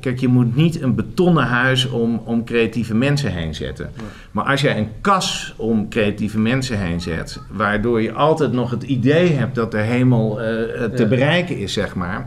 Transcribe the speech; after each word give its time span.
kijk, 0.00 0.18
je 0.20 0.28
moet 0.28 0.56
niet 0.56 0.82
een 0.82 0.94
betonnen 0.94 1.44
huis 1.44 1.88
om, 1.88 2.22
om 2.24 2.44
creatieve 2.44 2.94
mensen 2.94 3.32
heen 3.32 3.54
zetten. 3.54 3.90
Maar 4.30 4.44
als 4.44 4.60
jij 4.60 4.78
een 4.78 4.88
kas 5.00 5.54
om 5.56 5.88
creatieve 5.88 6.38
mensen 6.38 6.78
heen 6.78 7.00
zet, 7.00 7.40
waardoor 7.50 8.02
je 8.02 8.12
altijd 8.12 8.52
nog 8.52 8.70
het 8.70 8.82
idee 8.82 9.32
hebt 9.32 9.54
dat 9.54 9.70
de 9.70 9.78
hemel 9.78 10.40
eh, 10.40 10.46
te 10.84 11.02
Ja. 11.02 11.08
bereiken 11.08 11.58
is, 11.58 11.72
zeg 11.72 11.94
maar. 11.94 12.26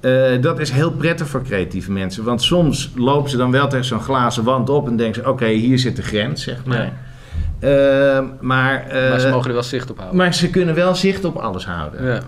eh, 0.00 0.40
dat 0.40 0.58
is 0.60 0.70
heel 0.70 0.90
prettig 0.92 1.28
voor 1.28 1.42
creatieve 1.42 1.92
mensen. 1.92 2.24
Want 2.24 2.42
soms 2.42 2.92
lopen 2.96 3.30
ze 3.30 3.36
dan 3.36 3.50
wel 3.50 3.68
tegen 3.68 3.84
zo'n 3.84 4.00
glazen 4.00 4.44
wand 4.44 4.68
op 4.70 4.86
en 4.88 4.96
denken 4.96 5.22
ze: 5.22 5.28
oké, 5.30 5.46
hier 5.46 5.78
zit 5.78 5.96
de 5.96 6.02
grens, 6.02 6.42
zeg 6.42 6.64
maar. 6.64 6.92
Eh, 7.58 8.20
maar, 8.40 8.86
eh, 8.86 9.10
maar 9.10 9.20
ze 9.20 9.28
mogen 9.28 9.48
er 9.48 9.54
wel 9.54 9.62
zicht 9.62 9.90
op 9.90 9.96
houden. 9.96 10.18
maar 10.18 10.34
ze 10.34 10.50
kunnen 10.50 10.74
wel 10.74 10.94
zicht 10.94 11.24
op 11.24 11.36
alles 11.36 11.66
houden. 11.66 12.04
Ja. 12.06 12.20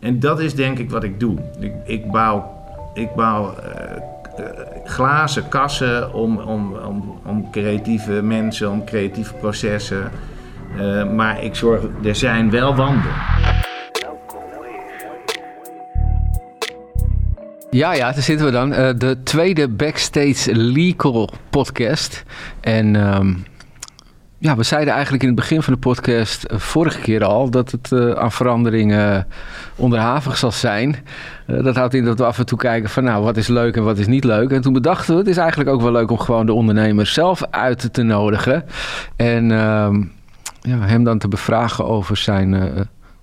En 0.00 0.20
dat 0.20 0.40
is 0.40 0.54
denk 0.54 0.78
ik 0.78 0.90
wat 0.90 1.04
ik 1.04 1.20
doe. 1.20 1.38
Ik, 1.60 1.72
ik 1.86 2.10
bouw, 2.10 2.55
ik 2.96 3.14
bouw 3.14 3.54
eh, 3.54 3.96
eh, 4.36 4.44
glazen 4.84 5.48
kassen 5.48 6.14
om, 6.14 6.38
om, 6.38 6.76
om, 6.76 7.20
om 7.24 7.50
creatieve 7.50 8.12
mensen, 8.12 8.70
om 8.70 8.84
creatieve 8.84 9.34
processen. 9.34 10.10
Eh, 10.78 11.12
maar 11.12 11.42
ik 11.42 11.54
zorg, 11.54 11.82
er 12.04 12.16
zijn 12.16 12.50
wel 12.50 12.74
wanden. 12.74 13.12
Ja, 17.70 17.94
ja, 17.94 18.12
daar 18.12 18.22
zitten 18.22 18.46
we 18.46 18.52
dan. 18.52 18.70
De 18.98 19.16
tweede 19.24 19.68
Backstage 19.68 20.54
Legal 20.54 21.30
podcast. 21.50 22.24
En 22.60 22.96
ehm, 22.96 23.34
ja, 24.38 24.56
we 24.56 24.62
zeiden 24.62 24.92
eigenlijk 24.92 25.22
in 25.22 25.28
het 25.28 25.38
begin 25.38 25.62
van 25.62 25.72
de 25.72 25.78
podcast 25.78 26.44
eh, 26.44 26.58
vorige 26.58 27.00
keer 27.00 27.24
al 27.24 27.50
dat 27.50 27.70
het 27.70 27.92
eh, 27.92 28.10
aan 28.10 28.32
veranderingen 28.32 29.26
onderhavig 29.76 30.36
zal 30.36 30.52
zijn. 30.52 30.96
Eh, 31.46 31.64
dat 31.64 31.76
houdt 31.76 31.94
in 31.94 32.04
dat 32.04 32.18
we 32.18 32.24
af 32.24 32.38
en 32.38 32.46
toe 32.46 32.58
kijken 32.58 32.90
van 32.90 33.04
nou, 33.04 33.24
wat 33.24 33.36
is 33.36 33.48
leuk 33.48 33.76
en 33.76 33.84
wat 33.84 33.98
is 33.98 34.06
niet 34.06 34.24
leuk. 34.24 34.50
En 34.50 34.60
toen 34.60 34.72
bedachten 34.72 35.12
we, 35.14 35.20
het 35.20 35.28
is 35.28 35.36
eigenlijk 35.36 35.70
ook 35.70 35.82
wel 35.82 35.92
leuk 35.92 36.10
om 36.10 36.18
gewoon 36.18 36.46
de 36.46 36.52
ondernemer 36.52 37.06
zelf 37.06 37.42
uit 37.50 37.92
te 37.92 38.02
nodigen. 38.02 38.64
En 39.16 39.50
ehm, 39.50 40.02
ja, 40.60 40.78
hem 40.78 41.04
dan 41.04 41.18
te 41.18 41.28
bevragen 41.28 41.86
over 41.86 42.16
zijn... 42.16 42.74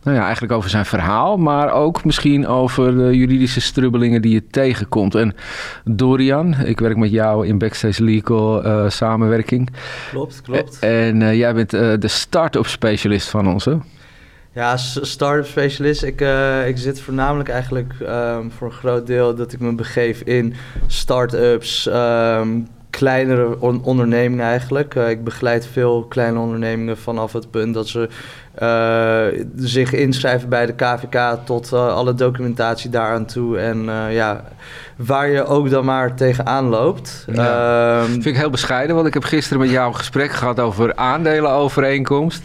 eh, 0.04 0.06
nou 0.06 0.18
ja, 0.18 0.23
eigenlijk 0.23 0.54
over 0.54 0.70
zijn 0.70 0.86
verhaal, 0.86 1.38
maar 1.38 1.72
ook 1.72 2.06
misschien 2.06 2.48
over 2.48 2.98
de 2.98 3.18
juridische 3.18 3.62
strubbelingen 3.62 4.22
die 4.22 4.34
je 4.34 4.48
tegenkomt. 4.48 5.16
En 5.16 5.36
Dorian, 5.84 6.56
ik 6.66 6.80
werk 6.80 6.98
met 6.98 7.12
jou 7.12 7.48
in 7.48 7.58
Backstage 7.58 8.04
Legal 8.04 8.64
eh, 8.64 8.90
samenwerking. 8.90 9.70
Klopt, 10.12 10.42
klopt. 10.42 10.80
En 10.80 11.22
eh, 11.22 11.38
jij 11.38 11.54
bent 11.54 11.73
eh, 11.73 11.94
de 12.00 12.08
start-up 12.08 12.66
specialist 12.68 13.30
van 13.30 13.48
ons, 13.48 13.66
hè? 13.66 13.76
Ja, 14.56 14.78
start-up 14.78 15.45
specialist. 15.45 16.04
Ik, 16.04 16.22
eh, 16.22 16.67
ik 16.67 16.78
zit 16.78 17.02
voornamelijk 17.02 17.50
eigenlijk 17.50 17.94
ehm, 18.06 18.50
voor 18.58 18.67
een 18.67 18.73
groot 18.73 19.08
deel 19.08 19.36
dat 19.36 19.54
ik 19.54 19.60
me 19.60 19.76
begeef 19.76 20.22
in 20.22 20.54
start-ups, 20.88 21.88
ehm, 21.88 22.50
kleinere 22.90 23.60
on- 23.60 23.84
ondernemingen 23.84 24.45
eigenlijk. 24.45 24.95
Eh, 24.95 25.10
ik 25.10 25.23
begeleid 25.23 25.67
veel 25.67 26.06
kleine 26.10 26.40
ondernemingen 26.40 26.98
vanaf 26.98 27.34
het 27.34 27.52
punt 27.52 27.73
dat 27.73 27.88
ze 27.88 28.10
eh, 28.54 29.26
zich 29.56 29.94
inschrijven 29.94 30.50
bij 30.50 30.66
de 30.66 30.73
KVK 30.73 31.38
tot 31.46 31.72
eh, 31.73 31.88
alle 31.88 32.14
documentatie 32.14 32.90
daaraan 32.90 33.26
toe. 33.26 33.58
En 33.58 33.90
eh, 33.90 34.14
ja, 34.14 34.44
waar 34.95 35.28
je 35.30 35.45
ook 35.45 35.69
dan 35.69 35.86
maar 35.86 36.16
tegenaan 36.16 36.66
loopt. 36.66 37.25
Ja. 37.33 37.97
Ehm, 38.02 38.11
Vind 38.11 38.25
ik 38.25 38.36
heel 38.38 38.50
bescheiden, 38.50 38.95
want 38.95 39.08
ik 39.08 39.14
heb 39.14 39.23
gisteren 39.23 39.61
met 39.61 39.70
jou 39.72 39.88
een 39.88 39.95
gesprek 39.95 40.31
gehad 40.31 40.59
over 40.59 40.95
aandelenovereenkomst. 40.95 42.44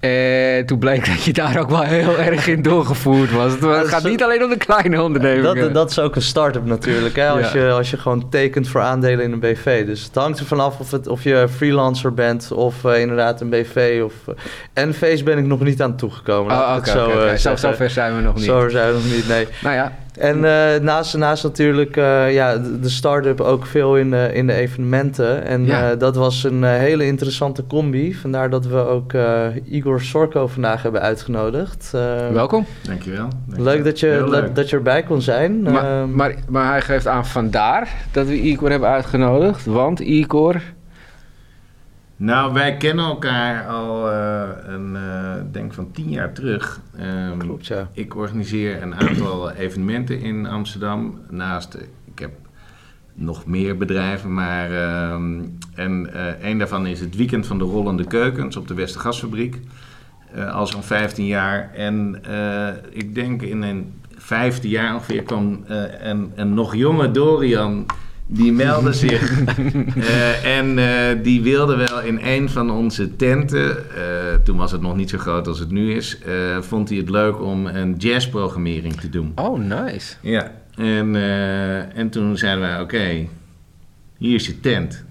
En 0.00 0.66
toen 0.66 0.78
bleek 0.78 1.06
dat 1.06 1.22
je 1.24 1.32
daar 1.32 1.58
ook 1.60 1.70
wel 1.70 1.82
heel 1.82 2.18
erg 2.28 2.46
in 2.46 2.62
doorgevoerd 2.62 3.32
was. 3.32 3.52
Het 3.52 3.60
dat 3.60 3.88
gaat 3.88 4.02
niet 4.04 4.22
alleen 4.22 4.42
om 4.44 4.50
de 4.50 4.56
kleine 4.56 5.02
ondernemingen. 5.02 5.56
Dat, 5.56 5.74
dat 5.74 5.90
is 5.90 5.98
ook 5.98 6.16
een 6.16 6.22
start-up 6.22 6.64
natuurlijk. 6.64 7.16
Hè? 7.16 7.28
Als, 7.28 7.52
Ja. 7.52 7.60
je, 7.64 7.70
als 7.70 7.90
je 7.90 7.96
gewoon 7.96 8.28
tekent 8.28 8.68
voor 8.68 8.80
aandelen 8.80 9.24
in 9.24 9.32
een 9.32 9.40
BV. 9.40 9.86
Dus 9.86 10.02
het 10.04 10.14
hangt 10.14 10.38
er 10.38 10.46
vanaf 10.46 10.78
of, 10.78 10.90
het, 10.90 11.06
of 11.06 11.22
je 11.22 11.46
freelancer 11.56 12.14
bent 12.14 12.52
of 12.52 12.84
eh, 12.84 13.00
inderdaad 13.00 13.40
een 13.40 13.50
BV. 13.50 14.02
Of, 14.04 14.12
eh, 14.74 14.84
NV's 14.84 15.22
ben 15.22 15.38
ik 15.38 15.44
nog 15.46 15.60
niet 15.60 15.82
aan 15.82 15.96
toegekomen. 15.96 16.52
Oh, 16.52 16.84
zo, 16.84 17.04
oké. 17.06 17.26
eh, 17.26 17.36
Zo, 17.36 17.56
zover 17.56 17.90
zijn 17.90 18.16
we 18.16 18.22
nog 18.22 18.34
niet. 18.34 18.44
Zo 18.44 18.68
zijn 18.68 18.86
we 18.88 18.94
nog 18.94 19.04
niet, 19.16 19.28
nee. 19.28 19.48
Nou 19.62 19.74
ja, 19.74 19.92
En 20.18 20.44
eh, 20.44 20.80
naast, 20.80 21.16
naast 21.16 21.42
natuurlijk 21.42 21.96
eh, 21.96 22.32
ja, 22.32 22.56
de 22.56 22.88
start-up 22.88 23.40
ook 23.40 23.66
veel 23.66 23.96
in 23.96 24.10
de, 24.10 24.30
in 24.32 24.46
de 24.46 24.52
evenementen. 24.52 25.44
En 25.44 25.64
Ja. 25.66 25.90
eh, 25.90 25.98
dat 25.98 26.16
was 26.16 26.44
een 26.44 26.64
hele 26.64 27.06
interessante 27.06 27.66
combi. 27.66 28.14
Vandaar 28.14 28.50
dat 28.50 28.66
we 28.66 28.76
ook 28.86 29.12
eh, 29.12 29.46
Igor 29.64 30.00
Sorko 30.00 30.46
vandaag 30.46 30.82
hebben 30.82 31.00
uitgenodigd. 31.00 31.90
Eh, 31.94 32.28
welkom. 32.32 32.66
Dankjewel. 32.82 33.28
Leuk 33.56 33.84
dat 33.84 34.00
je, 34.00 34.06
Heel 34.06 34.30
dat, 34.30 34.40
leuk. 34.42 34.54
dat 34.54 34.70
je 34.70 34.76
erbij 34.76 35.02
kon 35.02 35.22
zijn. 35.22 35.62
Maar, 35.62 36.00
Ehm, 36.00 36.14
maar, 36.14 36.34
maar 36.48 36.68
hij 36.70 36.80
geeft 36.80 37.06
aan 37.06 37.26
vandaar 37.26 37.88
dat 38.12 38.26
we 38.26 38.40
Igor 38.40 38.70
hebben 38.70 38.88
uitgenodigd. 38.88 39.64
Want 39.66 40.00
Igor, 40.00 40.60
Nou, 42.18 42.52
wij 42.52 42.76
kennen 42.76 43.04
elkaar 43.04 43.66
al 43.66 44.10
eh, 44.10 44.48
een, 44.62 44.96
eh, 44.96 45.34
denk 45.52 45.74
van 45.74 45.90
tien 45.90 46.10
jaar 46.10 46.32
terug. 46.32 46.80
Ehm, 46.96 47.38
Klopt, 47.38 47.66
ja. 47.66 47.88
Ik 47.92 48.16
organiseer 48.16 48.82
een 48.82 48.94
aantal 48.94 49.50
evenementen 49.50 50.20
in 50.20 50.46
Amsterdam. 50.46 51.18
Naast, 51.30 51.74
eh, 51.74 51.82
ik 52.04 52.18
heb 52.18 52.30
nog 53.14 53.46
meer 53.46 53.76
bedrijven, 53.76 54.34
maar 54.34 54.72
ehm, 54.72 55.42
en 55.74 56.14
eh, 56.14 56.50
een 56.50 56.58
daarvan 56.58 56.86
is 56.86 57.00
het 57.00 57.16
Weekend 57.16 57.46
van 57.46 57.58
de 57.58 57.64
Rollende 57.64 58.04
Keukens 58.04 58.56
op 58.56 58.68
de 58.68 58.74
Westergasfabriek. 58.74 59.60
Al 60.52 60.66
zo'n 60.66 60.82
15 60.82 61.26
jaar. 61.26 61.70
En 61.74 62.22
ik 62.90 63.14
denk 63.14 63.42
in 63.42 63.62
een 63.62 63.92
vijfde 64.16 64.68
jaar 64.68 64.94
ongeveer 64.94 65.22
kwam 65.22 65.64
een, 65.66 66.32
een 66.34 66.54
nog 66.54 66.74
jonge 66.74 67.10
Dorian. 67.10 67.86
Die 68.30 68.52
meldde 68.52 68.92
zich 68.92 69.40
eh, 69.96 70.58
en 70.58 70.78
eh, 70.78 71.22
die 71.22 71.42
wilde 71.42 71.76
wel 71.76 72.00
in 72.00 72.18
een 72.22 72.48
van 72.48 72.70
onze 72.70 73.16
tenten, 73.16 73.76
eh, 73.96 74.34
toen 74.44 74.56
was 74.56 74.72
het 74.72 74.80
nog 74.80 74.96
niet 74.96 75.10
zo 75.10 75.18
groot 75.18 75.46
als 75.46 75.58
het 75.58 75.70
nu 75.70 75.94
is, 75.94 76.18
vond 76.60 76.88
hij 76.88 76.98
het 76.98 77.10
leuk 77.10 77.40
om 77.42 77.66
een 77.66 77.94
jazzprogrammering 77.98 79.00
te 79.00 79.08
doen. 79.08 79.32
oh 79.34 79.58
nice. 79.58 80.14
Ja, 80.20 80.52
en, 80.76 81.14
en 81.94 82.10
toen 82.10 82.36
zeiden 82.36 82.60
wij, 82.60 82.80
oké, 82.80 83.28
hier 84.18 84.34
is 84.34 84.46
je 84.46 84.60
tent. 84.60 85.04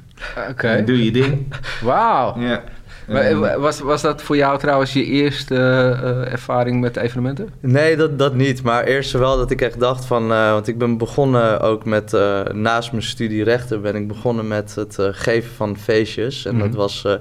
Oké, 0.49 0.83
Doe 0.85 1.03
je 1.03 1.11
ding. 1.11 1.53
wauw. 1.81 2.39
Ja. 2.39 2.63
Maar, 3.07 3.21
Ehm, 3.21 3.43
eh, 3.43 3.55
Was, 3.55 3.79
was 3.79 4.01
dat 4.01 4.21
voor 4.21 4.35
jou 4.35 4.59
trouwens 4.59 4.93
je 4.93 5.03
eerste 5.05 5.55
eh, 5.55 6.31
ervaring 6.31 6.81
met 6.81 6.97
evenementen? 6.97 7.49
Nee, 7.59 7.95
dat, 7.95 8.19
dat 8.19 8.33
niet. 8.33 8.63
Maar 8.63 8.83
eerst 8.83 9.11
wel 9.11 9.37
dat 9.37 9.51
ik 9.51 9.61
echt 9.61 9.79
dacht 9.79 10.05
van... 10.05 10.31
eh, 10.31 10.51
want 10.51 10.67
ik 10.67 10.77
ben 10.77 10.97
begonnen 10.97 11.59
ook 11.61 11.85
met... 11.85 12.11
naast 12.53 12.91
mijn 12.91 13.03
studie 13.03 13.43
rechten 13.43 13.81
ben 13.81 13.95
ik 13.95 14.07
begonnen 14.07 14.47
met 14.47 14.75
het 14.75 14.97
geven 14.99 15.51
van 15.55 15.77
feestjes. 15.77 16.45
En 16.45 16.57
dat 16.59 16.67
Mhm. 16.67 16.77
was 16.77 17.05
eh, 17.05 17.13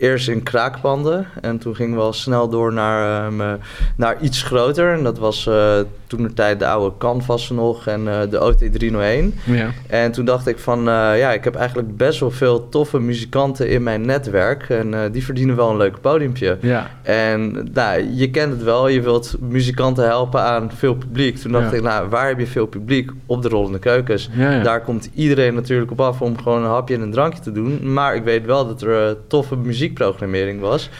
eerst 0.00 0.28
in 0.28 0.42
kraakpanden. 0.42 1.26
En 1.40 1.58
toen 1.58 1.74
ging 1.74 1.94
we 1.94 2.00
al 2.00 2.12
snel 2.12 2.48
door 2.48 2.72
naar, 2.72 3.24
eh, 3.26 3.32
me- 3.32 3.56
naar 3.96 4.16
iets 4.20 4.42
groter. 4.42 4.92
En 4.92 5.02
dat 5.02 5.18
was 5.18 5.46
eh, 5.46 5.78
toen 6.06 6.22
de 6.22 6.32
tijd 6.32 6.58
de 6.58 6.66
oude 6.66 6.96
Canvas 6.98 7.50
nog 7.50 7.86
en 7.86 8.08
eh, 8.08 8.20
de 8.30 8.38
OT301. 8.40 9.34
Ja. 9.44 9.68
En 9.86 10.12
toen 10.12 10.24
dacht 10.24 10.46
ik 10.46 10.58
van, 10.58 10.78
eh, 10.78 11.18
ja, 11.18 11.32
ik 11.32 11.44
heb 11.44 11.54
eigenlijk 11.54 11.96
best 11.96 12.20
wel 12.20 12.30
veel 12.30 12.68
toffe 12.68 13.00
muzikanten 13.00 13.68
in 13.68 13.82
mijn 13.82 14.00
netwerk. 14.06 14.68
En 14.68 14.94
eh, 14.94 15.00
die 15.12 15.24
verdienen 15.24 15.56
wel 15.56 15.70
een 15.70 15.76
leuk 15.76 16.00
podiumpje. 16.00 16.58
Ja. 16.60 16.90
En 17.02 17.68
nou, 17.74 18.14
je 18.14 18.30
kent 18.30 18.52
het 18.52 18.62
wel, 18.62 18.88
je 18.88 19.00
wilt 19.02 19.36
muzikanten 19.40 20.04
helpen 20.04 20.40
aan 20.42 20.70
veel 20.74 20.94
publiek. 20.94 21.36
Toen 21.38 21.52
dacht 21.52 21.70
Ja. 21.70 21.76
ik, 21.76 21.82
nou, 21.82 22.08
waar 22.08 22.28
heb 22.28 22.38
je 22.38 22.46
veel 22.46 22.66
publiek? 22.66 23.10
Op 23.26 23.42
de 23.42 23.48
rollende 23.48 23.78
keukens. 23.78 24.30
Ja. 24.32 24.62
Daar 24.62 24.80
komt 24.82 25.10
iedereen 25.14 25.54
natuurlijk 25.54 25.90
op 25.90 26.00
af 26.00 26.20
om 26.22 26.38
gewoon 26.38 26.62
een 26.62 26.68
hapje 26.70 26.94
en 26.94 27.00
een 27.00 27.10
drankje 27.10 27.40
te 27.40 27.52
doen. 27.52 27.92
Maar 27.92 28.14
ik 28.14 28.24
weet 28.24 28.46
wel 28.46 28.66
dat 28.66 28.82
er 28.82 29.06
eh, 29.08 29.14
toffe 29.28 29.56
muziekprogrammering 29.90 30.60
was. 30.60 30.90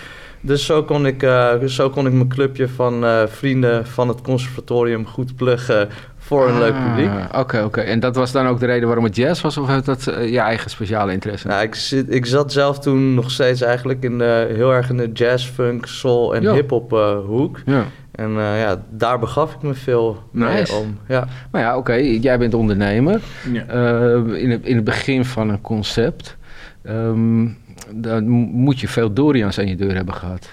Dus 0.43 0.67
zo 0.67 0.83
kon 0.85 1.07
ik, 1.07 1.23
eh, 1.23 1.55
zo 1.67 1.91
kon 1.91 2.07
ik 2.07 2.13
mijn 2.13 2.29
clubje 2.29 2.69
van 2.69 3.05
eh, 3.05 3.23
vrienden 3.27 3.87
van 3.87 4.09
het 4.09 4.21
conservatorium 4.21 5.07
goed 5.07 5.37
pluggen 5.37 5.89
voor 6.19 6.49
een 6.49 6.59
leuk 6.59 6.75
publiek. 6.87 7.11
Ah, 7.31 7.41
Oké, 7.41 7.63
oké. 7.63 7.81
En 7.81 8.01
dat 8.01 8.17
was 8.17 8.33
dan 8.33 8.47
ook 8.47 8.61
de 8.61 8.67
reden 8.67 8.87
waarom 8.87 9.05
het 9.05 9.17
jazz 9.17 9.43
was? 9.43 9.57
Of 9.57 9.67
heeft 9.69 9.85
dat 9.87 10.07
eh, 10.07 10.31
je 10.33 10.39
eigen 10.39 10.71
speciale 10.71 11.13
interesse? 11.13 11.47
Nou, 11.49 11.63
ik, 11.63 11.75
zit, 11.75 12.15
ik 12.15 12.27
zat 12.27 12.53
zelf 12.53 12.79
toen 12.79 13.15
nog 13.15 13.31
steeds 13.31 13.61
eigenlijk 13.61 14.03
in 14.05 14.19
de, 14.19 14.53
heel 14.55 14.73
erg 14.73 14.91
in 14.91 14.97
de 14.97 15.11
jazz, 15.13 15.47
funk, 15.49 15.87
soul 15.87 16.35
en 16.35 16.43
Ja. 16.43 16.53
hip-hop 16.53 16.93
eh, 16.93 17.19
hoek. 17.27 17.61
Ja. 17.67 17.85
En 18.13 18.29
eh, 18.31 18.61
ja, 18.61 18.83
daar 18.91 19.19
begaf 19.19 19.55
ik 19.55 19.63
me 19.63 19.75
veel 19.75 20.23
mee 20.33 20.55
Nice. 20.55 20.75
om. 20.75 20.99
Ja. 21.09 21.27
Maar 21.51 21.61
ja, 21.61 21.77
oké. 21.77 21.93
Jij 21.95 22.39
bent 22.39 22.55
ondernemer. 22.55 23.21
ja. 23.53 23.65
Eh, 23.67 24.43
in, 24.43 24.51
het, 24.51 24.65
in 24.67 24.75
het 24.77 24.85
begin 24.85 25.25
van 25.25 25.49
een 25.49 25.61
concept. 25.61 26.37
ehm, 26.83 27.47
dan 27.95 28.29
mo- 28.29 28.47
moet 28.47 28.81
je 28.81 28.89
veel 28.89 29.13
Dorians 29.13 29.59
aan 29.59 29.69
je 29.69 29.77
deur 29.77 29.95
hebben 29.95 30.15
gehad. 30.15 30.49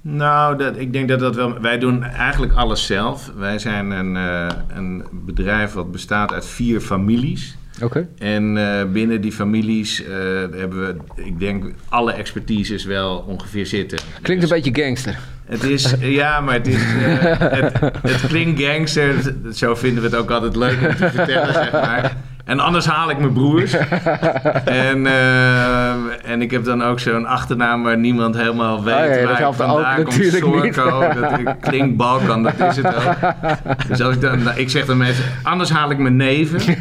Nou, 0.00 0.58
dat, 0.58 0.78
ik 0.78 0.92
denk 0.92 1.08
dat 1.08 1.20
dat 1.20 1.34
wel. 1.34 1.60
Wij 1.60 1.78
doen 1.78 2.02
eigenlijk 2.02 2.52
alles 2.52 2.86
zelf. 2.86 3.32
Wij 3.36 3.58
zijn 3.58 3.90
een, 3.90 4.16
eh, 4.16 4.46
een 4.76 5.04
bedrijf 5.12 5.72
wat 5.72 5.92
bestaat 5.92 6.32
uit 6.32 6.46
vier 6.46 6.80
families. 6.80 7.56
Oké. 7.82 8.08
En 8.18 8.56
eh, 8.56 8.84
binnen 8.92 9.20
die 9.20 9.32
families 9.32 10.04
eh, 10.04 10.10
hebben 10.56 10.80
we, 10.86 10.96
ik 11.22 11.38
denk, 11.40 11.64
alle 11.88 12.12
expertises 12.12 12.84
wel 12.84 13.24
ongeveer 13.28 13.66
zitten. 13.66 13.98
Klinkt 14.22 14.42
een 14.42 14.48
Dus 14.50 14.62
beetje 14.62 14.82
gangster. 14.82 15.18
Het 15.44 15.62
is, 15.62 15.94
ja, 16.00 16.40
maar 16.40 16.54
het 16.54 16.66
is, 16.66 16.82
het, 17.38 17.80
het 18.02 18.26
klinkt 18.26 18.62
gangster. 18.62 19.34
Zo 19.52 19.74
vinden 19.74 20.02
we 20.02 20.08
het 20.08 20.18
ook 20.18 20.30
altijd 20.30 20.56
leuk 20.56 20.78
om 20.88 20.96
te 20.96 21.10
vertellen, 21.10 21.54
zeg 21.54 21.72
maar. 21.72 22.16
En 22.44 22.60
anders 22.60 22.86
haal 22.86 23.10
ik 23.10 23.18
mijn 23.18 23.32
broers. 23.32 23.72
en, 24.64 25.06
eh, 25.06 26.30
en 26.30 26.42
ik 26.42 26.50
heb 26.50 26.64
dan 26.64 26.82
ook 26.82 27.00
zo'n 27.00 27.26
achternaam 27.26 27.82
waar 27.82 27.98
niemand 27.98 28.36
helemaal 28.36 28.82
weet 28.84 28.94
Oh 28.94 29.14
ja, 29.20 29.24
waar 29.26 29.40
ik 29.40 29.46
ook 29.46 29.54
vandaan 29.54 29.94
kom. 30.04 30.04
natuurlijk 30.04 30.62
niet. 30.64 30.74
Dat 30.74 31.56
klinkt 31.60 31.96
Balkan, 31.96 32.42
dat 32.42 32.52
is 32.60 32.76
het 32.76 32.86
ook. 32.86 33.32
Dus 33.88 34.00
als 34.02 34.14
ik, 34.14 34.20
dan, 34.20 34.38
ik 34.56 34.70
zeg 34.70 34.84
dan 34.86 34.96
meestal, 34.96 35.24
anders 35.42 35.70
haal 35.70 35.90
ik 35.90 35.98
mijn 35.98 36.16
neven. 36.16 36.60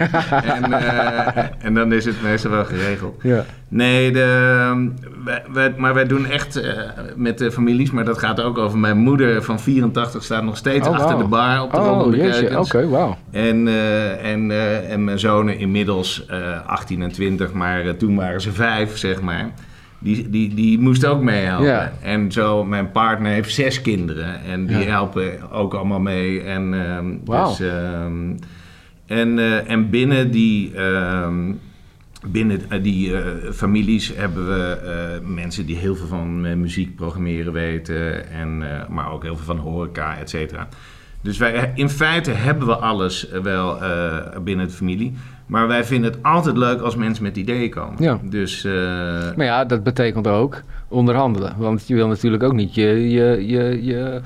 en, 0.55 0.73
eh, 0.73 1.43
en 1.59 1.73
dan 1.73 1.91
is 1.93 2.05
het 2.05 2.21
meestal 2.23 2.51
wel 2.51 2.65
geregeld. 2.65 3.19
Ja. 3.21 3.43
Nee, 3.67 4.11
de, 4.11 4.91
wij, 5.23 5.43
wij- 5.53 5.73
maar 5.77 5.93
wij 5.93 6.05
doen 6.05 6.25
echt 6.25 6.55
eh, 6.55 6.73
met 7.15 7.37
de 7.37 7.51
families, 7.51 7.91
maar 7.91 8.05
dat 8.05 8.17
gaat 8.17 8.41
ook 8.41 8.57
over 8.57 8.77
mijn 8.77 8.97
moeder 8.97 9.43
van 9.43 9.59
84 9.59 10.23
staat 10.23 10.43
nog 10.43 10.57
steeds 10.57 10.87
Oh, 10.87 10.93
achter 10.95 11.17
de 11.17 11.23
bar 11.23 11.61
op 11.61 11.71
de 11.71 11.77
Oh. 11.77 12.59
Oké, 12.59 12.87
wauw. 12.89 13.17
En, 13.33 13.67
eh, 13.67 14.31
en, 14.31 14.51
eh, 14.51 14.91
en 14.91 15.03
mijn 15.03 15.19
zonen 15.19 15.57
inmiddels 15.57 16.25
eh 16.25 16.67
18 16.67 17.01
en 17.01 17.11
20, 17.11 17.53
maar 17.53 17.85
eh, 17.85 17.89
toen 17.93 18.15
waren 18.15 18.41
ze 18.41 18.51
vijf, 18.51 18.97
zeg 18.97 19.21
maar. 19.21 19.51
Die, 19.99 20.29
die, 20.29 20.53
die 20.53 20.79
moesten 20.79 21.09
ook 21.09 21.21
meehelpen. 21.21 21.67
Ja. 21.67 21.93
En 22.01 22.31
zo, 22.31 22.63
mijn 22.65 22.91
partner 22.91 23.31
heeft 23.31 23.53
zes 23.53 23.81
kinderen. 23.81 24.43
En 24.43 24.65
die 24.65 24.77
Ja. 24.77 24.83
helpen 24.83 25.51
ook 25.51 25.73
allemaal 25.73 25.99
mee. 25.99 26.41
En, 26.41 26.73
ehm, 26.73 27.05
Wauw. 27.25 27.47
dus, 27.47 27.59
ehm, 27.59 28.33
en, 29.05 29.39
en 29.67 29.89
binnen 29.89 30.31
die, 30.31 30.75
ehm, 30.75 31.51
binnen 32.27 32.59
die 32.81 33.11
families 33.53 34.13
hebben 34.15 34.47
we 34.47 35.21
mensen 35.25 35.65
die 35.65 35.75
heel 35.77 35.95
veel 35.95 36.07
van 36.07 36.59
muziek 36.61 36.95
programmeren 36.95 37.53
weten. 37.53 38.29
En, 38.29 38.63
maar 38.89 39.11
ook 39.11 39.23
heel 39.23 39.35
veel 39.35 39.45
van 39.55 39.57
horeca, 39.57 40.17
et 40.17 40.29
cetera. 40.29 40.67
Dus 41.23 41.37
wij, 41.37 41.71
in 41.75 41.89
feite 41.89 42.31
hebben 42.31 42.67
we 42.67 42.75
alles 42.75 43.29
eh, 43.29 43.41
wel 43.41 43.83
eh, 43.83 44.39
binnen 44.43 44.67
de 44.67 44.73
familie. 44.73 45.13
Maar 45.45 45.67
wij 45.67 45.83
vinden 45.83 46.11
het 46.11 46.23
altijd 46.23 46.57
leuk 46.57 46.81
als 46.81 46.95
mensen 46.95 47.23
met 47.23 47.37
ideeën 47.37 47.69
komen. 47.69 48.03
Ja. 48.03 48.19
Dus, 48.23 48.63
eh, 48.63 48.73
Maar 49.35 49.45
ja, 49.45 49.65
dat 49.65 49.83
betekent 49.83 50.27
ook 50.27 50.61
onderhandelen. 50.87 51.53
Want 51.57 51.87
je 51.87 51.95
wil 51.95 52.07
natuurlijk 52.07 52.43
ook 52.43 52.53
niet 52.53 52.75
je, 52.75 53.09
je, 53.09 53.47
je, 53.47 53.83
je 53.83 54.21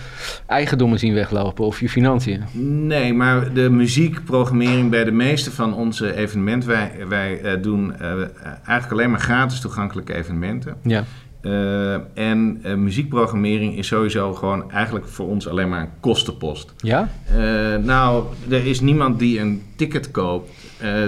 eigendommen 0.46 1.00
zien 1.00 1.14
weglopen 1.14 1.66
of 1.66 1.80
je 1.80 1.90
financiën. 1.90 2.44
Nee, 2.88 3.14
maar 3.14 3.54
de 3.54 3.70
muziekprogrammering 3.70 4.90
bij 4.90 5.04
de 5.04 5.12
meeste 5.12 5.52
van 5.52 5.74
onze 5.74 6.16
evenementen... 6.16 6.70
wij, 6.70 6.92
wij 7.08 7.62
doen 7.62 7.94
eigenlijk 7.98 8.92
alleen 8.92 9.10
maar 9.10 9.20
gratis 9.20 9.60
toegankelijke 9.60 10.14
evenementen. 10.14 10.76
Ja. 10.82 11.04
Eh, 11.42 11.94
en 12.14 12.60
eh, 12.64 12.74
muziekprogrammering 12.74 13.78
is 13.78 13.88
sowieso 13.88 14.34
gewoon 14.34 14.72
eigenlijk 14.72 15.08
voor 15.08 15.28
ons 15.28 15.48
alleen 15.48 15.70
maar 15.70 15.82
een 15.82 15.90
kostenpost. 16.00 16.74
Ja? 16.78 17.10
Eh, 17.26 17.76
nou, 17.76 18.26
er 18.50 18.66
is 18.66 18.80
niemand 18.80 19.20
die 19.20 19.40
een 19.40 19.64
ticket 19.76 20.12
koopt. 20.12 20.52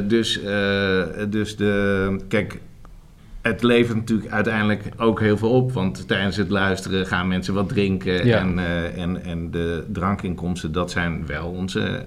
Dus, 0.08 0.40
dus 1.30 1.56
de, 1.56 2.20
kijk, 2.28 2.60
het 3.42 3.64
levert 3.64 3.98
natuurlijk 3.98 4.32
uiteindelijk 4.32 4.84
ook 4.98 5.20
heel 5.20 5.38
veel 5.38 5.50
op. 5.50 5.72
Want 5.72 6.08
tijdens 6.08 6.38
het 6.38 6.50
luisteren 6.50 7.06
gaan 7.06 7.28
mensen 7.28 7.54
wat 7.54 7.70
drinken. 7.70 8.26
Ja. 8.26 8.38
En, 8.40 8.60
en, 8.96 9.24
en 9.24 9.52
de 9.52 9.84
drankinkomsten, 9.92 10.72
dat 10.72 10.92
zijn 10.92 11.26
wel 11.26 11.48
onze 11.48 12.04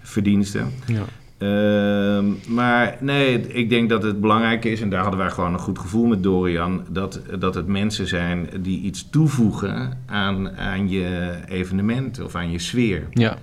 verdiensten. 0.00 0.72
Ja. 0.86 1.02
Ehm, 1.38 2.24
maar 2.54 2.96
nee, 3.00 3.40
ik 3.48 3.68
denk 3.70 3.88
dat 3.88 4.02
het 4.02 4.20
belangrijk 4.20 4.64
is, 4.64 4.80
en 4.80 4.90
daar 4.90 5.00
hadden 5.02 5.18
wij 5.20 5.30
gewoon 5.30 5.52
een 5.52 5.58
goed 5.58 5.78
gevoel 5.78 6.06
met 6.06 6.22
Dorian, 6.22 6.84
dat, 6.90 7.20
dat 7.38 7.54
het 7.54 7.66
mensen 7.66 8.06
zijn 8.06 8.48
die 8.60 8.80
iets 8.80 9.10
toevoegen 9.10 9.98
aan, 10.06 10.56
aan 10.56 10.88
je 10.88 11.30
evenement 11.48 12.22
of 12.22 12.34
aan 12.34 12.50
je 12.50 12.58
sfeer. 12.58 13.02
Ja. 13.10 13.36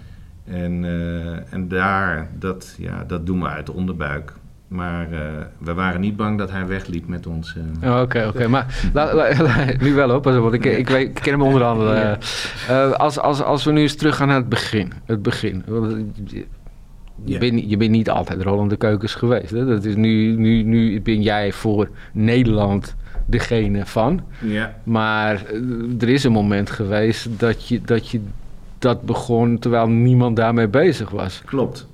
En, 0.46 0.86
eh, 0.86 1.54
en 1.54 1.68
daar, 1.68 2.28
dat, 2.40 2.76
ja, 2.78 3.04
dat 3.08 3.26
doen 3.26 3.40
we 3.42 3.48
uit 3.48 3.66
de 3.66 3.74
onderbuik. 3.74 4.34
Maar 4.68 5.12
eh, 5.12 5.20
we 5.58 5.74
waren 5.74 6.02
niet 6.02 6.16
bang 6.16 6.38
dat 6.38 6.52
hij 6.52 6.68
wegliep 6.68 7.08
met 7.08 7.28
ons. 7.28 7.56
eh. 7.82 7.92
Oh, 7.92 8.02
Oké, 8.02 8.26
oké. 8.28 8.48
Maar 8.48 8.90
la- 8.94 9.14
la- 9.16 9.42
la- 9.44 9.66
nu 9.84 9.94
wel 9.94 10.16
op, 10.16 10.24
want 10.26 10.54
ik, 10.54 10.66
ik, 10.66 10.90
weet, 10.90 11.08
ik 11.08 11.14
ken 11.14 11.32
hem 11.32 11.42
onderhandelen. 11.42 12.18
Eh, 12.68 12.92
als, 12.92 13.20
als, 13.20 13.42
als 13.42 13.64
we 13.64 13.72
nu 13.72 13.82
eens 13.82 13.96
teruggaan 13.96 14.28
naar 14.28 14.38
het 14.38 14.50
begin. 14.50 14.92
Het 15.06 15.22
begin. 15.22 15.64
Je, 17.24 17.34
Ja. 17.34 17.40
bent, 17.40 17.54
niet- 17.54 17.70
je 17.70 17.78
bent 17.78 17.92
niet 17.92 18.10
altijd 18.10 18.42
rollende 18.42 18.76
keukens 18.78 19.16
geweest. 19.16 19.52
Hè? 19.52 19.66
Dat 19.66 19.86
is 19.86 19.96
nu, 19.96 20.36
nu, 20.36 20.64
nu 20.64 21.02
ben 21.02 21.22
jij 21.22 21.52
voor 21.52 21.90
Nederland 22.14 22.96
degene 23.26 23.86
van. 23.86 24.22
Ja, 24.42 24.76
Maar 24.84 25.46
eh, 25.46 26.02
er 26.02 26.10
is 26.10 26.24
een 26.24 26.32
moment 26.32 26.70
geweest 26.70 27.40
dat 27.40 27.68
je, 27.68 27.82
dat 27.82 28.10
je 28.10 28.22
dat 28.80 29.02
begon 29.02 29.60
terwijl 29.60 29.88
niemand 29.90 30.36
daarmee 30.36 30.68
bezig 30.68 31.10
was. 31.10 31.42
klopt. 31.46 31.88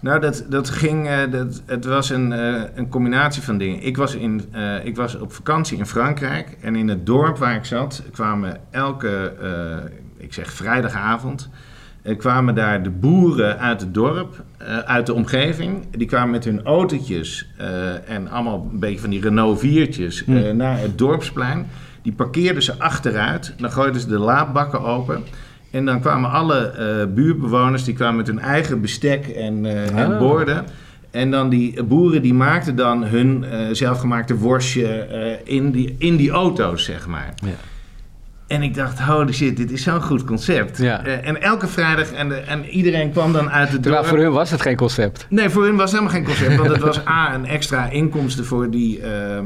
Nou, 0.00 0.20
dat, 0.20 0.46
dat 0.48 0.70
ging, 0.70 1.06
eh, 1.08 1.18
dat, 1.30 1.62
het 1.66 1.84
was 1.84 2.10
een, 2.10 2.32
eh, 2.32 2.62
een 2.74 2.88
combinatie 2.88 3.42
van 3.42 3.58
dingen. 3.58 3.82
Ik 3.82 3.96
was, 3.96 4.14
in, 4.14 4.42
ik 4.84 4.96
was 4.96 5.18
op 5.18 5.32
vakantie 5.32 5.78
in 5.78 5.86
Frankrijk 5.86 6.56
en 6.60 6.76
in 6.76 6.88
het 6.88 7.06
dorp 7.06 7.36
waar 7.38 7.54
ik 7.54 7.64
zat 7.64 8.02
kwamen 8.12 8.56
elke, 8.70 9.32
ik 10.16 10.32
zeg 10.32 10.52
vrijdagavond, 10.52 11.48
kwamen 12.16 12.54
daar 12.54 12.82
de 12.82 12.90
boeren 12.90 13.58
uit 13.58 13.80
het 13.80 13.94
dorp, 13.94 14.44
eh, 14.58 14.78
uit 14.78 15.06
de 15.06 15.12
omgeving. 15.14 15.86
Die 15.96 16.06
kwamen 16.06 16.30
met 16.30 16.44
hun 16.44 16.62
autootjes 16.64 17.48
eh, 17.56 18.10
en 18.10 18.28
allemaal 18.30 18.68
een 18.72 18.78
beetje 18.80 18.98
van 19.00 19.10
die 19.10 19.20
Renault 19.20 19.58
4'tjes 19.60 20.24
Hm. 20.24 20.36
eh, 20.36 20.52
naar 20.54 20.78
het 20.78 20.98
dorpsplein. 20.98 21.66
Die 22.02 22.12
parkeerden 22.12 22.62
ze 22.62 22.78
achteruit, 22.78 23.54
dan 23.58 23.70
gooiden 23.70 24.00
ze 24.00 24.06
de 24.08 24.18
laadbakken 24.18 24.80
open. 24.80 25.22
En 25.70 25.84
dan 25.84 26.00
kwamen 26.00 26.30
alle 26.30 26.58
eh, 26.70 27.14
buurtbewoners, 27.14 27.84
die 27.84 27.94
kwamen 27.94 28.16
met 28.16 28.26
hun 28.26 28.38
eigen 28.40 28.80
bestek 28.80 29.26
en, 29.26 29.64
eh, 29.66 29.98
en 29.98 30.12
Ah. 30.12 30.18
borden. 30.18 30.64
En 31.10 31.30
dan 31.30 31.48
die 31.48 31.82
boeren 31.82 32.22
die 32.22 32.34
maakten 32.34 32.76
dan 32.76 33.04
hun 33.04 33.44
eh, 33.44 33.58
zelfgemaakte 33.72 34.36
worstje 34.36 34.86
eh, 34.86 35.54
in, 35.56 35.70
die, 35.70 35.94
in 35.98 36.16
die 36.16 36.30
auto's, 36.30 36.84
zeg 36.84 37.06
maar. 37.06 37.34
Ja. 37.44 37.48
En 38.48 38.62
ik 38.62 38.74
dacht, 38.74 38.98
holy 39.00 39.32
shit, 39.32 39.56
dit 39.56 39.70
is 39.70 39.82
zo'n 39.82 40.02
goed 40.02 40.24
concept. 40.24 40.78
Ja. 40.78 41.04
Eh, 41.04 41.28
en 41.28 41.42
elke 41.42 41.66
vrijdag, 41.66 42.12
en, 42.12 42.28
de- 42.28 42.34
en 42.34 42.64
iedereen 42.64 43.10
kwam 43.12 43.32
dan 43.32 43.50
uit 43.50 43.68
het 43.72 43.82
dorp. 43.82 44.04
voor 44.06 44.18
hun 44.18 44.32
was 44.32 44.50
het 44.50 44.60
geen 44.62 44.76
concept. 44.76 45.26
Nee, 45.30 45.48
voor 45.48 45.64
hun 45.64 45.76
was 45.76 45.92
het 45.92 46.00
helemaal 46.00 46.12
geen 46.14 46.24
concept. 46.24 46.56
Want 46.56 46.70
het 46.70 46.80
was 46.80 47.06
A, 47.06 47.34
een 47.34 47.46
extra 47.46 47.88
inkomsten 47.90 48.44
voor 48.44 48.70
die, 48.70 49.00
eh, 49.00 49.38
eh, 49.38 49.44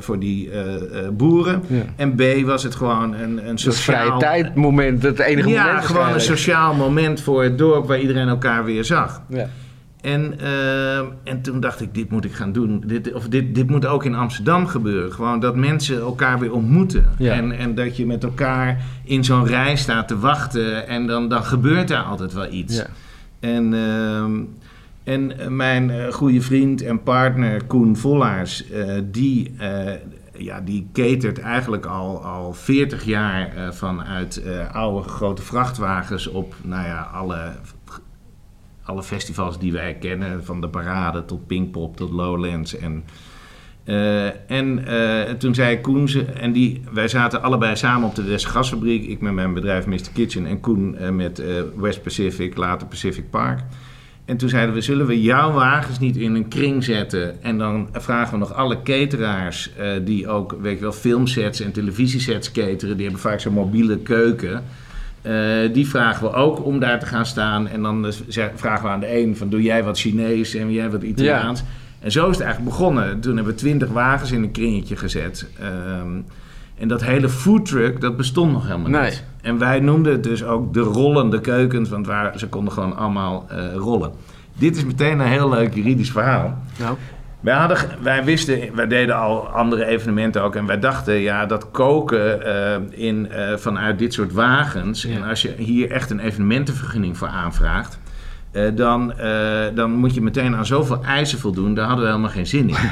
voor 0.00 0.18
die 0.18 0.50
eh, 0.50 0.74
eh, 0.74 1.08
boeren. 1.12 1.62
Ja. 1.66 1.82
En 1.96 2.14
B, 2.14 2.22
was 2.44 2.62
het 2.62 2.74
gewoon 2.74 3.14
een, 3.14 3.20
een 3.48 3.58
vrije 3.58 3.58
sociaal... 3.58 4.18
tijd 4.18 4.54
moment, 4.54 5.02
het 5.02 5.18
enige 5.18 5.48
ja, 5.48 5.64
moment. 5.66 5.84
gewoon 5.84 6.12
een 6.12 6.20
sociaal 6.20 6.74
moment 6.74 7.20
voor 7.20 7.42
het 7.42 7.58
dorp 7.58 7.86
waar 7.86 7.98
iedereen 8.00 8.28
elkaar 8.28 8.64
weer 8.64 8.84
zag. 8.84 9.22
Ja. 9.28 9.48
En, 10.02 10.40
eh, 10.40 10.98
en 10.98 11.42
toen 11.42 11.60
dacht 11.60 11.80
ik, 11.80 11.94
dit 11.94 12.10
moet 12.10 12.24
ik 12.24 12.32
gaan 12.32 12.52
doen. 12.52 12.82
Dit, 12.86 13.12
of 13.12 13.28
dit, 13.28 13.54
dit 13.54 13.70
moet 13.70 13.86
ook 13.86 14.04
in 14.04 14.14
Amsterdam 14.14 14.66
gebeuren. 14.66 15.12
Gewoon 15.12 15.40
dat 15.40 15.56
mensen 15.56 16.00
elkaar 16.00 16.38
weer 16.38 16.52
ontmoeten. 16.52 17.04
Ja. 17.18 17.32
En, 17.32 17.52
en 17.52 17.74
dat 17.74 17.96
je 17.96 18.06
met 18.06 18.24
elkaar 18.24 18.84
in 19.04 19.24
zo'n 19.24 19.46
rij 19.46 19.76
staat 19.76 20.08
te 20.08 20.18
wachten. 20.18 20.88
En 20.88 21.06
dan, 21.06 21.28
dan 21.28 21.44
gebeurt 21.44 21.88
daar 21.88 22.02
altijd 22.02 22.32
wel 22.32 22.52
iets. 22.52 22.76
Ja. 22.76 22.86
En, 23.40 23.74
ehm, 23.74 24.40
en 25.04 25.56
mijn 25.56 25.90
eh, 25.90 26.12
goede 26.12 26.40
vriend 26.40 26.82
en 26.82 27.02
partner 27.02 27.64
Koen 27.64 27.96
Vollaars, 27.96 28.70
eh, 28.70 28.94
die, 29.04 29.54
eh, 29.58 29.92
ja, 30.36 30.60
die 30.60 30.88
catert 30.92 31.38
eigenlijk 31.38 31.86
al, 31.86 32.24
al 32.24 32.52
40 32.52 33.04
jaar 33.04 33.74
vanuit 33.74 34.42
oude 34.72 35.08
grote 35.08 35.42
vrachtwagens 35.42 36.26
op 36.26 36.54
nou 36.62 36.86
ja, 36.86 37.10
alle, 37.12 37.52
alle 38.84 39.02
festivals 39.02 39.58
die 39.58 39.72
wij 39.72 39.94
kennen. 39.94 40.44
Van 40.44 40.60
de 40.60 40.68
Parade 40.68 41.24
tot 41.24 41.46
Pinkpop 41.46 41.96
tot 41.96 42.12
Lowlands. 42.12 42.76
En, 42.76 43.04
eh, 43.84 44.50
en 44.50 44.86
eh, 44.86 45.32
toen 45.32 45.54
zei 45.54 45.80
Koen, 45.80 46.08
en 46.34 46.52
die, 46.52 46.82
wij 46.92 47.08
zaten 47.08 47.42
allebei 47.42 47.76
samen 47.76 48.08
op 48.08 48.14
de 48.14 48.22
Westgasfabriek. 48.22 49.06
Ik 49.06 49.20
met 49.20 49.32
mijn 49.32 49.54
bedrijf 49.54 49.86
Mr. 49.86 50.10
Kitchen 50.12 50.46
en 50.46 50.60
Koen 50.60 50.96
eh, 50.96 51.10
met 51.10 51.42
West 51.76 52.02
Pacific, 52.02 52.56
later 52.56 52.86
Pacific 52.86 53.30
Park. 53.30 53.60
En 54.24 54.36
toen 54.36 54.48
zeiden 54.48 54.74
we, 54.74 54.80
zullen 54.80 55.06
we 55.06 55.22
jouw 55.22 55.52
wagens 55.52 55.98
niet 55.98 56.16
in 56.16 56.34
een 56.34 56.48
kring 56.48 56.84
zetten? 56.84 57.42
En 57.42 57.58
dan 57.58 57.88
vragen 57.92 58.32
we 58.32 58.38
nog 58.38 58.54
alle 58.54 58.82
cateraars 58.82 59.70
die 60.04 60.28
ook, 60.28 60.56
weet 60.60 60.74
je 60.74 60.80
wel, 60.80 60.92
filmsets 60.92 61.60
en 61.60 61.72
televisiesets 61.72 62.52
cateren. 62.52 62.96
Die 62.96 63.04
hebben 63.04 63.22
vaak 63.22 63.40
zo'n 63.40 63.52
mobiele 63.52 63.98
keuken. 63.98 64.62
Eh, 65.22 65.72
die 65.72 65.88
vragen 65.88 66.26
we 66.26 66.32
ook 66.32 66.64
om 66.64 66.78
daar 66.80 66.98
te 67.00 67.06
gaan 67.06 67.26
staan. 67.26 67.68
En 67.68 67.82
dan 67.82 68.06
eh, 68.06 68.44
vragen 68.54 68.84
we 68.84 68.90
aan 68.90 69.00
de 69.00 69.18
een 69.18 69.36
van, 69.36 69.48
doe 69.48 69.62
jij 69.62 69.84
wat 69.84 69.98
Chinees 69.98 70.54
en 70.54 70.72
jij 70.72 70.90
wat 70.90 71.02
Italiaans? 71.02 71.62
En 72.00 72.12
zo 72.12 72.28
is 72.28 72.36
het 72.36 72.44
eigenlijk 72.44 72.76
begonnen. 72.76 73.20
Toen 73.20 73.34
hebben 73.36 73.52
we 73.54 73.58
twintig 73.60 73.88
wagens 73.88 74.32
in 74.32 74.42
een 74.42 74.50
kringetje 74.50 74.96
gezet. 74.96 75.46
Ehm, 75.60 76.20
en 76.78 76.88
dat 76.88 77.04
hele 77.04 77.28
foodtruck, 77.28 78.00
dat 78.00 78.16
bestond 78.16 78.52
nog 78.52 78.66
helemaal 78.66 78.90
Nee. 78.90 79.10
niet. 79.10 79.24
En 79.42 79.58
wij 79.58 79.80
noemden 79.80 80.12
het 80.12 80.22
dus 80.22 80.44
ook 80.44 80.74
de 80.74 80.80
rollende 80.80 81.40
keukens, 81.40 81.88
want 81.88 82.06
waar, 82.06 82.38
ze 82.38 82.48
konden 82.48 82.72
gewoon 82.72 82.96
allemaal 82.96 83.46
eh, 83.48 83.74
rollen. 83.74 84.10
Dit 84.58 84.76
is 84.76 84.84
meteen 84.84 85.20
een 85.20 85.26
heel 85.26 85.48
leuk 85.48 85.74
juridisch 85.74 86.10
verhaal. 86.10 86.58
Nou, 86.78 86.96
Wij, 87.42 87.54
hadden, 87.54 87.78
wij 88.02 88.24
wisten, 88.24 88.74
wij 88.74 88.86
deden 88.86 89.16
al 89.16 89.48
andere 89.48 89.84
evenementen 89.86 90.42
ook. 90.42 90.56
En 90.56 90.66
wij 90.66 90.78
dachten, 90.78 91.14
ja, 91.14 91.46
dat 91.46 91.70
koken 91.70 92.46
eh, 92.46 93.06
in, 93.06 93.30
eh, 93.30 93.56
vanuit 93.56 93.98
dit 93.98 94.12
soort 94.12 94.32
wagens. 94.32 95.02
Ja. 95.02 95.14
En 95.14 95.22
als 95.22 95.42
je 95.42 95.54
hier 95.56 95.90
echt 95.90 96.10
een 96.10 96.18
evenementenvergunning 96.18 97.18
voor 97.18 97.28
aanvraagt. 97.28 97.98
eh, 98.52 98.70
dan, 98.74 99.14
dan 99.74 99.90
moet 99.90 100.14
je 100.14 100.20
meteen 100.20 100.56
aan 100.56 100.66
zoveel 100.66 101.04
eisen 101.04 101.38
voldoen. 101.38 101.74
Daar 101.74 101.86
hadden 101.86 102.04
we 102.04 102.10
helemaal 102.10 102.30
geen 102.32 102.46
zin 102.46 102.68
in. 102.68 102.76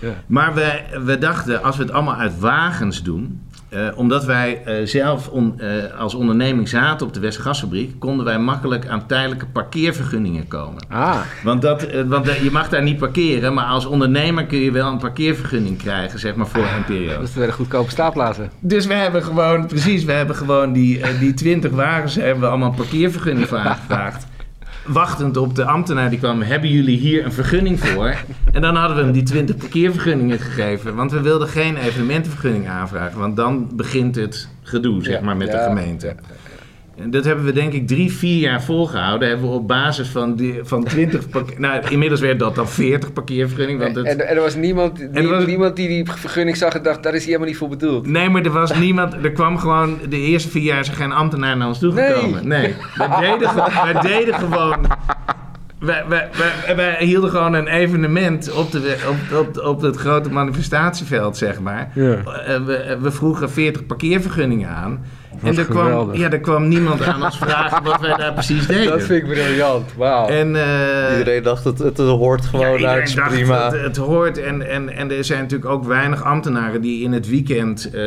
Ja. 0.00 0.12
Maar 0.26 0.54
we, 0.54 0.80
we 1.04 1.18
dachten, 1.18 1.62
als 1.62 1.76
we 1.76 1.82
het 1.82 1.92
allemaal 1.92 2.16
uit 2.16 2.38
wagens 2.38 3.02
doen... 3.02 3.40
eh, 3.70 3.88
omdat 3.94 4.24
wij 4.24 4.62
eh, 4.64 4.86
zelf 4.86 5.28
on- 5.28 5.60
eh, 5.60 5.98
als 5.98 6.14
onderneming 6.14 6.68
zaten 6.68 7.06
op 7.06 7.14
de 7.14 7.20
Westgasfabriek... 7.20 7.98
konden 7.98 8.24
wij 8.24 8.38
makkelijk 8.38 8.86
aan 8.86 9.06
tijdelijke 9.06 9.46
parkeervergunningen 9.46 10.48
komen. 10.48 10.84
Ah, 10.88 11.20
Want, 11.44 11.62
dat, 11.62 11.86
want 12.06 12.26
je 12.42 12.50
mag 12.50 12.68
daar 12.68 12.82
niet 12.82 12.98
parkeren... 12.98 13.54
maar 13.54 13.64
als 13.64 13.86
ondernemer 13.86 14.46
kun 14.46 14.58
je 14.58 14.70
wel 14.70 14.88
een 14.88 14.98
parkeervergunning 14.98 15.78
krijgen... 15.78 16.18
zeg 16.18 16.34
maar 16.34 16.46
voor 16.46 16.62
een 16.62 16.84
periode. 16.84 17.28
dat 17.34 17.46
een 17.46 17.52
goedkope 17.52 17.90
staatplaatsen. 17.90 18.50
Dus 18.60 18.86
we 18.86 18.94
hebben 18.94 19.22
gewoon, 19.22 19.66
precies, 19.66 20.04
we 20.04 20.12
hebben 20.12 20.36
gewoon 20.36 20.72
die, 20.72 21.00
die 21.18 21.34
20 21.34 21.70
wagens 21.70 22.14
hebben 22.14 22.40
we 22.40 22.46
allemaal 22.46 22.68
een 22.68 22.74
parkeervergunning 22.74 23.48
voor 23.48 23.58
aangevraagd. 23.68 24.26
Wachtend 24.92 25.36
op 25.36 25.54
de 25.54 25.64
ambtenaar 25.64 26.10
die 26.10 26.18
kwam, 26.18 26.42
hebben 26.42 26.70
jullie 26.70 26.98
hier 26.98 27.24
een 27.24 27.32
vergunning 27.32 27.80
voor? 27.80 28.14
En 28.52 28.60
dan 28.60 28.76
hadden 28.76 28.96
we 28.96 29.02
hem 29.02 29.12
die 29.12 29.22
20 29.22 29.56
parkeervergunningen 29.56 30.38
gegeven. 30.38 30.94
Want 30.94 31.12
we 31.12 31.20
wilden 31.20 31.48
geen 31.48 31.76
evenementenvergunning 31.76 32.68
aanvragen. 32.68 33.18
Want 33.18 33.36
dan 33.36 33.68
begint 33.72 34.14
het 34.14 34.48
gedoe, 34.62 35.04
zeg 35.04 35.20
maar, 35.20 35.36
met 35.36 35.50
de 35.50 35.58
gemeente. 35.58 36.14
En 37.02 37.10
dat 37.10 37.24
hebben 37.24 37.44
we 37.44 37.52
denk 37.52 37.72
ik 37.72 37.86
drie, 37.86 38.12
vier 38.12 38.38
jaar 38.40 38.62
volgehouden. 38.62 39.28
Hebben 39.28 39.48
we 39.48 39.54
op 39.54 39.68
basis 39.68 40.08
van, 40.08 40.34
die, 40.36 40.60
van 40.62 40.84
20 40.84 41.28
parkeer... 41.28 41.60
Nou, 41.66 41.82
inmiddels 41.88 42.20
werd 42.20 42.38
dat 42.38 42.54
dan 42.54 42.68
40 42.68 43.12
parkeervergunningen. 43.12 43.80
Want 43.82 43.96
het, 43.96 44.06
En, 44.06 44.28
en 44.28 44.36
er 44.36 44.42
was 44.42 44.54
niemand, 44.54 44.96
die, 44.96 45.08
er 45.08 45.28
was- 45.28 45.46
niemand 45.46 45.76
die 45.76 45.88
die 45.88 46.10
vergunning 46.12 46.56
zag 46.56 46.74
en 46.74 46.82
dacht, 46.82 47.02
daar 47.02 47.12
is 47.12 47.18
hij 47.18 47.26
helemaal 47.26 47.48
niet 47.48 47.56
voor 47.56 47.68
bedoeld. 47.68 48.06
Nee, 48.06 48.28
maar 48.28 48.42
er 48.42 48.50
was 48.50 48.74
niemand. 48.74 49.14
Er 49.22 49.32
kwam 49.32 49.58
gewoon. 49.58 49.98
De 50.08 50.16
eerste 50.20 50.50
vier 50.50 50.62
jaar 50.62 50.80
is 50.80 50.88
er 50.88 50.94
geen 50.94 51.12
ambtenaar 51.12 51.56
naar 51.56 51.68
ons 51.68 51.78
toegekomen. 51.78 52.48
Nee. 52.48 52.60
nee. 52.60 52.74
Wij, 53.08 53.30
deden, 53.30 53.48
ge- 53.48 53.82
wij 53.92 54.02
deden 54.02 54.34
gewoon. 54.34 54.76
Wij, 55.78 56.04
wij, 56.08 56.28
wij, 56.66 56.76
wij 56.76 56.96
hielden 57.04 57.30
gewoon 57.30 57.52
een 57.54 57.66
evenement 57.66 58.52
op, 58.52 58.70
de, 58.70 58.96
op, 59.08 59.38
op, 59.38 59.64
op 59.64 59.80
het 59.80 59.96
grote 59.96 60.30
manifestatieveld, 60.30 61.36
zeg 61.36 61.60
maar. 61.60 61.90
Ja. 61.94 62.12
Eh, 62.12 62.64
we, 62.64 62.96
we 63.00 63.10
vroegen 63.10 63.50
40 63.50 63.86
parkeervergunningen 63.86 64.68
aan. 64.68 65.04
En 65.42 65.58
er 65.58 65.64
kwam, 65.64 66.14
ja, 66.14 66.30
er 66.30 66.40
kwam 66.40 66.68
niemand 66.68 67.02
aan 67.02 67.24
ons 67.24 67.38
vragen 67.38 67.82
wat 67.82 68.00
wij 68.00 68.16
daar 68.16 68.32
precies 68.32 68.66
deden. 68.66 68.86
Dat 68.86 69.02
vind 69.02 69.22
ik 69.22 69.28
briljant, 69.28 69.94
wauw. 69.96 70.28
En, 70.28 70.56
eh, 70.56 71.18
Iedereen 71.18 71.42
dacht, 71.42 71.64
het, 71.64 71.78
het 71.78 71.98
hoort 71.98 72.44
gewoon 72.44 72.80
ja, 72.80 72.94
dacht 72.94 73.14
prima. 73.14 73.64
Het, 73.70 73.80
het 73.80 73.96
hoort. 73.96 74.38
En, 74.38 74.70
en, 74.70 74.88
en 74.96 75.10
er 75.10 75.24
zijn 75.24 75.40
natuurlijk 75.40 75.70
ook 75.70 75.84
weinig 75.84 76.24
ambtenaren 76.24 76.80
die 76.80 77.02
in 77.02 77.12
het 77.12 77.28
weekend... 77.28 77.90
eh, 77.90 78.02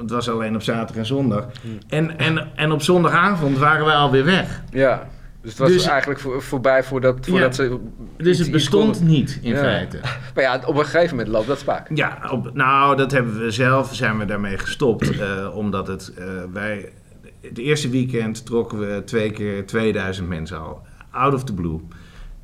het 0.00 0.10
was 0.10 0.30
alleen 0.30 0.54
op 0.54 0.62
zaterdag 0.62 0.96
en 0.96 1.06
zondag. 1.06 1.46
Hmm. 1.62 1.78
En, 1.88 2.18
en, 2.18 2.48
en 2.54 2.72
op 2.72 2.82
zondagavond 2.82 3.58
waren 3.58 3.84
wij 3.84 3.94
alweer 3.94 4.24
weg. 4.24 4.62
Ja, 4.70 5.08
dus 5.42 5.50
het 5.50 5.58
was 5.60 5.68
Dus- 5.70 5.86
eigenlijk 5.86 6.20
voor, 6.20 6.42
voorbij 6.42 6.84
voordat, 6.84 7.18
voordat 7.26 7.54
ze... 7.54 7.78
Dus 8.16 8.38
het 8.38 8.50
bestond 8.50 8.96
konden. 8.96 9.12
niet 9.14 9.38
in 9.42 9.50
Ja. 9.52 9.58
feite. 9.58 10.00
Maar 10.34 10.44
ja, 10.44 10.60
op 10.66 10.76
een 10.76 10.84
gegeven 10.84 11.16
moment 11.16 11.34
loopt 11.34 11.46
dat 11.46 11.58
spaak. 11.58 11.88
Ja, 11.94 12.28
op, 12.30 12.54
nou, 12.54 12.96
dat 12.96 13.10
hebben 13.10 13.38
we 13.38 13.50
zelf, 13.50 13.94
zijn 13.94 14.18
we 14.18 14.24
daarmee 14.24 14.58
gestopt. 14.58 15.10
eh, 15.18 15.56
omdat 15.56 15.86
het, 15.86 16.12
eh, 16.18 16.24
wij, 16.52 16.92
het 17.40 17.58
eerste 17.58 17.88
weekend 17.88 18.46
trokken 18.46 18.78
we 18.78 19.02
twee 19.04 19.30
keer 19.30 19.66
2000 19.66 20.28
mensen 20.28 20.60
al. 20.60 20.82
Out 21.10 21.34
of 21.34 21.44
the 21.44 21.54
blue. 21.54 21.80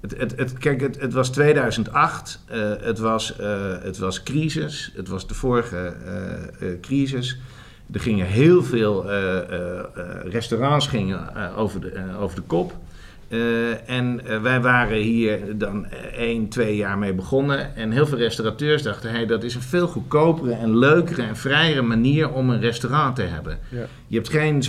Het, 0.00 0.14
het, 0.18 0.32
het, 0.36 0.58
kijk, 0.58 0.80
het, 0.80 1.00
het 1.00 1.12
was 1.12 1.30
2008. 1.30 2.40
eh, 2.46 2.58
het, 2.80 2.98
was, 2.98 3.34
het 3.82 3.98
was 3.98 4.22
crisis. 4.22 4.92
Het 4.96 5.08
was 5.08 5.26
de 5.26 5.34
vorige 5.34 5.96
crisis. 6.80 7.38
Er 7.92 8.00
gingen 8.00 8.26
heel 8.26 8.62
veel 8.62 9.06
restaurants 10.24 10.86
gingen, 10.86 11.54
over, 11.56 11.80
de, 11.80 12.02
over 12.20 12.36
de 12.36 12.42
kop. 12.42 12.74
Eh, 13.28 13.90
en 13.90 14.20
eh, 14.26 14.42
wij 14.42 14.60
waren 14.60 14.96
hier 14.96 15.38
dan 15.58 15.86
eh, 15.86 15.98
één, 16.18 16.48
twee 16.48 16.76
jaar 16.76 16.98
mee 16.98 17.14
begonnen. 17.14 17.76
En 17.76 17.90
heel 17.90 18.06
veel 18.06 18.18
restaurateurs 18.18 18.82
dachten: 18.82 19.10
hey, 19.10 19.26
dat 19.26 19.42
is 19.42 19.54
een 19.54 19.60
veel 19.60 19.86
goedkopere 19.86 20.52
en 20.52 20.78
leukere 20.78 21.22
en 21.22 21.36
vrijere 21.36 21.82
manier 21.82 22.32
om 22.32 22.50
een 22.50 22.60
restaurant 22.60 23.16
te 23.16 23.22
hebben. 23.22 23.58
Ja. 23.68 23.86
Je 24.06 24.16
hebt 24.16 24.28
geen 24.28 24.62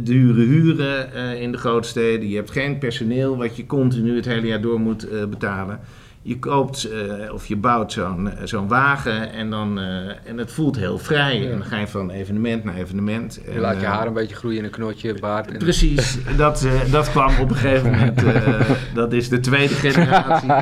dure 0.00 0.42
huren 0.42 1.12
in 1.38 1.52
de 1.52 1.58
grote 1.58 1.88
steden. 1.88 2.28
Je 2.28 2.36
hebt 2.36 2.50
geen 2.50 2.78
personeel 2.78 3.36
wat 3.36 3.56
je 3.56 3.66
continu 3.66 4.16
het 4.16 4.24
hele 4.24 4.46
jaar 4.46 4.60
door 4.60 4.80
moet 4.80 5.06
betalen. 5.30 5.80
Je 6.24 6.38
koopt 6.38 6.84
eh, 6.84 7.32
of 7.32 7.46
je 7.46 7.56
bouwt 7.56 7.92
zo'n 7.92 8.30
eh, 8.30 8.46
zo'n 8.46 8.68
wagen 8.68 9.32
en, 9.32 9.50
dan, 9.50 9.78
eh, 9.78 10.28
en 10.28 10.38
het 10.38 10.52
voelt 10.52 10.76
heel 10.76 10.98
vrij. 10.98 11.40
Ja. 11.40 11.50
En 11.50 11.58
dan 11.58 11.64
ga 11.66 11.78
je 11.78 11.86
van 11.86 12.10
evenement 12.10 12.64
naar 12.64 12.74
evenement. 12.74 13.40
Je 13.44 13.50
En, 13.50 13.60
laat 13.60 13.80
je 13.80 13.86
haar 13.86 14.06
een 14.06 14.12
beetje 14.12 14.34
groeien 14.34 14.58
in 14.58 14.64
een 14.64 14.70
knotje, 14.70 15.18
baard. 15.20 15.50
En... 15.50 15.58
Precies, 15.58 16.18
dat, 16.36 16.66
dat 16.90 17.10
kwam 17.10 17.38
op 17.40 17.50
een 17.50 17.56
gegeven 17.56 17.90
moment. 17.90 18.22
dat 18.94 19.12
is 19.12 19.28
de 19.28 19.40
tweede 19.40 19.74
generatie. 19.74 20.52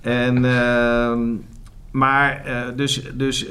En, 0.00 0.44
ehm, 0.44 1.20
maar, 1.90 2.44
dus, 2.76 3.02
dus, 3.14 3.46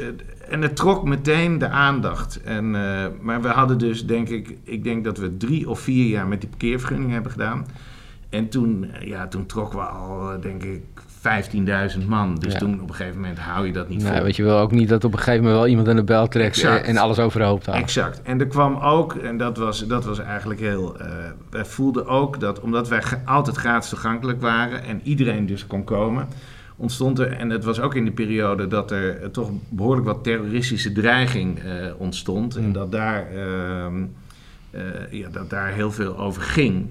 en 0.50 0.62
het 0.62 0.76
trok 0.76 1.04
meteen 1.04 1.58
de 1.58 1.68
aandacht. 1.68 2.42
En, 2.44 2.72
maar 3.22 3.42
we 3.42 3.48
hadden 3.48 3.78
dus, 3.78 4.06
denk 4.06 4.30
ik, 4.30 4.58
ik 4.64 4.84
denk 4.84 5.04
dat 5.04 5.18
we 5.18 5.38
drie 5.38 5.70
of 5.70 5.80
vier 5.80 6.08
jaar 6.08 6.28
met 6.28 6.42
die 6.42 6.50
parkeervergunning 6.50 7.12
hebben 7.12 7.32
gedaan. 7.32 7.66
En 8.30 8.50
toen, 8.50 8.92
ja, 9.00 9.28
toen 9.28 9.46
trokken 9.46 9.80
we 9.80 9.86
al, 9.86 10.40
denk 10.42 10.64
ik, 10.64 10.84
15.000 12.00 12.06
man. 12.08 12.36
Dus 12.36 12.54
Ja. 12.54 12.60
toen 12.60 12.82
op 12.82 12.90
een 12.90 12.96
gegeven 12.96 13.20
moment 13.20 13.40
hou 13.40 13.66
je 13.68 13.74
dat 13.74 13.90
niet 13.90 14.04
Nee, 14.04 14.12
vol. 14.14 14.24
weet 14.24 14.36
je 14.36 14.44
wel 14.44 14.60
ook 14.60 14.72
niet 14.72 14.90
dat 14.90 15.04
op 15.04 15.12
een 15.14 15.18
gegeven 15.18 15.40
moment 15.40 15.58
wel 15.60 15.68
iemand 15.68 15.88
aan 15.88 15.96
de 15.96 16.04
bel 16.04 16.28
trekt 16.28 16.48
Exact. 16.56 16.86
en, 16.86 16.98
alles 16.98 17.20
overhoop 17.20 17.66
haalt. 17.66 17.78
Exact. 17.82 18.22
En 18.22 18.40
er 18.40 18.48
kwam 18.48 18.76
ook, 18.76 19.14
en 19.16 19.38
dat 19.38 19.58
was, 19.58 19.88
dat 19.88 20.06
was 20.06 20.20
eigenlijk 20.20 20.60
heel. 20.60 21.00
eh, 21.00 21.08
wij 21.50 21.66
voelden 21.66 22.08
ook 22.08 22.40
dat, 22.40 22.60
omdat 22.60 22.88
wij 22.90 23.02
altijd 23.26 23.56
gratis 23.56 23.90
toegankelijk 23.90 24.42
waren 24.42 24.84
en 24.84 25.02
iedereen 25.04 25.46
dus 25.46 25.68
kon 25.68 25.84
komen, 25.84 26.28
ontstond 26.78 27.20
er, 27.20 27.32
en 27.32 27.50
het 27.50 27.64
was 27.64 27.80
ook 27.80 27.96
in 27.96 28.06
de 28.06 28.12
periode 28.12 28.68
dat 28.68 28.92
er 28.92 29.32
toch 29.32 29.50
behoorlijk 29.70 30.06
wat 30.08 30.24
terroristische 30.24 30.92
dreiging 30.92 31.60
eh, 31.60 31.66
ontstond. 31.98 32.56
En 32.56 32.64
Mm. 32.66 32.74
dat 32.74 32.92
daar, 32.92 33.28
ehm, 33.36 34.04
eh, 34.72 34.82
ja, 35.12 35.30
dat 35.32 35.50
daar 35.50 35.68
heel 35.74 35.92
veel 35.92 36.18
over 36.18 36.42
ging. 36.42 36.86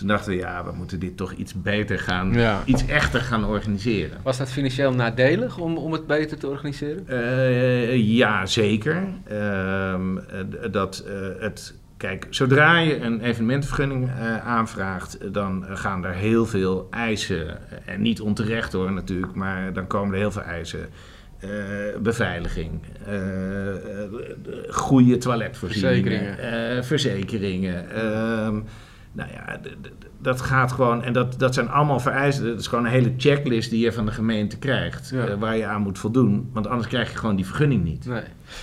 Toen 0.00 0.08
dachten 0.08 0.32
we, 0.32 0.38
ja, 0.38 0.64
we 0.64 0.72
moeten 0.72 0.98
dit 0.98 1.16
toch 1.16 1.32
iets 1.32 1.54
beter 1.62 1.98
gaan, 1.98 2.32
Ja. 2.32 2.62
iets 2.64 2.86
echter 2.86 3.20
gaan 3.20 3.44
organiseren. 3.44 4.18
Was 4.22 4.38
dat 4.38 4.50
financieel 4.50 4.92
nadelig 4.92 5.58
om, 5.58 5.76
om 5.76 5.92
het 5.92 6.06
beter 6.06 6.38
te 6.38 6.46
organiseren? 6.48 7.08
Eh, 7.08 7.96
ja, 7.96 8.46
zeker. 8.46 9.02
Ehm, 9.28 10.18
eh, 10.18 10.24
dat 10.70 10.98
eh, 11.06 11.14
het. 11.42 11.74
Kijk, 11.96 12.26
zodra 12.30 12.78
je 12.78 13.00
een 13.00 13.20
evenementvergunning 13.20 14.08
eh, 14.08 14.46
aanvraagt, 14.46 15.18
dan 15.34 15.64
gaan 15.68 16.04
er 16.04 16.14
heel 16.14 16.46
veel 16.46 16.86
eisen. 16.90 17.58
En 17.86 18.02
niet 18.02 18.20
onterecht 18.20 18.72
hoor, 18.72 18.92
natuurlijk, 18.92 19.34
maar 19.34 19.72
dan 19.72 19.86
komen 19.86 20.14
er 20.14 20.20
heel 20.20 20.30
veel 20.30 20.42
eisen. 20.42 20.88
Eh, 21.38 21.48
beveiliging, 22.02 22.70
de- 23.04 24.66
goede 24.70 25.18
toiletvoorzieningen, 25.18 26.02
Verzekeringen. 26.36 26.76
eh, 26.76 26.82
verzekeringen. 26.82 27.84
Nou 29.12 29.30
ja, 29.32 29.60
dat 30.18 30.40
gaat 30.40 30.72
gewoon, 30.72 31.02
en 31.02 31.12
dat, 31.12 31.38
dat 31.38 31.54
zijn 31.54 31.70
allemaal 31.70 32.00
vereisten. 32.00 32.44
Dat 32.46 32.58
is 32.60 32.66
gewoon 32.66 32.84
een 32.84 32.90
hele 32.90 33.12
checklist 33.16 33.70
die 33.70 33.84
je 33.84 33.92
van 33.92 34.06
de 34.06 34.12
gemeente 34.12 34.58
krijgt, 34.58 35.10
Ja. 35.14 35.26
eh, 35.26 35.34
waar 35.38 35.56
je 35.56 35.66
aan 35.66 35.82
moet 35.82 35.98
voldoen. 35.98 36.50
Want 36.52 36.66
anders 36.66 36.88
krijg 36.88 37.10
je 37.12 37.18
gewoon 37.18 37.36
die 37.36 37.46
vergunning 37.46 37.84
niet. 37.84 38.06
Nee. 38.06 38.22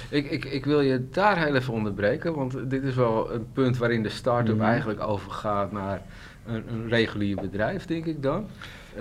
Ik, 0.09 0.31
ik, 0.31 0.45
ik 0.45 0.65
wil 0.65 0.81
je 0.81 1.07
daar 1.11 1.37
heel 1.45 1.55
even 1.55 1.73
onderbreken, 1.73 2.35
want 2.35 2.69
dit 2.69 2.83
is 2.83 2.95
wel 2.95 3.33
een 3.33 3.45
punt 3.53 3.77
waarin 3.77 4.03
de 4.03 4.09
start-up 4.09 4.55
Mhm. 4.55 4.65
eigenlijk 4.65 5.01
overgaat 5.01 5.71
naar 5.71 6.01
een, 6.45 6.63
een 6.71 6.89
regulier 6.89 7.35
bedrijf, 7.41 7.85
denk 7.85 8.05
ik 8.05 8.23
dan. 8.23 8.45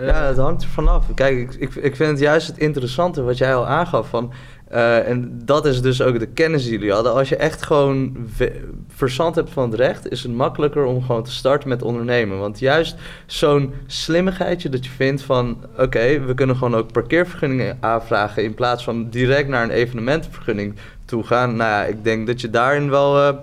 Ja, 0.00 0.22
het 0.26 0.36
hangt 0.36 0.62
er 0.62 0.68
vanaf. 0.68 1.14
Kijk, 1.14 1.36
ik, 1.38 1.54
ik, 1.54 1.74
ik 1.74 1.96
vind 1.96 2.10
het 2.10 2.18
juist 2.18 2.46
het 2.46 2.58
interessante 2.58 3.22
wat 3.22 3.38
jij 3.38 3.54
al 3.54 3.66
aangaf. 3.66 4.08
Van, 4.08 4.32
eh, 4.68 5.08
en 5.08 5.40
dat 5.44 5.66
is 5.66 5.82
dus 5.82 6.02
ook 6.02 6.18
de 6.18 6.26
kennis 6.26 6.62
die 6.62 6.72
jullie 6.72 6.92
hadden. 6.92 7.12
Als 7.14 7.28
je 7.28 7.36
echt 7.36 7.62
gewoon 7.62 8.16
ve- 8.34 8.64
verstand 8.88 9.34
hebt 9.34 9.50
van 9.50 9.70
het 9.70 9.80
recht, 9.80 10.10
is 10.10 10.22
het 10.22 10.32
makkelijker 10.32 10.84
om 10.84 11.02
gewoon 11.02 11.22
te 11.24 11.30
starten 11.30 11.68
met 11.68 11.82
ondernemen. 11.82 12.38
Want 12.38 12.58
juist 12.58 12.96
zo'n 13.26 13.72
slimmigheidje 13.86 14.68
dat 14.68 14.84
je 14.84 14.90
vindt 14.90 15.22
van... 15.22 15.56
oké, 15.78 16.20
we 16.20 16.34
kunnen 16.34 16.56
gewoon 16.56 16.74
ook 16.76 16.92
parkeervergunningen 16.92 17.76
aanvragen... 17.80 18.42
in 18.44 18.54
plaats 18.54 18.84
van 18.84 19.08
direct 19.10 19.48
naar 19.48 19.62
een 19.62 19.70
evenementenvergunning 19.70 20.74
toe 21.04 21.24
gaan. 21.24 21.56
Nou 21.56 21.70
ja, 21.70 21.84
ik 21.84 22.04
denk 22.04 22.26
dat 22.26 22.40
je 22.40 22.50
daarin 22.50 22.90
wel... 22.90 23.18
eh, 23.18 23.34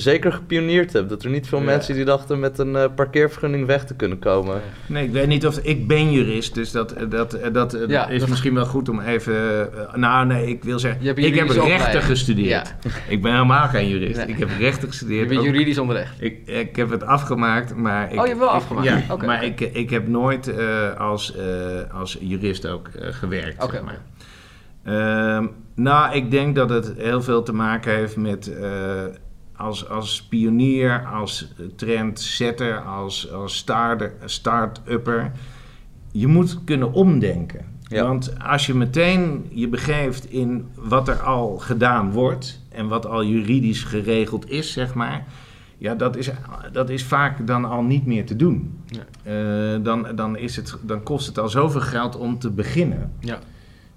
Zeker 0.00 0.32
gepioneerd 0.32 0.92
hebt. 0.92 1.08
Dat 1.08 1.22
er 1.24 1.30
niet 1.30 1.48
veel 1.48 1.58
Ja. 1.58 1.64
mensen 1.64 1.94
die 1.94 2.04
dachten 2.04 2.38
met 2.40 2.58
een 2.58 2.76
eh, 2.76 2.84
parkeervergunning 2.94 3.66
weg 3.66 3.84
te 3.84 3.94
kunnen 3.94 4.18
komen. 4.18 4.60
Nee, 4.86 5.04
ik 5.04 5.12
weet 5.12 5.26
niet 5.26 5.46
of... 5.46 5.58
Ik 5.58 5.86
ben 5.88 6.12
jurist, 6.12 6.54
dus 6.54 6.70
dat, 6.70 6.94
dat, 7.08 7.38
dat 7.52 7.74
eh, 7.74 7.88
Ja, 7.88 8.08
is 8.08 8.20
dat- 8.20 8.28
misschien 8.28 8.54
wel 8.54 8.66
goed 8.66 8.88
om 8.88 9.00
even... 9.00 9.34
eh, 9.72 9.94
nou, 9.94 10.26
nee, 10.26 10.46
ik 10.46 10.64
wil 10.64 10.74
Je 10.74 10.80
zeggen... 10.80 11.04
hebt 11.06 11.18
Ik 11.18 11.34
heb 11.34 11.48
rechten 11.48 11.62
opleiding. 11.62 12.04
gestudeerd. 12.04 12.74
Ik 13.08 13.22
ben 13.22 13.32
helemaal 13.32 13.68
geen 13.68 13.88
jurist. 13.88 14.16
Nee. 14.16 14.26
Ik 14.26 14.38
heb 14.38 14.48
rechten 14.58 14.80
je 14.80 14.86
gestudeerd. 14.88 15.28
bent 15.28 15.40
ook- 15.40 15.46
juridisch 15.46 15.78
onderlegd. 15.78 16.12
Ik, 16.18 16.38
ik 16.46 16.76
heb 16.76 16.90
het 16.90 17.02
afgemaakt, 17.04 17.74
maar... 17.74 18.12
Ik, 18.12 18.18
Oh, 18.18 18.22
je 18.22 18.28
hebt 18.28 18.38
wel 18.38 18.48
ik- 18.48 18.54
afgemaakt? 18.54 18.86
Ja, 18.86 19.02
Oké, 19.10 19.26
maar. 19.26 19.44
Ik, 19.44 19.60
ik 19.60 19.90
heb 19.90 20.08
nooit 20.08 20.48
eh, 20.48 20.94
als, 20.98 21.36
eh, 21.36 21.44
als 22.00 22.16
jurist 22.20 22.66
ook 22.66 22.88
eh, 22.88 23.08
gewerkt, 23.10 23.62
Oké, 23.64 23.72
zeg 23.72 23.82
maar. 23.84 23.98
Ehm, 24.84 25.46
nou, 25.74 26.14
ik 26.14 26.30
denk 26.30 26.54
dat 26.56 26.70
het 26.70 26.92
heel 26.96 27.22
veel 27.22 27.42
te 27.42 27.52
maken 27.52 27.94
heeft 27.94 28.16
met... 28.16 28.52
als, 29.58 29.88
als 29.88 30.22
pionier, 30.22 31.06
als 31.12 31.52
trendsetter, 31.76 32.78
als, 32.80 33.32
als 33.32 33.56
starter- 33.56 34.12
start-upper, 34.24 35.32
je 36.12 36.26
moet 36.26 36.64
kunnen 36.64 36.92
omdenken. 36.92 37.64
Ja. 37.82 38.02
Want 38.06 38.32
als 38.44 38.66
je 38.66 38.74
meteen 38.74 39.46
je 39.50 39.68
begeeft 39.68 40.30
in 40.30 40.66
wat 40.74 41.08
er 41.08 41.22
al 41.22 41.58
gedaan 41.58 42.12
wordt 42.12 42.60
en 42.68 42.88
wat 42.88 43.06
al 43.06 43.24
juridisch 43.24 43.82
geregeld 43.82 44.50
is, 44.50 44.72
zeg 44.72 44.94
maar, 44.94 45.24
ja, 45.78 45.94
dat 45.94 46.16
is, 46.16 46.30
dat 46.72 46.90
is 46.90 47.04
vaak 47.04 47.46
dan 47.46 47.64
al 47.64 47.82
niet 47.82 48.06
meer 48.06 48.26
te 48.26 48.36
doen. 48.36 48.80
Ja. 48.86 49.00
Eh, 49.22 49.84
dan, 49.84 50.06
dan, 50.14 50.36
is 50.36 50.56
het, 50.56 50.76
dan 50.82 51.02
kost 51.02 51.26
het 51.26 51.38
al 51.38 51.48
zoveel 51.48 51.80
geld 51.80 52.16
om 52.16 52.38
te 52.38 52.50
beginnen. 52.50 53.12
Ja. 53.20 53.38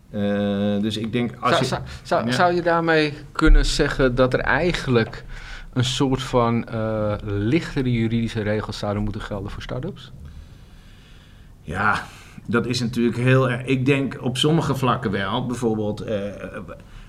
Eh, 0.10 0.82
dus 0.82 0.98
ik 0.98 1.12
denk, 1.12 1.32
als 1.40 1.52
Zou, 1.52 1.62
je... 1.62 1.68
zou, 1.68 1.82
zou, 2.04 2.26
Ja. 2.26 2.32
zou 2.32 2.54
je 2.54 2.62
daarmee 2.62 3.14
kunnen 3.32 3.66
zeggen 3.66 4.16
dat 4.16 4.34
er 4.34 4.40
eigenlijk 4.40 5.24
een 5.74 5.86
soort 5.86 6.24
van 6.24 6.68
eh, 6.68 7.14
lichtere 7.24 7.92
juridische 7.92 8.42
regels 8.42 8.78
zouden 8.78 9.04
moeten 9.04 9.22
gelden 9.22 9.52
voor 9.52 9.62
start-ups? 9.62 10.12
Ja, 11.62 12.04
dat 12.48 12.66
is 12.66 12.80
natuurlijk 12.80 13.18
heel 13.18 13.50
erg. 13.50 13.66
Ik 13.66 13.86
denk 13.86 14.18
op 14.22 14.38
sommige 14.38 14.76
vlakken 14.76 15.12
wel. 15.12 15.46
Bijvoorbeeld, 15.46 16.02
eh, 16.02 16.20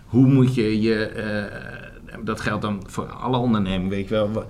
hoe 0.07 0.27
moet 0.27 0.55
je 0.55 0.81
je. 0.81 1.05
eh, 1.07 1.81
dat 2.25 2.41
geldt 2.41 2.63
dan 2.63 2.83
voor 2.87 3.07
alle 3.07 3.37
ondernemingen, 3.37 3.91
weet 3.91 4.09
je 4.09 4.15
wel. 4.15 4.47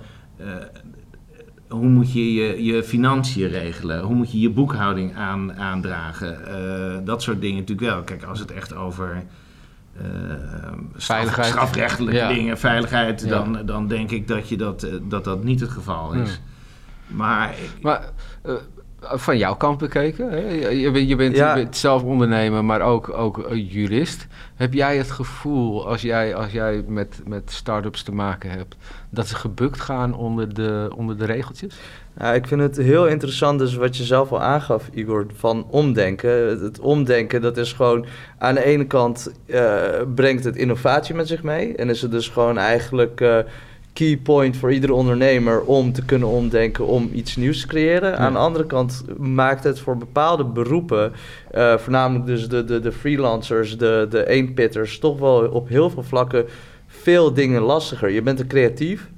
hoe 1.67 1.87
moet 1.87 2.13
je 2.13 2.33
je, 2.33 2.63
je 2.63 2.83
financiën 2.83 3.47
regelen? 3.47 4.01
Hoe 4.01 4.15
moet 4.15 4.31
je 4.31 4.39
je 4.39 4.49
boekhouding 4.49 5.15
aan, 5.15 5.53
aandragen? 5.53 7.05
Dat 7.05 7.21
soort 7.21 7.41
dingen 7.41 7.59
natuurlijk 7.59 7.89
wel. 7.89 8.03
Kijk, 8.03 8.23
als 8.23 8.39
het 8.39 8.51
echt 8.51 8.75
over. 8.75 9.23
Eh, 9.97 10.03
straf- 10.95 11.05
Veiligheid. 11.05 11.45
strafrechtelijke 11.47 12.19
Ja. 12.19 12.27
dingen, 12.27 12.57
veiligheid, 12.57 13.21
Ja. 13.21 13.27
dan, 13.29 13.65
dan 13.65 13.87
denk 13.87 14.11
ik 14.11 14.27
dat, 14.27 14.49
je 14.49 14.57
dat, 14.57 14.83
eh, 14.83 14.93
dat 15.03 15.23
dat 15.23 15.43
niet 15.43 15.59
het 15.59 15.69
geval 15.69 16.13
is. 16.13 16.41
Maar 17.07 17.49
ik- 17.49 17.81
Maar 17.83 18.03
eh, 18.43 18.53
van 19.03 19.37
jouw 19.37 19.55
kant 19.55 19.77
bekeken, 19.77 20.29
hè? 20.29 20.37
Je, 20.69 20.91
bent, 20.91 21.07
je, 21.09 21.15
bent, 21.15 21.35
Ja. 21.35 21.55
je 21.55 21.63
bent 21.63 21.77
zelf 21.77 22.03
ondernemer, 22.03 22.65
maar 22.65 22.81
ook, 22.81 23.13
ook 23.13 23.49
jurist. 23.53 24.27
Heb 24.55 24.73
jij 24.73 24.97
het 24.97 25.11
gevoel, 25.11 25.87
als 25.87 26.01
jij, 26.01 26.35
als 26.35 26.51
jij 26.51 26.83
met, 26.87 27.21
met 27.27 27.51
start-ups 27.51 28.03
te 28.03 28.11
maken 28.11 28.49
hebt, 28.49 28.75
dat 29.09 29.27
ze 29.27 29.35
gebukt 29.35 29.81
gaan 29.81 30.15
onder 30.15 30.53
de, 30.53 30.91
onder 30.95 31.17
de 31.17 31.25
regeltjes? 31.25 31.75
Ja, 32.19 32.33
ik 32.33 32.47
vind 32.47 32.61
het 32.61 32.77
heel 32.77 33.07
interessant, 33.07 33.59
dus 33.59 33.75
wat 33.75 33.97
je 33.97 34.03
zelf 34.03 34.31
al 34.31 34.41
aangaf, 34.41 34.89
Igor, 34.93 35.25
van 35.35 35.65
omdenken. 35.69 36.47
Het, 36.49 36.59
het 36.61 36.79
omdenken, 36.79 37.41
dat 37.41 37.57
is 37.57 37.73
gewoon 37.73 38.05
aan 38.37 38.55
de 38.55 38.63
ene 38.63 38.85
kant 38.85 39.31
eh, 39.45 39.83
brengt 40.15 40.43
het 40.43 40.55
innovatie 40.55 41.15
met 41.15 41.27
zich 41.27 41.43
mee. 41.43 41.75
En 41.75 41.89
is 41.89 42.01
het 42.01 42.11
dus 42.11 42.27
gewoon 42.27 42.57
eigenlijk 42.57 43.21
eh, 43.21 43.37
key 43.93 44.17
point 44.17 44.57
voor 44.57 44.73
iedere 44.73 44.93
ondernemer 44.93 45.61
om 45.61 45.93
te 45.93 46.05
kunnen 46.05 46.27
omdenken, 46.27 46.87
om 46.87 47.09
iets 47.13 47.35
nieuws 47.35 47.61
te 47.61 47.67
creëren. 47.67 48.17
Aan 48.17 48.33
de 48.33 48.39
andere 48.39 48.65
kant 48.65 49.03
maakt 49.17 49.63
het 49.63 49.79
voor 49.79 49.97
bepaalde 49.97 50.45
beroepen, 50.45 51.11
eh, 51.51 51.77
voornamelijk 51.77 52.25
dus 52.25 52.47
de, 52.49 52.63
de, 52.63 52.79
de 52.79 52.91
freelancers, 52.91 53.77
de, 53.77 54.07
de 54.09 54.27
eenpitters, 54.27 54.99
toch 54.99 55.19
wel 55.19 55.49
op 55.49 55.67
heel 55.67 55.89
veel 55.89 56.03
vlakken 56.03 56.45
veel 57.01 57.33
dingen 57.33 57.61
lastiger. 57.61 58.09
Je 58.09 58.21
bent 58.21 58.39
een 58.39 58.47
creatief. 58.47 59.09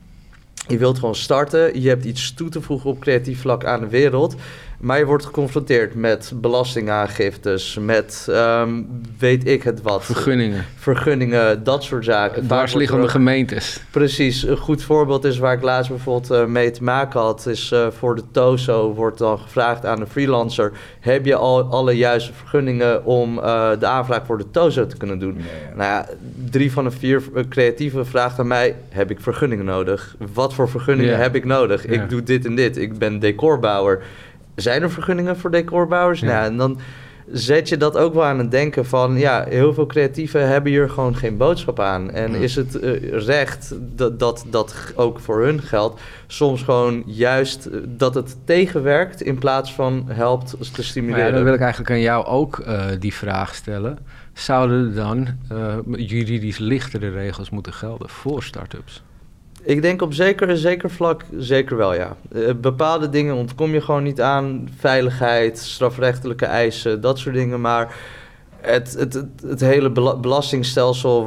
Je 0.67 0.77
wilt 0.77 0.99
gewoon 0.99 1.15
starten. 1.15 1.81
Je 1.81 1.89
hebt 1.89 2.05
iets 2.05 2.33
toe 2.33 2.49
te 2.49 2.61
voegen 2.61 2.89
op 2.89 2.99
creatief 2.99 3.41
vlak 3.41 3.65
aan 3.65 3.79
de 3.79 3.87
wereld. 3.87 4.35
Maar 4.79 4.97
je 4.97 5.05
wordt 5.05 5.25
geconfronteerd 5.25 5.95
met 5.95 6.31
belastingaangiftes, 6.35 7.77
met 7.81 8.27
ehm, 8.29 8.81
weet 9.19 9.47
ik 9.47 9.63
het 9.63 9.81
wat. 9.81 10.05
Vergunningen, 10.05 10.65
Vergunningen, 10.75 11.63
dat 11.63 11.83
soort 11.83 12.05
zaken. 12.05 12.43
Dwarsliggende 12.47 13.07
gemeentes. 13.07 13.81
Precies, 13.91 14.43
een 14.43 14.57
goed 14.57 14.83
voorbeeld 14.83 15.23
is 15.23 15.37
waar 15.37 15.53
ik 15.53 15.61
laatst 15.61 15.89
bijvoorbeeld 15.89 16.31
eh, 16.31 16.45
mee 16.45 16.71
te 16.71 16.83
maken 16.83 17.19
had, 17.19 17.45
is 17.47 17.71
eh, 17.71 17.87
voor 17.91 18.15
de 18.15 18.23
TOZO 18.31 18.93
wordt 18.93 19.17
dan 19.17 19.39
gevraagd 19.39 19.85
aan 19.85 19.99
de 19.99 20.07
freelancer, 20.07 20.71
heb 20.99 21.25
je 21.25 21.35
al 21.35 21.63
alle 21.63 21.91
juiste 21.91 22.33
vergunningen 22.33 23.05
om 23.05 23.39
eh, 23.39 23.69
de 23.79 23.85
aanvraag 23.85 24.25
voor 24.25 24.37
de 24.37 24.51
TOZO 24.51 24.87
te 24.87 24.97
kunnen 24.97 25.19
doen? 25.19 25.37
Nou 25.75 25.89
ja, 25.89 26.07
drie 26.49 26.71
van 26.71 26.83
de 26.83 26.91
vier 26.91 27.23
creatieven 27.49 28.05
vraagt 28.05 28.39
aan 28.39 28.47
mij, 28.47 28.75
heb 28.89 29.11
ik 29.11 29.19
vergunningen 29.19 29.65
nodig? 29.65 30.15
Wat 30.33 30.53
voor 30.53 30.69
vergunningen 30.69 31.11
Ja. 31.11 31.17
heb 31.19 31.35
ik 31.35 31.45
nodig? 31.45 31.87
Ja. 31.87 31.91
Ik 31.91 32.09
doe 32.09 32.23
dit 32.23 32.45
en 32.45 32.55
dit, 32.55 32.77
ik 32.77 32.97
ben 32.97 33.19
decorbouwer. 33.19 34.01
Zijn 34.55 34.81
er 34.81 34.91
vergunningen 34.91 35.37
voor 35.37 35.51
decorbouwers? 35.51 36.19
Ja. 36.19 36.25
Nou, 36.27 36.45
en 36.45 36.57
dan 36.57 36.79
zet 37.31 37.69
je 37.69 37.77
dat 37.77 37.97
ook 37.97 38.13
wel 38.13 38.23
aan 38.23 38.39
het 38.39 38.51
denken 38.51 38.85
van... 38.85 39.17
ja, 39.17 39.45
heel 39.49 39.73
veel 39.73 39.85
creatieven 39.85 40.47
hebben 40.47 40.71
hier 40.71 40.89
gewoon 40.89 41.15
geen 41.15 41.37
boodschap 41.37 41.79
aan. 41.79 42.11
En 42.11 42.31
Ja. 42.31 42.37
is 42.37 42.55
het 42.55 42.79
eh, 42.79 43.11
recht 43.25 43.73
dat, 43.79 44.19
dat 44.19 44.45
dat 44.49 44.75
ook 44.95 45.19
voor 45.19 45.43
hun 45.43 45.61
geldt... 45.61 46.01
soms 46.27 46.63
gewoon 46.63 47.03
juist 47.05 47.65
eh, 47.65 47.79
dat 47.87 48.15
het 48.15 48.37
tegenwerkt... 48.45 49.21
in 49.21 49.37
plaats 49.37 49.73
van 49.73 50.05
helpt 50.07 50.49
te 50.49 50.57
Maar 50.75 50.83
stimuleren. 50.83 51.25
ja, 51.25 51.31
dan 51.31 51.43
wil 51.43 51.53
ik 51.53 51.59
eigenlijk 51.59 51.91
aan 51.91 52.01
jou 52.01 52.25
ook 52.25 52.59
eh, 52.59 52.85
die 52.99 53.13
vraag 53.13 53.55
stellen. 53.55 53.97
Zouden 54.33 54.87
er 54.87 54.95
dan 54.95 55.27
juridisch 55.97 56.57
lichtere 56.57 57.09
regels 57.09 57.49
moeten 57.49 57.73
gelden 57.73 58.09
voor 58.09 58.43
start-ups? 58.43 59.03
Ik 59.65 59.81
denk 59.81 60.01
op 60.01 60.13
zeker, 60.13 60.57
zeker 60.57 60.89
vlak 60.89 61.23
zeker 61.37 61.77
wel, 61.77 61.93
ja. 61.93 62.15
Eh, 62.31 62.53
bepaalde 62.55 63.09
dingen 63.09 63.35
ontkom 63.35 63.73
je 63.73 63.81
gewoon 63.81 64.03
niet 64.03 64.21
aan. 64.21 64.69
Veiligheid, 64.77 65.57
strafrechtelijke 65.57 66.45
eisen, 66.45 67.01
dat 67.01 67.19
soort 67.19 67.35
dingen. 67.35 67.61
Maar 67.61 67.95
het, 68.65 68.95
het, 68.99 69.13
het, 69.13 69.27
het 69.47 69.59
hele 69.59 69.89
bela- 69.91 70.15
belastingstelsel, 70.17 71.19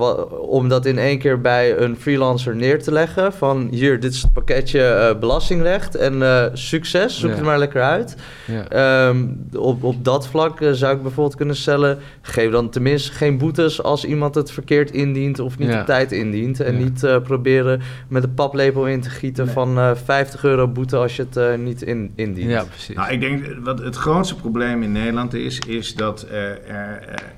om 0.48 0.68
dat 0.68 0.86
in 0.86 0.98
één 0.98 1.18
keer 1.18 1.40
bij 1.40 1.78
een 1.78 1.96
freelancer 1.96 2.56
neer 2.56 2.82
te 2.82 2.92
leggen... 2.92 3.32
van 3.32 3.68
hier, 3.70 4.00
dit 4.00 4.12
is 4.12 4.22
het 4.22 4.32
pakketje 4.32 4.82
eh, 4.82 5.18
belastingrecht 5.18 5.94
en 5.94 6.22
eh, 6.22 6.44
succes, 6.52 7.18
zoek 7.20 7.30
Ja. 7.30 7.36
het 7.36 7.44
maar 7.44 7.58
lekker 7.58 7.82
uit. 7.82 8.16
Ja. 8.46 8.68
Ehm, 9.08 9.26
op, 9.56 9.82
op 9.82 10.04
dat 10.04 10.26
vlak 10.28 10.60
eh, 10.60 10.70
zou 10.72 10.96
ik 10.96 11.02
bijvoorbeeld 11.02 11.36
kunnen 11.36 11.56
stellen... 11.56 11.98
geef 12.22 12.50
dan 12.50 12.70
tenminste 12.70 13.12
geen 13.12 13.38
boetes 13.38 13.82
als 13.82 14.04
iemand 14.04 14.34
het 14.34 14.50
verkeerd 14.50 14.90
indient... 14.90 15.38
of 15.38 15.58
niet 15.58 15.68
Ja. 15.68 15.80
op 15.80 15.86
tijd 15.86 16.12
indient. 16.12 16.60
En 16.60 16.72
Ja. 16.78 16.84
niet 16.84 17.04
eh, 17.04 17.16
proberen 17.22 17.80
met 18.08 18.22
een 18.24 18.34
paplepel 18.34 18.86
in 18.86 19.00
te 19.00 19.10
gieten 19.10 19.44
Nee. 19.44 19.54
van 19.54 19.78
eh 19.78 19.90
50 20.04 20.44
euro 20.44 20.68
boete... 20.68 20.96
als 20.96 21.16
je 21.16 21.22
het 21.22 21.36
eh, 21.36 21.54
niet 21.54 21.82
in, 21.82 22.12
indient. 22.14 22.50
ja, 22.50 22.64
precies. 22.64 22.96
Nou, 22.96 23.10
ik 23.12 23.20
denk 23.20 23.46
wat 23.62 23.78
het 23.78 23.96
grootste 23.96 24.34
probleem 24.34 24.82
in 24.82 24.92
Nederland 24.92 25.34
is, 25.34 25.58
is 25.66 25.94
dat 25.94 26.26
er, 26.30 26.60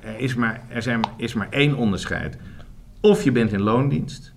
er, 0.00 0.18
is 0.18 0.34
maar, 0.34 0.60
er 0.68 0.82
zijn, 0.82 1.00
is 1.16 1.34
maar 1.34 1.48
één 1.50 1.74
onderscheid. 1.74 2.36
Of 3.00 3.24
je 3.24 3.32
bent 3.32 3.52
in 3.52 3.60
loondienst, 3.60 4.32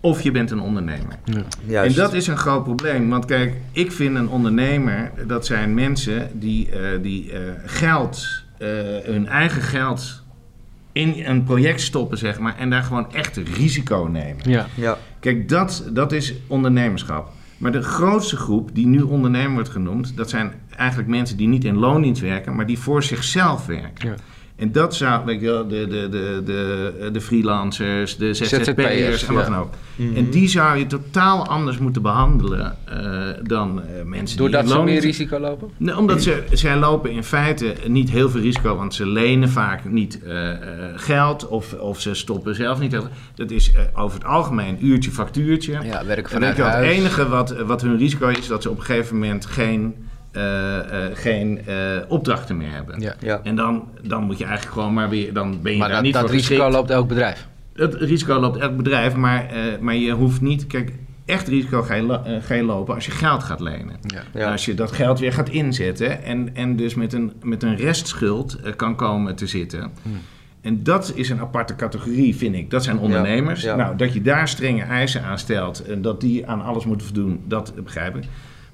of 0.00 0.22
je 0.22 0.30
bent 0.30 0.50
een 0.50 0.60
ondernemer. 0.60 1.18
Ja. 1.66 1.84
En 1.84 1.92
dat 1.92 2.12
is 2.12 2.26
een 2.26 2.36
groot 2.36 2.64
probleem. 2.64 3.08
Want 3.08 3.24
kijk, 3.24 3.54
ik 3.72 3.92
vind 3.92 4.16
een 4.16 4.28
ondernemer, 4.28 5.12
dat 5.26 5.46
zijn 5.46 5.74
mensen 5.74 6.28
die, 6.32 6.70
eh, 6.70 7.02
die 7.02 7.32
eh, 7.32 7.40
geld, 7.64 8.42
eh, 8.58 8.68
hun 9.02 9.26
eigen 9.26 9.62
geld 9.62 10.24
in 10.92 11.14
een 11.24 11.44
project 11.44 11.80
stoppen, 11.80 12.18
zeg 12.18 12.38
maar, 12.38 12.56
en 12.58 12.70
daar 12.70 12.82
gewoon 12.82 13.12
echt 13.12 13.36
risico 13.36 14.08
nemen. 14.12 14.50
Ja. 14.50 14.66
Ja, 14.74 14.98
Kijk, 15.20 15.48
dat, 15.48 15.84
dat 15.92 16.12
is 16.12 16.34
ondernemerschap. 16.46 17.32
Maar 17.58 17.72
de 17.72 17.82
grootste 17.82 18.36
groep 18.36 18.70
die 18.74 18.86
nu 18.86 19.00
ondernemer 19.00 19.52
wordt 19.52 19.68
genoemd, 19.68 20.16
dat 20.16 20.30
zijn 20.30 20.52
eigenlijk 20.76 21.08
mensen 21.08 21.36
die 21.36 21.48
niet 21.48 21.64
in 21.64 21.76
loondienst 21.76 22.22
werken, 22.22 22.56
maar 22.56 22.66
die 22.66 22.78
voor 22.78 23.02
zichzelf 23.02 23.66
werken. 23.66 24.08
Ja. 24.08 24.14
En 24.56 24.72
dat 24.72 24.94
zou, 24.94 25.24
weet 25.24 25.40
je 25.40 25.46
wel, 25.46 25.68
de, 25.68 25.86
de, 25.86 26.08
de, 26.08 26.42
de, 26.44 27.10
de 27.12 27.20
freelancers, 27.20 28.16
de 28.16 28.34
ZZP'ers, 28.34 28.64
ZZP'ers 28.64 29.26
en 29.26 29.34
wat 29.34 29.44
ja. 29.44 29.50
dan 29.50 29.60
ook. 29.60 29.70
Mhm. 29.96 30.16
En 30.16 30.30
die 30.30 30.48
zou 30.48 30.78
je 30.78 30.86
totaal 30.86 31.46
anders 31.46 31.78
moeten 31.78 32.02
behandelen 32.02 32.76
eh, 32.84 33.20
dan 33.42 33.82
eh, 33.82 34.02
mensen 34.04 34.38
Doordat 34.38 34.62
die 34.64 34.72
ze 34.72 34.78
in 34.78 34.84
meer 34.84 35.00
risico 35.00 35.38
lopen? 35.38 35.70
Nee, 35.76 35.96
omdat 35.96 36.22
ze, 36.22 36.44
zij 36.52 36.76
lopen 36.76 37.10
in 37.10 37.24
feite 37.24 37.74
niet 37.86 38.10
heel 38.10 38.30
veel 38.30 38.40
risico, 38.40 38.76
want 38.76 38.94
ze 38.94 39.06
lenen 39.06 39.48
vaak 39.48 39.84
niet 39.84 40.22
eh, 40.22 40.50
eh, 40.50 40.58
geld 40.94 41.48
of, 41.48 41.72
of 41.72 42.00
ze 42.00 42.14
stoppen 42.14 42.54
zelf 42.54 42.80
niet. 42.80 42.96
Dat 43.34 43.50
is 43.50 43.72
over 43.94 44.18
het 44.18 44.26
algemeen 44.26 44.86
uurtje 44.86 45.10
factuurtje. 45.10 45.72
Ja, 45.72 46.04
werken 46.04 46.06
En 46.06 46.14
weet 46.14 46.24
vanuit 46.24 46.56
je 46.56 46.62
wat, 46.62 46.72
het 46.72 46.82
huis. 46.82 46.96
enige 46.96 47.28
wat, 47.28 47.56
wat 47.56 47.82
hun 47.82 47.96
risico 47.96 48.28
is, 48.28 48.46
dat 48.46 48.62
ze 48.62 48.70
op 48.70 48.78
een 48.78 48.84
gegeven 48.84 49.18
moment 49.18 49.46
geen, 49.46 49.94
geen 51.14 51.60
eh, 51.66 51.74
opdrachten 52.08 52.56
meer 52.56 52.70
hebben. 52.72 53.00
Ja. 53.00 53.14
ja. 53.20 53.40
En 53.42 53.56
dan, 53.56 53.88
dan 54.02 54.22
moet 54.24 54.38
je 54.38 54.44
eigenlijk 54.44 54.74
gewoon 54.74 54.94
maar 54.94 55.08
weer, 55.08 55.32
dan 55.32 55.62
ben 55.62 55.72
je 55.72 55.78
Maar 55.78 55.86
daar 55.88 55.96
dat, 55.96 56.04
niet 56.04 56.12
dat 56.14 56.22
voor 56.22 56.30
risico 56.30 56.54
geschikt. 56.54 56.74
loopt 56.76 56.90
elk 56.90 57.08
bedrijf. 57.08 57.46
Het 57.74 57.94
risico 57.94 58.38
loopt 58.40 58.56
elk 58.56 58.76
bedrijf, 58.76 59.14
maar, 59.14 59.46
eh, 59.50 59.78
maar 59.80 59.94
je 59.94 60.10
hoeft 60.12 60.40
niet... 60.40 60.66
Kijk, 60.66 60.92
echt 61.24 61.48
risico 61.48 61.82
ga 61.82 61.94
je, 61.94 62.02
lo- 62.02 62.22
eh, 62.24 62.36
ga 62.42 62.54
je 62.54 62.62
lopen 62.64 62.94
als 62.94 63.04
je 63.06 63.10
geld 63.10 63.42
gaat 63.42 63.60
lenen. 63.60 63.96
Ja. 64.34 64.50
Als 64.50 64.64
je 64.64 64.74
dat 64.74 64.92
geld 64.92 65.18
weer 65.18 65.32
gaat 65.32 65.48
inzetten 65.48 66.22
en, 66.24 66.54
en 66.54 66.76
dus 66.76 66.94
met 66.94 67.12
een, 67.12 67.32
met 67.42 67.62
een 67.62 67.76
restschuld 67.76 68.54
eh, 68.60 68.72
kan 68.76 68.96
komen 68.96 69.36
te 69.36 69.46
zitten. 69.46 69.90
Hmm. 70.02 70.18
En 70.60 70.82
dat 70.82 71.12
is 71.14 71.28
een 71.30 71.40
aparte 71.40 71.76
categorie, 71.76 72.36
vind 72.36 72.54
ik. 72.54 72.70
Dat 72.70 72.84
zijn 72.84 72.98
ondernemers. 72.98 73.62
ja. 73.62 73.76
Nou, 73.76 73.96
dat 73.96 74.12
je 74.12 74.22
daar 74.22 74.48
strenge 74.48 74.82
eisen 74.82 75.22
aan 75.24 75.38
stelt 75.38 75.84
en 75.84 76.02
dat 76.02 76.20
die 76.20 76.46
aan 76.46 76.62
alles 76.62 76.84
moeten 76.84 77.06
voldoen, 77.06 77.40
dat 77.48 77.72
begrijp 77.84 78.16
ik. 78.16 78.24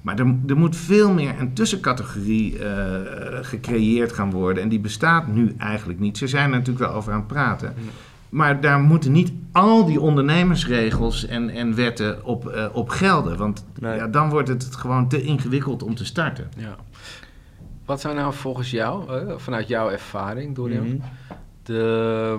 Maar 0.03 0.19
er, 0.19 0.35
er 0.47 0.57
moet 0.57 0.75
veel 0.75 1.13
meer 1.13 1.39
een 1.39 1.53
tussencategorie 1.53 2.59
eh, 2.59 2.99
gecreëerd 3.41 4.11
gaan 4.11 4.31
worden. 4.31 4.63
En 4.63 4.69
die 4.69 4.79
bestaat 4.79 5.27
nu 5.27 5.53
eigenlijk 5.57 5.99
niet. 5.99 6.17
Ze 6.17 6.27
zijn 6.27 6.43
er 6.51 6.57
natuurlijk 6.57 6.85
wel 6.85 6.93
over 6.95 7.11
aan 7.11 7.17
het 7.17 7.27
praten. 7.27 7.73
Maar 8.29 8.61
daar 8.61 8.79
moeten 8.79 9.11
niet 9.11 9.31
al 9.51 9.85
die 9.85 9.99
ondernemersregels 9.99 11.25
en, 11.25 11.49
en 11.49 11.75
wetten 11.75 12.25
op, 12.25 12.47
eh, 12.47 12.65
op 12.73 12.89
gelden. 12.89 13.37
Want 13.37 13.65
Nee. 13.79 13.95
ja, 13.95 14.07
dan 14.07 14.29
wordt 14.29 14.47
het 14.49 14.75
gewoon 14.75 15.07
te 15.07 15.21
ingewikkeld 15.21 15.83
om 15.83 15.95
te 15.95 16.05
starten. 16.05 16.49
Ja. 16.57 16.75
Wat 17.85 18.01
zijn 18.01 18.15
nou 18.15 18.33
volgens 18.33 18.71
jou, 18.71 19.09
eh, 19.27 19.33
vanuit 19.37 19.67
jouw 19.67 19.89
ervaring, 19.89 20.55
Dorian, 20.55 20.87
Mhm. 20.87 20.97
de, 21.63 22.35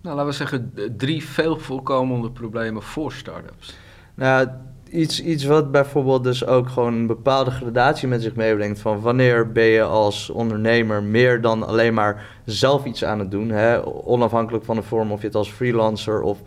nou, 0.00 0.16
laten 0.16 0.26
we 0.26 0.32
zeggen, 0.32 0.72
drie 0.96 1.24
veel 1.24 1.58
voorkomende 1.58 2.30
problemen 2.30 2.82
voor 2.82 3.12
start-ups? 3.12 3.76
Nou, 4.14 4.48
iets, 4.90 5.22
iets 5.22 5.44
wat 5.44 5.70
bijvoorbeeld 5.72 6.24
dus 6.24 6.46
ook 6.46 6.68
gewoon 6.68 6.94
een 6.94 7.06
bepaalde 7.06 7.50
gradatie 7.50 8.08
met 8.08 8.22
zich 8.22 8.34
meebrengt. 8.34 8.80
Van 8.80 9.00
wanneer 9.00 9.52
ben 9.52 9.64
je 9.64 9.82
als 9.82 10.30
ondernemer 10.30 11.02
meer 11.02 11.40
dan 11.40 11.66
alleen 11.66 11.94
maar 11.94 12.26
zelf 12.44 12.84
iets 12.84 13.04
aan 13.04 13.18
het 13.18 13.30
doen. 13.30 13.50
Hè? 13.50 13.86
Onafhankelijk 14.06 14.64
van 14.64 14.76
de 14.76 14.82
vorm 14.82 15.12
of 15.12 15.20
je 15.20 15.26
het 15.26 15.36
als 15.36 15.50
freelancer 15.50 16.22
of 16.22 16.38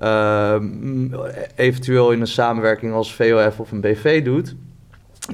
ehm, 0.00 1.08
eventueel 1.56 2.10
in 2.12 2.20
een 2.20 2.26
samenwerking 2.26 2.92
als 2.92 3.14
VOF 3.14 3.60
of 3.60 3.72
een 3.72 3.80
BV 3.80 4.24
doet. 4.24 4.54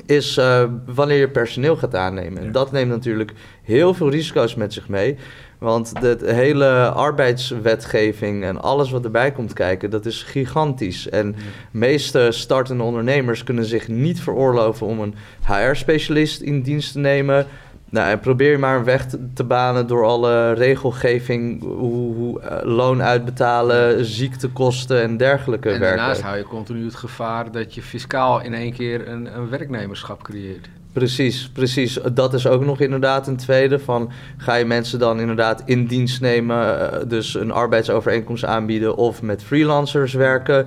Is 0.07 0.37
eh, 0.37 0.65
wanneer 0.87 1.19
je 1.19 1.29
personeel 1.29 1.77
gaat 1.77 1.95
aannemen. 1.95 2.39
En 2.39 2.45
Ja. 2.45 2.53
dat 2.53 2.73
neemt 2.73 2.91
natuurlijk 2.91 3.33
heel 3.63 3.95
veel 3.95 4.11
risico's 4.11 4.55
met 4.55 4.73
zich 4.73 4.89
mee. 4.89 5.17
Want 5.63 6.01
de, 6.01 6.17
de 6.17 6.33
hele 6.33 6.91
arbeidswetgeving 6.91 8.45
en 8.45 8.61
alles 8.61 8.91
wat 8.91 9.05
erbij 9.05 9.33
komt 9.33 9.53
kijken, 9.53 9.91
dat 9.91 10.07
is 10.07 10.23
gigantisch. 10.23 11.09
En 11.09 11.33
de 11.33 11.39
meeste 11.71 12.29
startende 12.31 12.83
ondernemers 12.83 13.45
kunnen 13.45 13.65
zich 13.65 13.89
niet 13.89 14.21
veroorloven 14.21 14.87
om 14.87 15.01
een 15.01 15.15
HR-specialist 15.47 16.41
in 16.41 16.63
dienst 16.63 16.93
te 16.93 16.99
nemen. 16.99 17.47
Nou, 17.91 18.11
en 18.11 18.21
probeer 18.21 18.51
je 18.51 18.59
maar 18.59 18.77
een 18.77 18.85
weg 18.85 19.07
te, 19.35 19.45
banen 19.45 19.87
door 19.87 20.05
alle 20.05 20.53
regelgeving, 20.53 21.63
hoe, 21.63 22.15
hoe 22.15 22.41
eh, 22.41 22.59
loon 22.63 23.03
uitbetalen, 23.03 24.05
ziektekosten 24.05 25.03
en 25.03 25.17
dergelijke 25.17 25.71
En 25.71 25.81
werken. 25.81 25.97
daarnaast 25.97 26.23
hou 26.23 26.37
je 26.37 26.45
continu 26.45 26.85
het 26.85 26.95
gevaar 26.95 27.53
dat 27.53 27.75
je 27.75 27.83
fiscaal 27.83 28.43
in 28.43 28.55
één 28.55 28.73
keer 28.73 29.09
een, 29.09 29.37
een 29.37 29.49
werknemerschap 29.49 30.23
creëert. 30.23 30.69
Precies, 30.93 31.49
precies. 31.49 31.99
Dat 32.13 32.35
is 32.35 32.47
ook 32.47 32.65
nog 32.65 32.81
inderdaad 32.81 33.27
een 33.27 33.37
tweede. 33.37 33.79
Van, 33.79 34.11
ga 34.37 34.55
je 34.55 34.65
mensen 34.65 34.99
dan 34.99 35.21
inderdaad 35.21 35.63
in 35.65 35.87
dienst 35.87 36.21
nemen, 36.21 36.91
eh, 36.93 37.09
dus 37.09 37.35
een 37.35 37.53
arbeidsovereenkomst 37.53 38.45
aanbieden 38.45 38.97
of 38.97 39.23
met 39.23 39.43
freelancers 39.43 40.13
werken? 40.13 40.67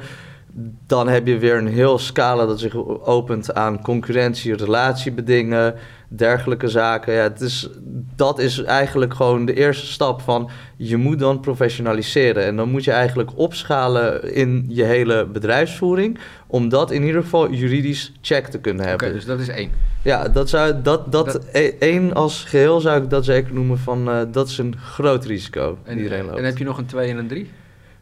Dan 0.88 1.07
heb 1.07 1.27
je 1.27 1.38
weer 1.38 1.57
een 1.57 1.67
heel 1.67 1.97
scala 1.97 2.45
dat 2.45 2.59
zich 2.59 2.75
opent 3.05 3.53
aan 3.53 3.81
concurrentie, 3.81 4.55
relatiebedingen, 4.55 5.75
dergelijke 6.07 6.67
zaken. 6.67 7.13
Ja, 7.13 7.21
het 7.21 7.41
is, 7.41 7.69
dat 8.15 8.39
is 8.39 8.63
eigenlijk 8.63 9.13
gewoon 9.13 9.45
de 9.45 9.53
eerste 9.53 9.85
stap 9.85 10.21
van 10.21 10.49
je 10.77 10.97
moet 10.97 11.19
dan 11.19 11.39
professionaliseren. 11.39 12.43
En 12.45 12.55
dan 12.55 12.69
moet 12.69 12.83
je 12.83 12.91
eigenlijk 12.91 13.29
opschalen 13.35 14.33
in 14.33 14.65
je 14.67 14.83
hele 14.83 15.25
bedrijfsvoering, 15.25 16.17
om 16.47 16.69
dat 16.69 16.91
in 16.91 17.03
ieder 17.03 17.21
geval 17.21 17.51
juridisch 17.51 18.13
check 18.21 18.45
te 18.47 18.59
kunnen 18.59 18.81
Oké, 18.81 18.89
hebben. 18.89 19.13
dus 19.13 19.25
dat 19.25 19.39
is 19.39 19.47
één. 19.47 19.69
Ja, 20.03 20.27
dat 20.29 20.49
zou, 20.49 20.81
dat, 20.81 21.11
dat, 21.11 21.25
Dat- 21.25 21.45
e- 21.51 21.71
één 21.79 22.13
als 22.13 22.43
geheel 22.43 22.79
zou 22.79 23.03
ik 23.03 23.09
dat 23.09 23.25
zeker 23.25 23.53
noemen 23.53 23.77
van, 23.77 24.09
eh, 24.09 24.19
dat 24.31 24.47
is 24.47 24.57
een 24.57 24.75
groot 24.77 25.25
risico 25.25 25.77
En, 25.83 25.97
iedereen 25.97 26.25
loopt. 26.25 26.37
en 26.37 26.43
heb 26.45 26.57
je 26.57 26.63
nog 26.63 26.77
een 26.77 26.85
twee 26.85 27.09
en 27.09 27.17
een 27.17 27.27
drie? 27.27 27.49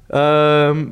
Ehm, 0.07 0.85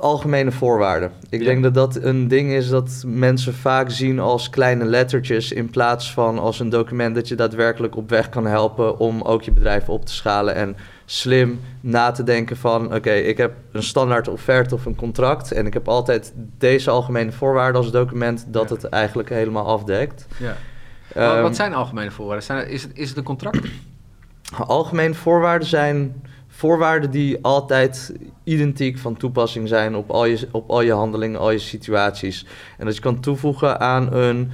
algemene 0.00 0.52
voorwaarden. 0.52 1.10
Ik 1.28 1.38
Ja. 1.40 1.44
denk 1.46 1.62
dat 1.62 1.74
dat 1.74 1.96
een 2.02 2.28
ding 2.28 2.50
is 2.52 2.68
dat 2.68 3.02
mensen 3.06 3.54
vaak 3.54 3.90
zien 3.90 4.18
als 4.18 4.50
kleine 4.50 4.84
lettertjes 4.84 5.52
in 5.52 5.70
plaats 5.70 6.12
van 6.12 6.38
als 6.38 6.60
een 6.60 6.68
document 6.68 7.14
dat 7.14 7.28
je 7.28 7.34
daadwerkelijk 7.34 7.96
op 7.96 8.10
weg 8.10 8.28
kan 8.28 8.46
helpen 8.46 8.98
om 8.98 9.22
ook 9.22 9.42
je 9.42 9.52
bedrijf 9.52 9.88
op 9.88 10.04
te 10.06 10.14
schalen 10.14 10.54
en 10.54 10.76
slim 11.04 11.60
na 11.80 12.10
te 12.10 12.22
denken 12.24 12.56
van 12.56 12.94
oké, 12.94 13.12
ik 13.12 13.36
heb 13.36 13.52
een 13.72 13.82
standaard 13.82 14.28
offerte 14.28 14.74
of 14.74 14.84
een 14.86 14.96
contract 14.96 15.52
en 15.52 15.66
ik 15.66 15.72
heb 15.72 15.88
altijd 15.88 16.32
deze 16.58 16.90
algemene 16.90 17.32
voorwaarden 17.32 17.80
als 17.82 17.90
document 17.90 18.46
dat 18.48 18.68
Ja. 18.68 18.74
het 18.74 18.84
eigenlijk 18.84 19.28
helemaal 19.28 19.66
afdekt. 19.66 20.26
Ja. 20.38 20.56
Wat- 21.14 21.24
Ehm, 21.32 21.42
wat 21.42 21.56
zijn 21.56 21.74
algemene 21.74 22.10
voorwaarden? 22.10 22.44
Zijn, 22.44 22.58
er- 22.58 22.68
is, 22.68 22.82
het, 22.82 22.90
is 22.94 23.08
het 23.08 23.18
een 23.18 23.24
contract? 23.24 23.60
Algemene 24.66 25.14
voorwaarden 25.14 25.68
zijn 25.68 26.22
voorwaarden 26.48 27.10
die 27.10 27.38
altijd 27.42 28.12
identiek 28.48 28.98
van 28.98 29.16
toepassing 29.16 29.68
zijn 29.68 29.96
op 29.96 30.10
al 30.10 30.24
je, 30.24 30.48
op 30.50 30.70
al 30.70 30.80
je 30.80 30.92
handelingen, 30.92 31.40
al 31.40 31.50
je 31.50 31.58
situaties. 31.58 32.46
En 32.78 32.84
dat 32.84 32.94
je 32.94 33.00
kan 33.00 33.20
toevoegen 33.20 33.80
aan 33.80 34.12
een 34.12 34.50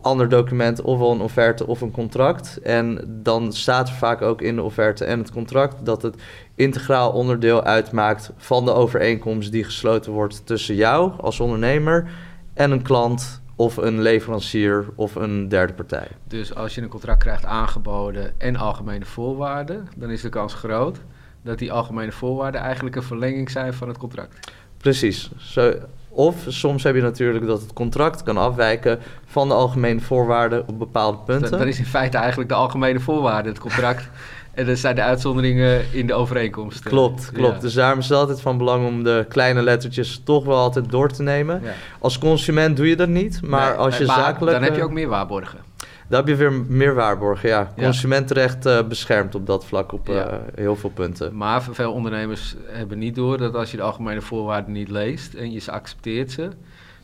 ander 0.00 0.28
document, 0.28 0.82
ofwel 0.82 1.12
een 1.12 1.20
offerte 1.20 1.66
of 1.66 1.80
een 1.80 1.90
contract. 1.90 2.60
En 2.62 3.18
dan 3.22 3.52
staat 3.52 3.88
er 3.88 3.94
vaak 3.94 4.22
ook 4.22 4.42
in 4.42 4.56
de 4.56 4.62
offerte 4.62 5.04
en 5.04 5.18
het 5.18 5.30
contract 5.30 5.86
dat 5.86 6.02
het 6.02 6.22
integraal 6.54 7.12
onderdeel 7.12 7.62
uitmaakt 7.62 8.32
van 8.36 8.64
de 8.64 8.72
overeenkomst 8.72 9.52
die 9.52 9.64
gesloten 9.64 10.12
wordt 10.12 10.46
tussen 10.46 10.74
jou 10.74 11.12
als 11.20 11.40
ondernemer 11.40 12.10
en 12.54 12.70
een 12.70 12.82
klant 12.82 13.42
of 13.56 13.76
een 13.76 14.00
leverancier 14.00 14.86
of 14.94 15.14
een 15.14 15.48
derde 15.48 15.72
partij. 15.72 16.08
Dus 16.28 16.54
als 16.54 16.74
je 16.74 16.82
een 16.82 16.88
contract 16.88 17.22
krijgt 17.22 17.44
aangeboden 17.44 18.32
en 18.38 18.56
algemene 18.56 19.04
voorwaarden, 19.04 19.88
dan 19.96 20.10
is 20.10 20.20
de 20.20 20.28
kans 20.28 20.54
groot 20.54 21.00
dat 21.44 21.58
die 21.58 21.72
algemene 21.72 22.12
voorwaarden 22.12 22.60
eigenlijk 22.60 22.96
een 22.96 23.02
verlenging 23.02 23.50
zijn 23.50 23.74
van 23.74 23.88
het 23.88 23.98
contract. 23.98 24.52
Precies. 24.76 25.30
Zo, 25.38 25.74
of 26.08 26.36
soms 26.48 26.82
heb 26.82 26.94
je 26.94 27.02
natuurlijk 27.02 27.46
dat 27.46 27.60
het 27.60 27.72
contract 27.72 28.22
kan 28.22 28.36
afwijken 28.36 28.98
van 29.26 29.48
de 29.48 29.54
algemene 29.54 30.00
voorwaarden 30.00 30.68
op 30.68 30.78
bepaalde 30.78 31.18
punten. 31.18 31.50
Dan, 31.50 31.58
dan 31.58 31.68
is 31.68 31.78
in 31.78 31.84
feite 31.84 32.16
eigenlijk 32.16 32.48
de 32.48 32.54
algemene 32.54 33.00
voorwaarden 33.00 33.52
het 33.52 33.60
contract. 33.60 34.08
en 34.54 34.66
dat 34.66 34.78
zijn 34.78 34.94
de 34.94 35.02
uitzonderingen 35.02 35.84
in 35.92 36.06
de 36.06 36.14
overeenkomst. 36.14 36.82
Klopt, 36.82 37.30
klopt. 37.32 37.54
Ja. 37.54 37.60
Dus 37.60 37.74
daarom 37.74 37.98
is 37.98 38.08
het 38.08 38.18
altijd 38.18 38.40
van 38.40 38.58
belang 38.58 38.86
om 38.86 39.02
de 39.02 39.26
kleine 39.28 39.62
lettertjes 39.62 40.20
toch 40.24 40.44
wel 40.44 40.58
altijd 40.58 40.90
door 40.90 41.10
te 41.10 41.22
nemen. 41.22 41.60
Ja. 41.64 41.72
Als 41.98 42.18
consument 42.18 42.76
doe 42.76 42.88
je 42.88 42.96
dat 42.96 43.08
niet, 43.08 43.42
maar 43.42 43.68
Nee, 43.68 43.78
als 43.78 43.98
je 43.98 44.06
maar 44.06 44.16
zakelijk... 44.16 44.52
Dan 44.52 44.62
heb 44.62 44.74
je 44.74 44.80
eh, 44.80 44.86
ook 44.86 44.92
meer 44.92 45.08
waarborgen. 45.08 45.58
Dan 46.08 46.18
heb 46.18 46.28
je 46.28 46.36
weer 46.36 46.52
meer 46.52 46.94
waarborgen, 46.94 47.48
ja. 47.48 47.72
Consumentenrecht 47.76 48.66
eh, 48.66 48.86
beschermt 48.86 49.34
op 49.34 49.46
dat 49.46 49.64
vlak 49.64 49.92
op 49.92 50.08
eh, 50.08 50.26
heel 50.54 50.76
veel 50.76 50.90
punten. 50.90 51.36
Maar 51.36 51.62
veel 51.62 51.92
ondernemers 51.92 52.54
hebben 52.66 52.98
niet 52.98 53.14
door 53.14 53.38
dat 53.38 53.54
als 53.54 53.70
je 53.70 53.76
de 53.76 53.82
algemene 53.82 54.20
voorwaarden 54.20 54.72
niet 54.72 54.90
leest 54.90 55.34
en 55.34 55.52
je 55.52 55.58
ze 55.58 55.70
accepteert 55.70 56.30
ze, 56.32 56.48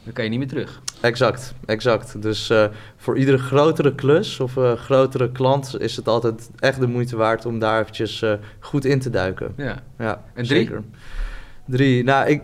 dan 0.05 0.13
kan 0.13 0.25
je 0.25 0.31
niet 0.31 0.39
meer 0.39 0.49
terug. 0.49 0.81
Exact, 1.01 1.55
exact. 1.67 2.23
Dus 2.23 2.51
eh, 2.51 2.65
voor 2.97 3.19
iedere 3.19 3.39
grotere 3.39 3.95
klus 3.95 4.41
of 4.41 4.59
grotere 4.77 5.33
klant 5.33 5.81
is 5.81 5.97
het 5.97 6.09
altijd 6.09 6.51
echt 6.59 6.81
de 6.81 6.89
moeite 6.89 7.17
waard 7.17 7.47
om 7.47 7.59
daar 7.59 7.81
eventjes 7.81 8.25
goed 8.59 8.85
in 8.85 9.01
te 9.01 9.11
duiken. 9.11 9.53
Ja. 9.57 9.83
Ja, 9.99 10.25
En 10.35 10.45
drie? 10.45 10.59
zeker. 10.59 10.83
Drie. 11.65 12.05
Nou, 12.05 12.29
ik, 12.29 12.43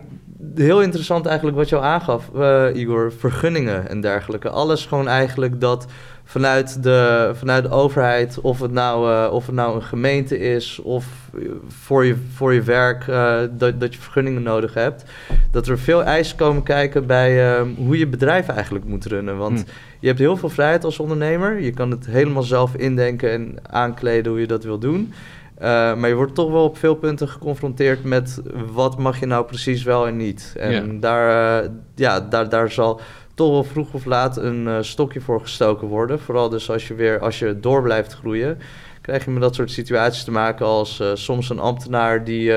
heel 0.54 0.82
interessant 0.82 1.26
eigenlijk 1.26 1.56
wat 1.56 1.68
je 1.68 1.76
al 1.76 1.84
aangaf, 1.84 2.30
Igor. 2.74 3.12
Vergunningen 3.12 3.88
en 3.88 4.00
dergelijke. 4.00 4.50
Alles 4.50 4.86
gewoon 4.86 5.08
eigenlijk 5.08 5.60
dat 5.60 5.86
vanuit 6.28 6.82
de, 6.82 7.30
vanuit 7.34 7.62
de 7.64 7.70
overheid, 7.70 8.40
of 8.40 8.60
het, 8.60 8.72
nou, 8.72 9.12
eh, 9.12 9.32
of 9.32 9.46
het 9.46 9.54
nou 9.54 9.74
een 9.76 9.82
gemeente 9.82 10.38
is 10.38 10.78
of 10.82 11.06
eh, 11.38 11.48
voor 11.68 12.04
je, 12.04 12.16
voor 12.34 12.54
je 12.54 12.62
werk, 12.62 13.08
eh, 13.08 13.38
dat, 13.50 13.80
dat 13.80 13.94
je 13.94 14.00
vergunningen 14.00 14.42
nodig 14.42 14.74
hebt. 14.74 15.04
Dat 15.50 15.66
er 15.66 15.78
veel 15.78 16.04
eisen 16.04 16.36
komen 16.36 16.62
kijken 16.62 17.06
bij 17.06 17.60
hoe 17.76 17.98
je 17.98 18.06
bedrijf 18.06 18.48
eigenlijk 18.48 18.84
moet 18.84 19.04
runnen. 19.04 19.36
Want 19.36 19.60
Hm. 19.60 19.66
je 20.00 20.06
hebt 20.06 20.18
heel 20.18 20.36
veel 20.36 20.48
vrijheid 20.48 20.84
als 20.84 20.98
ondernemer. 20.98 21.60
Je 21.60 21.70
kan 21.72 21.90
het 21.90 22.06
helemaal 22.06 22.42
zelf 22.42 22.74
indenken 22.74 23.30
en 23.32 23.54
aankleden 23.70 24.32
hoe 24.32 24.40
je 24.40 24.46
dat 24.46 24.64
wil 24.64 24.78
doen. 24.78 25.12
Uh, 25.58 25.62
maar 25.94 26.08
je 26.08 26.14
wordt 26.14 26.34
toch 26.34 26.50
wel 26.50 26.64
op 26.64 26.78
veel 26.78 26.94
punten 26.94 27.28
geconfronteerd 27.28 28.04
met 28.04 28.42
wat 28.72 28.98
mag 28.98 29.20
je 29.20 29.26
nou 29.26 29.44
precies 29.44 29.82
wel 29.82 30.06
en 30.06 30.16
niet. 30.16 30.54
En 30.58 30.72
Ja. 30.72 30.82
daar, 31.00 31.62
uh, 31.64 31.68
ja, 31.94 32.20
daar, 32.20 32.48
daar 32.48 32.70
zal 32.70 33.00
toch 33.36 33.50
wel 33.50 33.64
vroeg 33.64 33.92
of 33.92 34.04
laat 34.04 34.36
een 34.36 34.66
uh, 34.66 34.76
stokje 34.80 35.20
voor 35.20 35.40
gestoken 35.40 35.88
worden. 35.88 36.20
Vooral 36.20 36.48
dus 36.48 36.70
als 36.70 36.88
je 36.88 36.94
weer 36.94 37.18
als 37.20 37.38
je 37.38 37.60
door 37.60 37.82
blijft 37.82 38.14
groeien, 38.14 38.58
krijg 39.00 39.24
je 39.24 39.30
met 39.30 39.42
dat 39.42 39.54
soort 39.54 39.70
situaties 39.70 40.24
te 40.24 40.30
maken 40.30 40.66
als 40.66 41.00
uh, 41.00 41.06
soms 41.14 41.50
een 41.50 41.58
ambtenaar 41.58 42.24
die, 42.24 42.52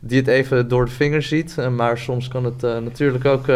die 0.00 0.18
het 0.18 0.28
even 0.28 0.68
door 0.68 0.84
de 0.84 0.90
vingers 0.90 1.28
ziet. 1.28 1.56
maar 1.70 1.98
soms 1.98 2.28
kan 2.28 2.44
het 2.44 2.62
natuurlijk 2.62 3.24
ook. 3.24 3.46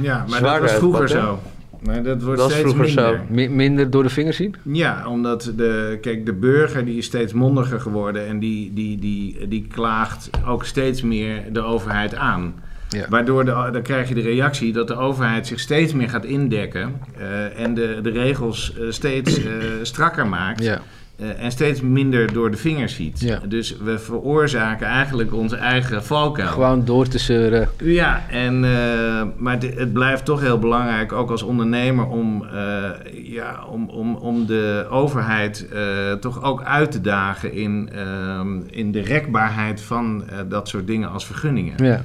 ja, 0.00 0.24
maar 0.28 0.40
dat 0.42 0.60
was 0.60 0.72
vroeger 0.72 1.08
zo. 1.08 1.38
Maar 1.82 2.02
dat 2.02 2.22
wordt 2.22 2.40
dat 2.40 2.50
steeds 2.50 2.72
vroeger 2.72 2.84
minder. 2.86 3.16
zo. 3.28 3.34
Mi- 3.34 3.48
minder 3.48 3.90
door 3.90 4.02
de 4.02 4.08
vingers 4.08 4.36
zien? 4.36 4.54
Ja, 4.62 5.08
omdat 5.08 5.52
de, 5.56 5.98
kijk, 6.00 6.26
de 6.26 6.32
burger 6.32 6.84
die 6.84 6.96
is 6.98 7.04
steeds 7.06 7.32
mondiger 7.32 7.80
geworden 7.80 8.26
en 8.26 8.38
die, 8.38 8.72
die, 8.72 8.98
die, 8.98 9.48
die 9.48 9.66
klaagt 9.70 10.30
ook 10.46 10.64
steeds 10.64 11.02
meer 11.02 11.52
de 11.52 11.60
overheid 11.60 12.14
aan. 12.14 12.54
Ja. 12.92 13.06
Waardoor 13.08 13.44
de, 13.44 13.68
dan 13.72 13.82
krijg 13.82 14.08
je 14.08 14.14
de 14.14 14.20
reactie 14.20 14.72
dat 14.72 14.88
de 14.88 14.96
overheid 14.96 15.46
zich 15.46 15.60
steeds 15.60 15.92
meer 15.92 16.08
gaat 16.08 16.24
indekken 16.24 17.00
uh, 17.18 17.58
en 17.60 17.74
de, 17.74 17.98
de 18.02 18.10
regels 18.10 18.74
uh, 18.78 18.90
steeds 18.90 19.38
uh, 19.38 19.52
strakker 19.82 20.26
maakt. 20.26 20.62
Ja. 20.64 20.80
eh, 21.16 21.44
en 21.44 21.50
steeds 21.50 21.80
minder 21.80 22.32
door 22.32 22.50
de 22.50 22.56
vingers 22.56 22.94
ziet. 22.94 23.20
Ja. 23.20 23.40
Dus 23.48 23.76
we 23.84 23.98
veroorzaken 23.98 24.86
eigenlijk 24.86 25.34
onze 25.34 25.56
eigen 25.56 26.04
valkuil. 26.04 26.48
Gewoon 26.48 26.84
door 26.84 27.08
te 27.08 27.18
zeuren. 27.18 27.68
Ja, 27.78 28.22
en, 28.30 28.64
eh, 28.64 29.22
maar 29.36 29.52
het, 29.60 29.78
het 29.78 29.92
blijft 29.92 30.24
toch 30.24 30.40
heel 30.40 30.58
belangrijk, 30.58 31.12
ook 31.12 31.30
als 31.30 31.42
ondernemer, 31.42 32.06
om, 32.06 32.44
eh, 32.52 32.90
ja, 33.24 33.64
om, 33.70 33.88
om, 33.88 34.14
om 34.14 34.46
de 34.46 34.86
overheid 34.90 35.66
eh, 35.72 36.12
toch 36.12 36.42
ook 36.42 36.62
uit 36.62 36.90
te 36.92 37.00
dagen 37.00 37.52
in, 37.52 37.90
ehm, 37.92 38.60
in 38.70 38.92
de 38.92 39.00
rekbaarheid 39.00 39.80
van 39.80 40.24
eh, 40.28 40.38
dat 40.48 40.68
soort 40.68 40.86
dingen 40.86 41.10
als 41.10 41.26
vergunningen. 41.26 41.84
Ja. 41.84 42.04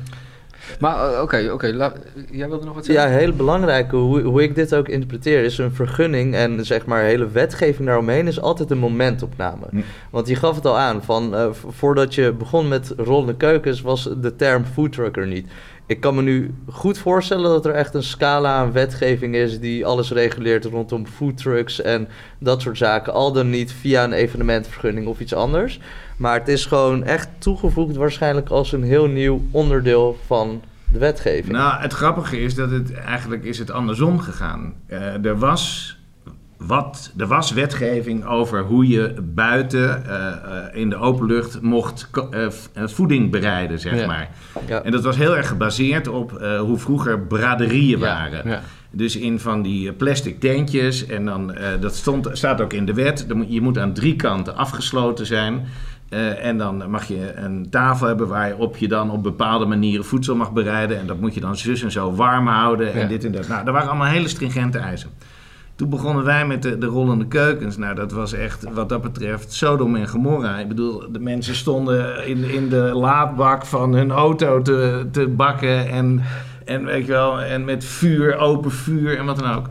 Maar 0.80 1.14
eh, 1.14 1.22
oké, 1.22 1.50
oké. 1.54 1.68
la- 1.68 1.94
jij 2.32 2.48
wilde 2.50 2.66
nog 2.66 2.76
wat 2.76 2.86
Ja, 2.86 2.94
zeggen? 2.94 3.18
heel 3.18 3.34
belangrijk. 3.34 3.92
Hoe, 3.92 4.22
hoe 4.22 4.44
ik 4.44 4.56
dit 4.56 4.76
ook 4.76 4.88
interpreteer, 4.88 5.44
is 5.44 5.58
een 5.58 5.72
vergunning 5.74 6.36
en 6.36 6.66
zeg 6.66 6.86
maar 6.86 7.04
hele 7.04 7.30
wetgeving 7.30 7.88
daaromheen 7.88 8.28
is 8.28 8.42
altijd 8.42 8.72
een 8.72 8.78
momentopname. 8.78 9.66
Hm. 9.70 9.82
Want 10.10 10.28
je 10.28 10.36
gaf 10.36 10.56
het 10.56 10.66
al 10.66 10.78
aan, 10.78 11.04
van, 11.04 11.36
eh, 11.36 11.48
voordat 11.68 12.16
je 12.16 12.32
begon 12.34 12.68
met 12.68 12.94
rollende 12.98 13.36
keukens 13.36 13.82
was 13.82 14.10
de 14.22 14.36
term 14.36 14.66
foodtruck 14.66 15.18
er 15.18 15.28
niet. 15.28 15.48
Ik 15.88 16.00
kan 16.00 16.16
me 16.16 16.22
nu 16.22 16.54
goed 16.70 16.98
voorstellen 16.98 17.50
dat 17.50 17.66
er 17.66 17.74
echt 17.74 17.94
een 17.94 18.04
scala 18.04 18.56
aan 18.56 18.72
wetgeving 18.72 19.36
is 19.36 19.60
die 19.60 19.86
alles 19.86 20.12
reguleert 20.12 20.66
rondom 20.66 21.06
foodtrucks 21.06 21.82
en 21.82 22.08
dat 22.40 22.62
soort 22.62 22.78
zaken. 22.78 23.14
Al 23.14 23.32
dan 23.32 23.50
niet 23.50 23.72
via 23.72 24.04
een 24.04 24.14
evenementvergunning 24.14 25.08
of 25.08 25.20
iets 25.20 25.34
anders. 25.34 25.80
Maar 26.18 26.40
het 26.40 26.48
is 26.48 26.66
gewoon 26.66 27.04
echt 27.04 27.30
toegevoegd 27.38 27.96
waarschijnlijk 27.96 28.50
als 28.50 28.72
een 28.72 28.84
heel 28.84 29.08
nieuw 29.08 29.42
onderdeel 29.52 30.18
van 30.26 30.62
de 30.92 31.00
wetgeving. 31.00 31.56
Nou, 31.56 31.82
het 31.82 31.94
grappige 31.94 32.42
is 32.42 32.56
dat 32.56 32.72
het 32.72 32.94
eigenlijk 32.94 33.44
is 33.44 33.60
het 33.60 33.72
andersom 33.72 34.20
gegaan. 34.20 34.74
Eh, 34.88 35.26
er 35.26 35.38
was 35.38 35.97
wat, 36.58 37.12
er 37.18 37.28
was 37.28 37.52
wetgeving 37.52 38.26
over 38.26 38.62
hoe 38.64 38.88
je 38.88 39.14
buiten 39.22 40.06
eh, 40.06 40.28
eh, 40.28 40.36
in 40.74 40.90
de 40.90 40.96
open 40.96 41.26
lucht 41.26 41.62
mocht 41.62 42.10
eh, 42.32 42.48
voeding 42.86 43.32
bereiden, 43.32 43.80
zeg 43.80 44.00
Ja. 44.00 44.06
maar. 44.08 44.30
Ja. 44.68 44.82
En 44.84 44.92
dat 44.92 45.04
was 45.04 45.16
heel 45.16 45.38
erg 45.38 45.48
gebaseerd 45.48 46.08
op 46.08 46.32
hoe 46.60 46.78
vroeger 46.78 47.20
braderieën 47.20 48.00
Ja, 48.00 48.06
waren. 48.06 48.62
Dus 48.92 49.16
in 49.16 49.40
van 49.40 49.62
die 49.62 49.92
plastic 49.94 50.40
tentjes. 50.40 51.06
En 51.06 51.26
dan, 51.26 51.56
dat 51.80 51.96
stond, 51.96 52.30
staat 52.32 52.62
ook 52.62 52.74
in 52.74 52.86
de 52.86 52.94
wet. 52.94 53.26
Je 53.48 53.62
moet 53.62 53.78
aan 53.78 53.94
drie 53.94 54.16
kanten 54.16 54.56
afgesloten 54.56 55.26
zijn. 55.26 55.66
En 56.42 56.58
dan 56.58 56.90
mag 56.90 57.08
je 57.08 57.34
een 57.36 57.70
tafel 57.70 58.08
hebben 58.08 58.28
waarop 58.28 58.78
je 58.78 58.88
dan 58.88 59.12
op 59.12 59.24
bepaalde 59.24 59.66
manieren 59.66 60.06
voedsel 60.06 60.36
mag 60.36 60.52
bereiden. 60.52 61.00
En 61.00 61.08
dat 61.08 61.20
moet 61.20 61.34
je 61.34 61.40
dan 61.40 61.58
zus 61.58 61.84
en 61.84 61.92
zo 61.92 62.14
warm 62.14 62.48
houden. 62.48 62.94
En 62.94 63.00
Ja. 63.00 63.08
dit 63.08 63.26
en 63.26 63.32
dat. 63.32 63.48
Nou, 63.48 63.66
dat 63.66 63.74
waren 63.74 63.90
allemaal 63.90 64.08
hele 64.08 64.28
stringente 64.28 64.78
eisen. 64.78 65.10
Toen 65.78 65.90
begonnen 65.90 66.24
wij 66.24 66.48
met 66.48 66.62
de, 66.62 66.78
de 66.78 66.86
rollende 66.86 67.28
keukens. 67.28 67.78
Nou, 67.78 67.96
dat 67.96 68.12
was 68.12 68.34
echt 68.34 68.66
wat 68.74 68.90
dat 68.90 69.02
betreft 69.02 69.54
Sodom 69.54 69.96
en 69.96 70.08
Gomorra. 70.08 70.60
Ik 70.60 70.68
bedoel, 70.68 71.12
de 71.12 71.20
mensen 71.20 71.56
stonden 71.56 72.28
in, 72.28 72.44
in 72.44 72.70
de 72.70 72.92
laadbak 72.94 73.66
van 73.66 73.94
hun 73.94 74.12
auto 74.12 74.62
te, 74.62 75.08
te 75.12 75.28
bakken. 75.28 75.90
En, 75.90 76.22
en 76.66 76.86
weet 76.86 77.06
je 77.06 77.12
wel, 77.12 77.42
en 77.42 77.66
met 77.66 77.86
vuur, 77.86 78.38
open 78.38 78.72
vuur 78.72 79.18
en 79.18 79.26
wat 79.26 79.40
dan 79.40 79.56
ook. 79.56 79.66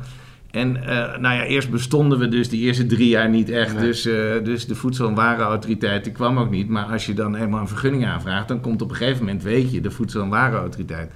En 0.50 0.76
eh, 0.76 1.18
nou 1.18 1.34
ja, 1.34 1.42
eerst 1.44 1.70
bestonden 1.70 2.18
we 2.18 2.28
dus 2.28 2.48
die 2.48 2.60
eerste 2.60 2.86
drie 2.86 3.08
jaar 3.08 3.28
niet 3.28 3.50
echt. 3.50 3.74
Nee. 3.74 3.84
Dus, 3.84 4.06
eh, 4.06 4.14
dus 4.44 4.66
de 4.66 4.74
Voedsel- 4.74 5.08
en 5.08 5.14
Warenautoriteit 5.14 6.04
die 6.04 6.12
kwam 6.12 6.38
ook 6.38 6.50
niet. 6.50 6.68
Maar 6.68 6.84
als 6.84 7.06
je 7.06 7.14
dan 7.14 7.34
eenmaal 7.34 7.60
een 7.60 7.68
vergunning 7.68 8.06
aanvraagt, 8.06 8.48
dan 8.48 8.60
komt 8.60 8.82
op 8.82 8.90
een 8.90 8.96
gegeven 8.96 9.24
moment, 9.24 9.42
weet 9.42 9.72
je, 9.72 9.80
de 9.80 9.90
Voedsel- 9.90 10.22
en 10.22 10.28
Warenautoriteit. 10.28 11.10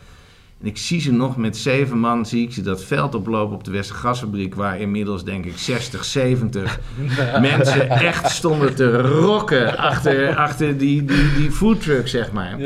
En 0.60 0.66
ik 0.66 0.78
zie 0.78 1.00
ze 1.00 1.12
nog 1.12 1.36
met 1.36 1.56
zeven 1.56 1.98
man, 1.98 2.26
zie 2.26 2.42
ik 2.42 2.52
ze 2.52 2.62
dat 2.62 2.84
veld 2.84 3.14
oplopen 3.14 3.54
op 3.56 3.64
de 3.64 3.70
Westergasfabriek, 3.70 4.54
waar 4.54 4.80
inmiddels 4.80 5.24
denk 5.24 5.44
ik 5.44 5.58
60, 5.58 6.04
70 6.04 6.80
mensen 7.40 7.88
echt 7.88 8.30
stonden 8.30 8.74
te 8.74 9.00
rokken 9.00 9.76
achter, 9.78 10.36
achter 10.36 10.78
die, 10.78 11.04
die, 11.04 11.34
die 11.36 11.50
foodtruck, 11.50 12.08
zeg 12.08 12.32
maar. 12.32 12.58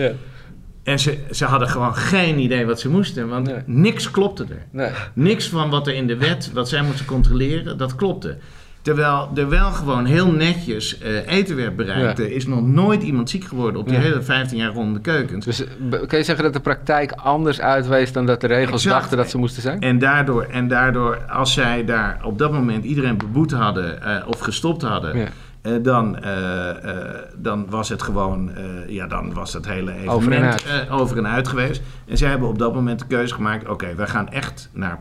En 0.83 0.99
ze, 0.99 1.19
ze 1.31 1.45
hadden 1.45 1.69
gewoon 1.69 1.95
geen 1.95 2.39
idee 2.39 2.67
wat 2.67 2.81
ze 2.81 2.89
moesten, 2.89 3.29
want 3.29 3.47
Nee. 3.47 3.57
niks 3.67 4.11
klopte 4.11 4.47
er. 4.51 4.67
Nee. 4.71 4.91
Niks 5.15 5.49
van 5.49 5.71
wat 5.71 5.87
er 5.87 5.95
in 5.95 6.07
de 6.07 6.17
wet, 6.17 6.51
wat 6.53 6.69
zij 6.69 6.83
moesten 6.83 7.07
controleren, 7.07 7.79
dat 7.79 7.95
klopte. 7.95 8.39
Terwijl 8.85 9.31
er 9.35 9.49
wel 9.49 9.71
gewoon 9.73 10.05
heel 10.05 10.31
netjes 10.33 10.99
eh, 10.99 11.27
eten 11.29 11.57
werd 11.57 11.77
bereikt. 11.77 12.19
Ja. 12.19 12.25
Er 12.25 12.33
is 12.33 12.47
nog 12.47 12.63
nooit 12.67 13.03
iemand 13.03 13.31
ziek 13.31 13.45
geworden 13.45 13.81
op 13.81 13.89
die 13.89 13.97
Ja. 13.97 14.03
hele 14.03 14.23
15 14.23 14.59
jaar 14.59 14.73
ronde 14.73 15.01
keukens. 15.01 15.45
Dus 15.45 15.65
eh, 15.65 15.69
kan 16.07 16.19
je 16.19 16.25
zeggen 16.25 16.45
dat 16.45 16.53
de 16.53 16.61
praktijk 16.61 17.13
anders 17.13 17.61
uitwees 17.61 18.13
dan 18.13 18.27
dat 18.27 18.41
de 18.41 18.47
regels 18.47 18.85
Exact. 18.85 18.95
dachten 19.01 19.17
dat 19.17 19.31
ze 19.31 19.39
moesten 19.39 19.63
zijn? 19.63 19.81
En 19.81 19.99
daardoor, 19.99 20.43
en 20.43 20.69
daardoor, 20.69 21.17
als 21.29 21.53
zij 21.53 21.85
daar 21.85 22.21
op 22.25 22.39
dat 22.39 22.53
moment 22.53 22.85
iedereen 22.85 23.17
beboet 23.19 23.53
hadden 23.53 24.03
eh, 24.03 24.29
of 24.29 24.39
gestopt 24.41 24.83
hadden, 24.83 25.17
Ja. 25.63 25.79
dan, 25.79 26.19
dan 27.37 27.67
was 27.71 27.89
het 27.89 28.03
gewoon, 28.03 28.51
ja, 28.89 29.07
dan 29.07 29.33
was 29.33 29.53
het 29.53 29.67
hele 29.69 29.93
evenement 29.93 30.15
Over 30.15 30.33
en 30.33 30.43
uit. 30.43 30.91
over 30.91 31.17
en 31.19 31.27
uit 31.27 31.49
geweest. 31.49 31.83
En 32.07 32.17
zij 32.17 32.29
hebben 32.29 32.49
op 32.49 32.59
dat 32.59 32.75
moment 32.75 32.99
de 32.99 33.07
keuze 33.07 33.35
gemaakt: 33.35 33.69
oké, 33.69 33.95
wij 33.95 34.07
gaan 34.07 34.29
echt 34.29 34.71
naar 34.73 34.99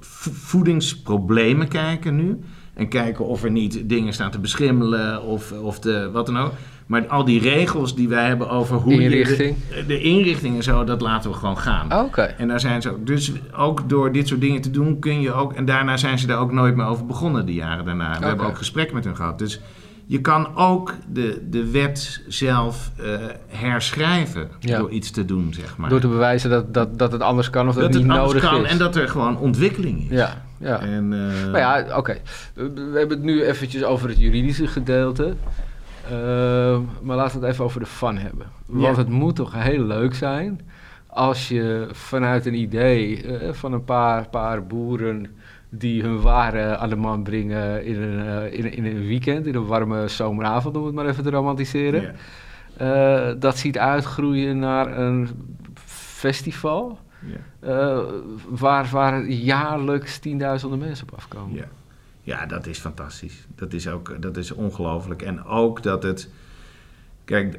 vo- 0.00 0.30
voedingsproblemen 0.34 1.68
kijken 1.68 2.16
nu. 2.16 2.38
En 2.74 2.88
kijken 2.88 3.24
of 3.26 3.44
er 3.44 3.50
niet 3.50 3.82
dingen 3.88 4.12
staan 4.12 4.30
te 4.30 4.38
beschimmelen 4.38 5.22
of, 5.22 5.52
of 5.52 5.78
de, 5.78 6.10
wat 6.12 6.26
dan 6.26 6.38
ook. 6.38 6.52
Maar 6.86 7.06
al 7.06 7.24
die 7.24 7.40
regels 7.40 7.94
die 7.94 8.08
wij 8.08 8.26
hebben 8.26 8.50
over 8.50 8.76
hoe 8.76 8.92
Inrichting. 8.92 9.56
je 9.68 9.74
de, 9.74 9.86
de 9.86 10.00
inrichting 10.00 10.56
en 10.56 10.62
zo, 10.62 10.84
dat 10.84 11.00
laten 11.00 11.30
we 11.30 11.36
gewoon 11.36 11.58
gaan. 11.58 11.92
Oké. 12.04 12.22
En 12.22 12.48
daar 12.48 12.60
zijn 12.60 12.82
ze 12.82 12.90
ook. 12.90 13.06
Dus 13.06 13.32
ook 13.56 13.88
door 13.88 14.12
dit 14.12 14.28
soort 14.28 14.40
dingen 14.40 14.60
te 14.60 14.70
doen 14.70 14.98
kun 14.98 15.20
je 15.20 15.32
ook. 15.32 15.52
En 15.52 15.64
daarna 15.64 15.96
zijn 15.96 16.18
ze 16.18 16.26
daar 16.26 16.38
ook 16.38 16.52
nooit 16.52 16.76
meer 16.76 16.86
over 16.86 17.06
begonnen, 17.06 17.46
die 17.46 17.54
jaren 17.54 17.84
daarna. 17.84 18.18
We 18.18 18.26
hebben 18.26 18.46
ook 18.46 18.56
gesprek 18.58 18.92
met 18.92 19.04
hun 19.04 19.16
gehad. 19.16 19.38
Dus 19.38 19.60
je 20.06 20.20
kan 20.20 20.56
ook 20.56 20.94
de, 21.12 21.46
de 21.50 21.70
wet 21.70 22.22
zelf 22.28 22.90
eh, 22.96 23.04
herschrijven 23.48 24.48
Ja. 24.60 24.78
door 24.78 24.90
iets 24.90 25.10
te 25.10 25.24
doen, 25.24 25.54
zeg 25.54 25.76
maar. 25.76 25.88
Door 25.90 26.00
te 26.00 26.08
bewijzen 26.08 26.50
dat, 26.50 26.74
dat, 26.74 26.98
dat 26.98 27.12
het 27.12 27.20
anders 27.20 27.50
kan 27.50 27.68
of 27.68 27.74
dat, 27.74 27.82
dat 27.82 27.92
het 27.92 28.02
het 28.02 28.10
niet 28.12 28.20
nodig 28.22 28.42
kan 28.50 28.64
is. 28.64 28.70
en 28.70 28.78
dat 28.78 28.96
er 28.96 29.08
gewoon 29.08 29.38
ontwikkeling 29.38 30.10
is. 30.10 30.18
Ja, 30.18 30.42
ja. 30.62 30.80
En, 30.80 31.12
eh, 31.12 31.50
Maar 31.50 31.60
ja, 31.60 31.96
oké. 31.98 32.16
We 32.54 32.72
we 32.72 32.98
hebben 32.98 33.16
het 33.16 33.22
nu 33.22 33.44
eventjes 33.44 33.84
over 33.84 34.08
het 34.08 34.18
juridische 34.18 34.66
gedeelte. 34.66 35.34
Eh, 36.10 36.78
maar 37.02 37.16
laten 37.16 37.40
we 37.40 37.44
het 37.44 37.54
even 37.54 37.64
over 37.64 37.80
de 37.80 37.86
fun 37.86 38.18
hebben. 38.18 38.46
Want 38.66 38.96
het 38.96 39.08
moet 39.08 39.36
toch 39.36 39.52
heel 39.62 39.84
leuk 39.84 40.14
zijn 40.14 40.60
als 41.06 41.48
je 41.48 41.88
vanuit 41.90 42.46
een 42.46 42.54
idee 42.54 43.22
eh, 43.22 43.52
van 43.52 43.72
een 43.72 43.84
paar, 43.84 44.28
paar 44.28 44.66
boeren 44.66 45.26
die 45.68 46.02
hun 46.02 46.20
waren 46.20 46.78
aan 46.78 46.88
de 46.88 46.96
man 46.96 47.22
brengen 47.22 47.84
in 47.84 48.02
een, 48.02 48.52
in, 48.52 48.72
in 48.72 48.84
een 48.84 49.06
weekend, 49.06 49.46
in 49.46 49.54
een 49.54 49.66
warme 49.66 50.08
zomeravond 50.08 50.76
om 50.76 50.84
het 50.84 50.94
maar 50.94 51.06
even 51.06 51.22
te 51.22 51.30
romantiseren. 51.30 52.14
dat 53.40 53.58
ziet 53.58 53.78
uitgroeien 53.78 54.58
naar 54.58 54.98
een 54.98 55.28
festival 55.84 56.98
Eh, 57.60 58.00
waar, 58.48 58.88
waar 58.90 59.24
jaarlijks 59.26 60.18
tienduizenden 60.18 60.78
mensen 60.78 61.06
op 61.08 61.14
afkomen. 61.18 61.56
Ja. 61.56 61.64
ja, 62.22 62.46
dat 62.46 62.66
is 62.66 62.78
fantastisch. 62.78 63.46
Dat 63.54 63.72
is 63.72 63.88
ook 63.88 64.22
dat 64.22 64.36
is 64.36 64.52
ongelooflijk. 64.52 65.22
En 65.22 65.44
ook 65.44 65.82
dat 65.82 66.02
het. 66.02 66.28
Kijk, 67.24 67.58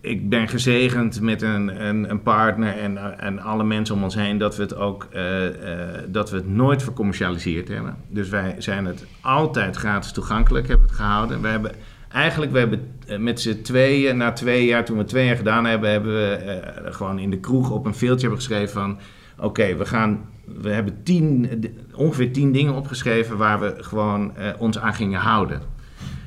ik 0.00 0.28
ben 0.28 0.48
gezegend 0.48 1.20
met 1.20 1.42
een, 1.42 1.86
een, 1.86 2.10
een 2.10 2.22
partner 2.22 2.78
en, 2.78 3.18
en 3.18 3.38
alle 3.38 3.64
mensen 3.64 3.94
om 3.94 4.02
ons 4.02 4.14
heen 4.14 4.38
dat 4.38 4.56
we 4.56 4.62
het 4.62 4.74
ook 4.74 5.08
eh, 5.12 5.46
eh, 5.46 6.04
dat 6.08 6.30
we 6.30 6.36
het 6.36 6.48
nooit 6.48 6.82
vercommercialiseerd 6.82 7.68
hebben. 7.68 7.96
Dus 8.08 8.28
wij 8.28 8.54
zijn 8.58 8.84
het 8.84 9.06
altijd 9.20 9.76
gratis 9.76 10.12
toegankelijk 10.12 10.68
hebben 10.68 10.86
het 10.86 10.96
gehouden. 10.96 11.40
We 11.40 11.48
hebben 11.48 11.72
eigenlijk 12.12 12.52
we 12.52 12.58
hebben 12.58 12.92
eh, 13.06 13.18
met 13.18 13.40
z'n 13.40 13.62
tweeën 13.62 14.16
na 14.16 14.32
twee 14.32 14.64
jaar 14.64 14.84
toen 14.84 14.98
we 14.98 15.04
twee 15.04 15.26
jaar 15.26 15.36
gedaan 15.36 15.64
hebben, 15.64 15.90
hebben 15.90 16.12
we 16.12 16.34
eh, 16.34 16.94
gewoon 16.94 17.18
in 17.18 17.30
de 17.30 17.38
kroeg 17.38 17.70
op 17.70 17.86
een 17.86 17.94
veeltje 17.94 18.20
hebben 18.20 18.38
geschreven 18.38 18.72
van 18.72 18.98
oké, 19.38 19.76
we 19.76 19.86
gaan 19.86 20.28
we 20.44 20.70
hebben 20.70 21.02
tien, 21.02 21.48
ongeveer 21.94 22.32
tien 22.32 22.52
dingen 22.52 22.74
opgeschreven 22.74 23.36
waar 23.36 23.60
we 23.60 23.74
gewoon 23.76 24.36
eh, 24.36 24.48
ons 24.58 24.78
aan 24.78 24.94
gingen 24.94 25.20
houden. 25.20 25.60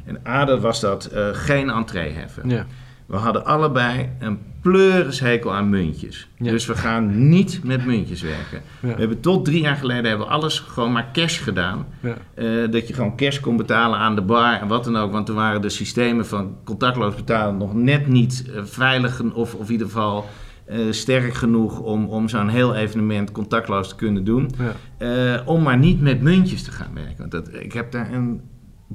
En 0.05 0.19
A, 0.27 0.45
dat 0.45 0.61
was 0.61 0.79
dat 0.79 1.09
geen 1.31 1.69
entree 1.69 2.11
heffen. 2.11 2.49
Ja. 2.49 2.65
We 3.05 3.15
hadden 3.15 3.45
allebei 3.45 4.09
een 4.19 4.39
pleurishekel 4.61 5.53
aan 5.53 5.69
muntjes. 5.69 6.27
Ja. 6.37 6.51
Dus 6.51 6.65
we 6.65 6.75
gaan 6.75 7.29
niet 7.29 7.63
met 7.63 7.85
muntjes 7.85 8.21
werken. 8.21 8.61
Ja. 8.79 8.93
We 8.93 8.99
hebben 8.99 9.19
tot 9.19 9.45
drie 9.45 9.61
jaar 9.61 9.75
geleden 9.75 10.05
hebben 10.05 10.27
we 10.27 10.33
alles 10.33 10.59
gewoon 10.59 10.91
maar 10.91 11.09
cash 11.13 11.43
gedaan. 11.43 11.85
Ja. 11.99 12.17
Eh, 12.33 12.71
dat 12.71 12.87
je 12.87 12.93
gewoon 12.93 13.15
cash 13.15 13.39
kon 13.39 13.57
betalen 13.57 13.99
aan 13.99 14.15
de 14.15 14.21
bar 14.21 14.59
en 14.61 14.67
wat 14.67 14.83
dan 14.83 14.97
ook. 14.97 15.11
Want 15.11 15.25
toen 15.25 15.35
waren 15.35 15.61
de 15.61 15.69
systemen 15.69 16.25
van 16.25 16.55
contactloos 16.63 17.15
betalen 17.15 17.57
nog 17.57 17.73
net 17.73 18.07
niet 18.07 18.45
eh, 18.47 18.61
veilig 18.63 19.21
of, 19.21 19.55
of 19.55 19.65
in 19.65 19.71
ieder 19.71 19.87
geval 19.87 20.25
eh, 20.65 20.79
sterk 20.89 21.33
genoeg 21.33 21.79
om, 21.79 22.05
om 22.05 22.29
zo'n 22.29 22.49
heel 22.49 22.75
evenement 22.75 23.31
contactloos 23.31 23.89
te 23.89 23.95
kunnen 23.95 24.23
doen. 24.23 24.49
Ja. 24.57 25.43
Om 25.45 25.61
maar 25.61 25.77
niet 25.77 26.01
met 26.01 26.21
muntjes 26.21 26.63
te 26.63 26.71
gaan 26.71 26.93
werken. 26.93 27.17
Want 27.17 27.31
dat, 27.31 27.49
ik 27.53 27.73
heb 27.73 27.91
daar 27.91 28.13
een 28.13 28.41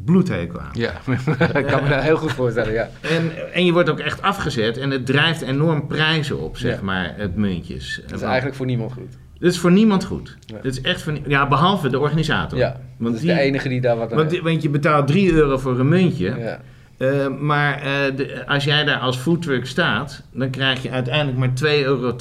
bloedhekel 0.04 0.60
aan. 0.60 0.70
Ja, 0.72 0.90
ik 1.60 1.66
kan 1.66 1.82
me 1.82 1.88
dat 1.88 2.02
heel 2.02 2.16
goed 2.16 2.32
voorstellen, 2.32 2.72
ja. 2.72 2.88
En, 3.00 3.30
en 3.52 3.64
je 3.64 3.72
wordt 3.72 3.90
ook 3.90 3.98
echt 3.98 4.22
afgezet 4.22 4.76
en 4.78 4.90
het 4.90 5.06
drijft 5.06 5.40
enorm 5.42 5.86
prijzen 5.86 6.38
op, 6.40 6.56
zeg 6.58 6.74
Ja. 6.76 6.82
maar, 6.82 7.14
het 7.16 7.36
muntjes. 7.36 8.00
Dat 8.06 8.18
is 8.18 8.22
eigenlijk 8.26 8.56
voor 8.56 8.66
niemand 8.66 8.92
goed. 8.92 9.16
Dit 9.38 9.52
is 9.52 9.58
voor 9.58 9.72
niemand 9.72 10.04
goed. 10.04 10.36
Ja. 10.46 10.56
Dit 10.62 10.72
is 10.72 10.80
echt 10.80 11.02
voor 11.02 11.12
Ja, 11.26 11.48
behalve 11.48 11.88
de 11.88 11.98
organisator. 11.98 12.58
Ja, 12.58 12.80
Want, 12.96 13.14
dat 13.14 13.14
is 13.14 13.20
die, 13.20 13.34
de 13.36 13.40
enige 13.40 13.68
die 13.68 13.80
daar 13.80 13.96
wat 13.96 14.12
aan 14.12 14.28
want, 14.42 14.62
je 14.62 14.68
betaalt 14.70 15.06
3 15.06 15.32
euro 15.32 15.58
voor 15.58 15.78
een 15.78 15.88
muntje. 15.88 16.34
Ja. 16.38 16.60
Eh, 16.98 17.28
maar 17.38 17.74
eh, 17.82 18.16
de- 18.16 18.46
als 18.46 18.64
jij 18.64 18.84
daar 18.84 18.98
als 18.98 19.16
foodtruck 19.16 19.66
staat, 19.66 20.22
dan 20.32 20.50
krijg 20.50 20.82
je 20.82 20.90
uiteindelijk 20.90 21.38
maar 21.38 21.48
2,20 21.54 21.84
euro 21.84 22.14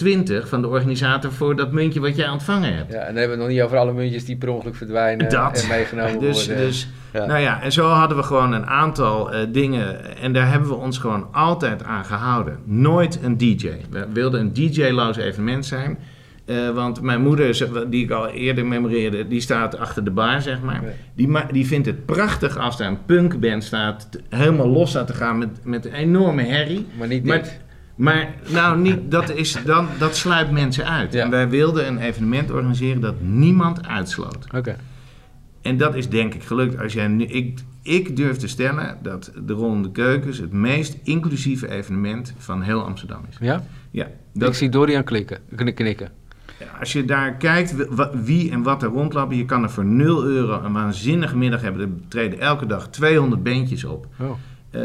van 0.46 0.62
de 0.62 0.68
organisator 0.68 1.32
voor 1.32 1.56
dat 1.56 1.72
muntje 1.72 2.00
wat 2.00 2.16
jij 2.16 2.30
ontvangen 2.30 2.76
hebt. 2.76 2.92
ja, 2.94 3.00
en 3.00 3.06
dan 3.06 3.16
hebben 3.16 3.24
we 3.24 3.30
het 3.32 3.40
nog 3.40 3.48
niet 3.48 3.62
over 3.62 3.78
alle 3.78 3.94
muntjes 3.94 4.26
die 4.26 4.36
per 4.38 4.50
ongeluk 4.50 4.76
verdwijnen 4.76 5.30
Dat. 5.30 5.62
en 5.62 5.68
meegenomen 5.68 6.20
Dus, 6.28 6.46
worden. 6.48 6.66
dus 6.66 6.88
Ja. 7.14 7.26
nou 7.26 7.40
ja, 7.40 7.62
en 7.62 7.72
zo 7.72 7.88
hadden 7.88 8.18
we 8.18 8.24
gewoon 8.24 8.52
een 8.54 8.66
aantal 8.66 9.32
eh, 9.32 9.48
dingen 9.52 10.18
en 10.18 10.34
daar 10.34 10.50
hebben 10.52 10.70
we 10.70 10.76
ons 10.76 10.98
gewoon 10.98 11.28
altijd 11.32 11.84
aan 11.84 12.06
gehouden. 12.06 12.58
Nooit 12.66 13.20
een 13.24 13.38
DJ. 13.38 13.70
We 13.90 14.08
wilden 14.14 14.40
een 14.40 14.54
DJ-loos 14.54 15.18
evenement 15.18 15.66
zijn. 15.66 15.98
eh, 16.46 16.70
want 16.70 17.02
mijn 17.02 17.22
moeder, 17.22 17.68
die 17.90 18.04
ik 18.04 18.12
al 18.12 18.28
eerder 18.28 18.66
memoreerde, 18.66 19.28
die 19.28 19.40
staat 19.42 19.78
achter 19.78 20.04
de 20.04 20.12
bar, 20.12 20.42
zeg 20.42 20.62
maar. 20.62 20.82
Die, 21.16 21.28
ma- 21.28 21.48
die 21.52 21.68
vindt 21.68 21.86
het 21.88 22.06
prachtig 22.06 22.58
als 22.58 22.78
daar 22.78 22.88
een 22.88 23.06
punkband 23.06 23.64
staat, 23.64 24.10
helemaal 24.30 24.68
los 24.68 24.90
staat 24.90 25.08
te 25.08 25.14
gaan 25.14 25.38
met, 25.38 25.50
met 25.64 25.86
een 25.86 25.94
enorme 25.94 26.44
herrie. 26.44 26.88
maar 26.98 27.08
niet 27.08 27.26
Maar, 27.26 27.38
dit. 27.42 27.60
maar 27.96 28.28
nou, 28.48 28.80
niet, 28.80 29.12
dat, 29.12 29.30
is 29.30 29.58
dan, 29.66 29.88
dat 30.00 30.16
sluit 30.16 30.52
mensen 30.52 30.86
uit. 30.90 31.14
Ja. 31.14 31.24
En 31.24 31.30
wij 31.30 31.50
wilden 31.50 31.88
een 31.88 31.98
evenement 32.00 32.52
organiseren 32.52 33.02
dat 33.02 33.16
niemand 33.22 33.88
uitsloot. 33.88 34.46
Oké. 34.56 34.76
En 35.68 35.78
dat 35.78 35.96
is 35.96 36.10
denk 36.10 36.34
ik 36.34 36.44
gelukt. 36.44 36.80
Als 36.80 36.94
jij 36.94 37.08
nu, 37.08 37.24
ik, 37.26 37.60
ik 37.82 38.16
durf 38.16 38.38
te 38.38 38.48
stellen 38.48 38.98
dat 39.02 39.32
de 39.46 39.54
Ronde 39.54 39.92
Keukens 39.92 40.38
het 40.38 40.52
meest 40.52 40.98
inclusieve 41.04 41.70
evenement 41.72 42.34
van 42.38 42.62
heel 42.62 42.84
Amsterdam 42.86 43.22
is. 43.30 43.38
Ja? 43.40 43.64
Ja, 43.92 44.06
Ik 44.06 44.12
dat, 44.34 44.56
zie 44.56 44.70
Dorian 44.70 45.04
klikken, 45.04 45.38
kn- 45.56 45.74
knikken. 45.74 46.12
als 46.80 46.94
je 46.94 47.06
daar 47.06 47.34
kijkt 47.36 47.76
wie 48.24 48.52
en 48.52 48.64
wat 48.64 48.84
er 48.84 48.90
rondlopen, 48.90 49.38
je 49.38 49.46
kan 49.46 49.64
er 49.64 49.70
voor 49.70 49.86
0 49.86 50.24
euro 50.26 50.62
een 50.64 50.74
waanzinnige 50.74 51.38
middag 51.38 51.62
hebben. 51.62 51.82
Er 51.82 51.90
treden 52.08 52.40
elke 52.40 52.66
dag 52.66 52.88
200 52.90 53.44
bandjes 53.44 53.84
op. 53.84 54.08
Oh. 54.20 54.32
Eh, 54.72 54.82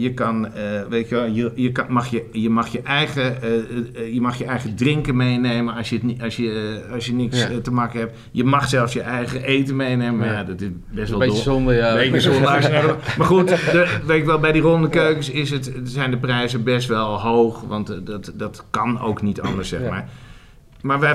je 0.00 0.14
kan, 0.14 0.54
eh, 0.54 0.62
weet 0.88 1.08
je 1.08 1.30
je, 1.32 1.52
je, 1.54 1.72
kan, 1.72 1.86
mag 1.88 2.06
je, 2.10 2.24
je 2.32 2.50
mag 2.50 2.68
je 2.68 2.82
eigen, 2.82 3.42
eh, 3.42 4.12
je 4.14 4.20
mag 4.20 4.38
je 4.38 4.44
eigen 4.44 4.74
drinken 4.76 5.16
meenemen 5.16 5.74
als 5.74 5.88
je, 5.88 5.94
het 5.94 6.04
niet, 6.04 6.22
als 6.22 6.36
je, 6.36 6.80
als 6.92 7.06
je 7.06 7.12
niks 7.12 7.40
Ja. 7.40 7.60
te 7.62 7.70
maken 7.72 8.00
hebt. 8.00 8.18
Je 8.30 8.44
mag 8.44 8.68
zelfs 8.68 8.92
je 8.92 9.00
eigen 9.00 9.42
eten 9.42 9.76
meenemen. 9.76 10.16
Maar 10.16 10.26
Ja. 10.26 10.32
ja, 10.32 10.44
dat 10.44 10.60
is 10.60 10.68
best 10.90 11.12
Een 11.12 11.18
wel 11.18 11.28
beetje 11.28 11.42
zonde, 11.42 11.74
ja. 11.74 11.94
Beetje 11.94 12.20
zonde 12.20 12.40
Maar 13.18 13.26
goed, 13.26 13.48
de, 13.48 13.98
weet 14.06 14.18
ik 14.18 14.24
wel, 14.24 14.38
bij 14.38 14.52
die 14.52 14.62
ronde 14.62 14.88
keukens 14.88 15.30
is 15.30 15.50
het, 15.50 15.72
zijn 15.84 16.10
de 16.10 16.16
prijzen 16.18 16.62
best 16.64 16.88
wel 16.88 17.20
hoog. 17.20 17.60
Want 17.60 18.06
dat, 18.06 18.32
dat 18.34 18.64
kan 18.70 19.00
ook 19.00 19.22
niet 19.22 19.40
anders, 19.40 19.68
zeg 19.68 19.80
Ja. 19.80 19.88
maar. 19.90 20.08
Maar 20.80 21.00
wij, 21.00 21.14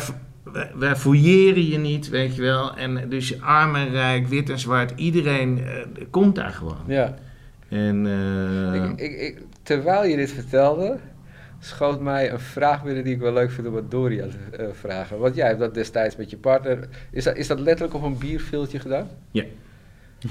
wij, 0.54 0.72
wij 0.76 0.96
fouilleren 0.96 1.68
je 1.68 1.78
niet, 1.78 2.10
weet 2.10 2.36
je 2.36 2.42
wel. 2.42 2.76
En 2.76 3.10
dus 3.10 3.42
arm 3.42 3.76
en 3.76 3.90
rijk, 3.90 4.28
wit 4.28 4.50
en 4.50 4.60
zwart, 4.60 4.94
iedereen 4.96 5.62
komt 6.10 6.36
daar 6.36 6.52
gewoon. 6.52 6.78
Ja. 6.88 7.16
En, 7.70 8.08
eh, 8.08 8.84
Ik, 8.84 9.00
ik, 9.00 9.20
ik, 9.20 9.42
terwijl 9.64 10.06
je 10.06 10.16
dit 10.16 10.32
vertelde, 10.32 10.98
schoot 11.60 12.02
mij 12.02 12.32
een 12.32 12.40
vraag 12.40 12.84
binnen 12.84 13.04
die 13.04 13.14
ik 13.14 13.20
wel 13.20 13.34
leuk 13.34 13.52
vind 13.52 13.68
om 13.68 13.78
aan 13.78 13.86
Dorian 13.90 14.30
te 14.30 14.58
eh, 14.58 14.68
vragen. 14.72 15.20
Want 15.20 15.36
jij 15.36 15.48
hebt 15.48 15.60
dat 15.60 15.74
destijds 15.74 16.16
met 16.16 16.30
je 16.30 16.38
partner. 16.38 16.88
Is 17.12 17.24
dat, 17.24 17.36
is 17.36 17.48
dat 17.48 17.60
letterlijk 17.60 17.96
op 17.96 18.04
een 18.04 18.18
bierviltje 18.18 18.80
gedaan? 18.80 19.10
Ja. 19.32 19.44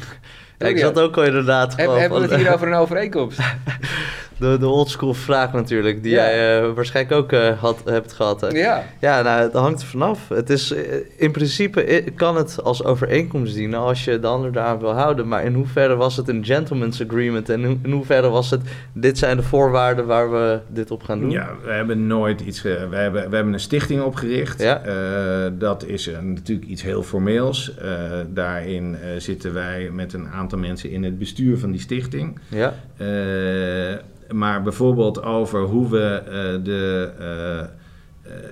Ja, 0.59 0.66
ik 0.66 0.79
zat 0.79 0.99
ook 0.99 1.16
al 1.16 1.25
inderdaad 1.25 1.77
Heb, 1.77 1.88
hebben 1.88 2.20
we 2.20 2.27
het 2.27 2.40
hier 2.40 2.53
over 2.53 2.66
een 2.66 2.75
overeenkomst? 2.75 3.38
de, 4.38 4.57
de 4.59 4.66
oldschool 4.68 5.14
vraag 5.14 5.53
natuurlijk, 5.53 6.03
die 6.03 6.12
Ja. 6.12 6.25
jij 6.25 6.61
eh, 6.62 6.72
waarschijnlijk 6.75 7.16
ook 7.22 7.33
eh, 7.33 7.59
had, 7.61 7.83
hebt 7.85 8.12
gehad. 8.12 8.40
hè. 8.40 8.46
ja. 8.49 8.85
Ja, 9.01 9.22
nou, 9.22 9.42
het 9.42 9.53
hangt 9.53 9.81
er 9.81 9.87
vanaf. 9.87 10.29
Het 10.29 10.51
is, 10.51 10.72
eh, 10.72 10.83
in 11.16 11.31
principe 11.31 12.05
kan 12.14 12.37
het 12.37 12.62
als 12.62 12.85
overeenkomst 12.85 13.55
dienen 13.55 13.79
als 13.79 14.05
je 14.05 14.18
de 14.20 14.27
ander 14.27 14.53
daaraan 14.53 14.79
wil 14.79 14.92
houden. 14.92 15.29
Maar 15.29 15.44
in 15.44 15.55
hoeverre 15.55 15.96
was 15.96 16.16
het 16.16 16.29
een 16.29 16.44
gentleman's 16.44 17.03
agreement? 17.03 17.49
En 17.49 17.81
in, 17.83 17.90
hoeverre 17.92 18.29
was 18.29 18.51
het, 18.51 18.61
dit 18.92 19.18
zijn 19.18 19.37
de 19.37 19.42
voorwaarden 19.42 20.07
waar 20.07 20.31
we 20.33 20.59
dit 20.68 20.90
op 20.90 21.03
gaan 21.03 21.20
doen? 21.20 21.31
Ja, 21.31 21.49
we 21.64 21.70
hebben 21.72 22.07
nooit 22.07 22.40
iets. 22.40 22.61
ge- 22.61 22.87
we, 22.90 22.96
hebben, 22.96 23.29
we 23.31 23.35
hebben 23.35 23.53
een 23.55 23.61
stichting 23.61 24.03
opgericht. 24.03 24.62
Ja. 24.62 24.83
Eh, 24.85 25.51
dat 25.59 25.85
is 25.85 26.07
een- 26.07 26.33
natuurlijk 26.33 26.68
iets 26.68 26.83
heel 26.83 27.03
formeels. 27.03 27.75
Eh, 27.77 27.90
daarin 28.29 28.96
eh, 29.03 29.09
zitten 29.18 29.55
wij 29.55 29.90
met 29.92 30.12
een 30.12 30.29
aantal 30.29 30.59
mensen 30.59 30.90
in 30.90 31.05
het 31.05 31.18
bestuur 31.18 31.59
van 31.59 31.70
die 31.70 31.81
stichting. 31.81 32.38
Ja, 32.49 32.75
Eh, 32.96 33.94
maar 34.32 34.62
bijvoorbeeld 34.62 35.22
over 35.22 35.60
hoe 35.60 35.88
we 35.88 36.22
eh, 36.26 36.64
de. 36.64 37.12
eh, 37.18 37.60
eh, 37.60 37.68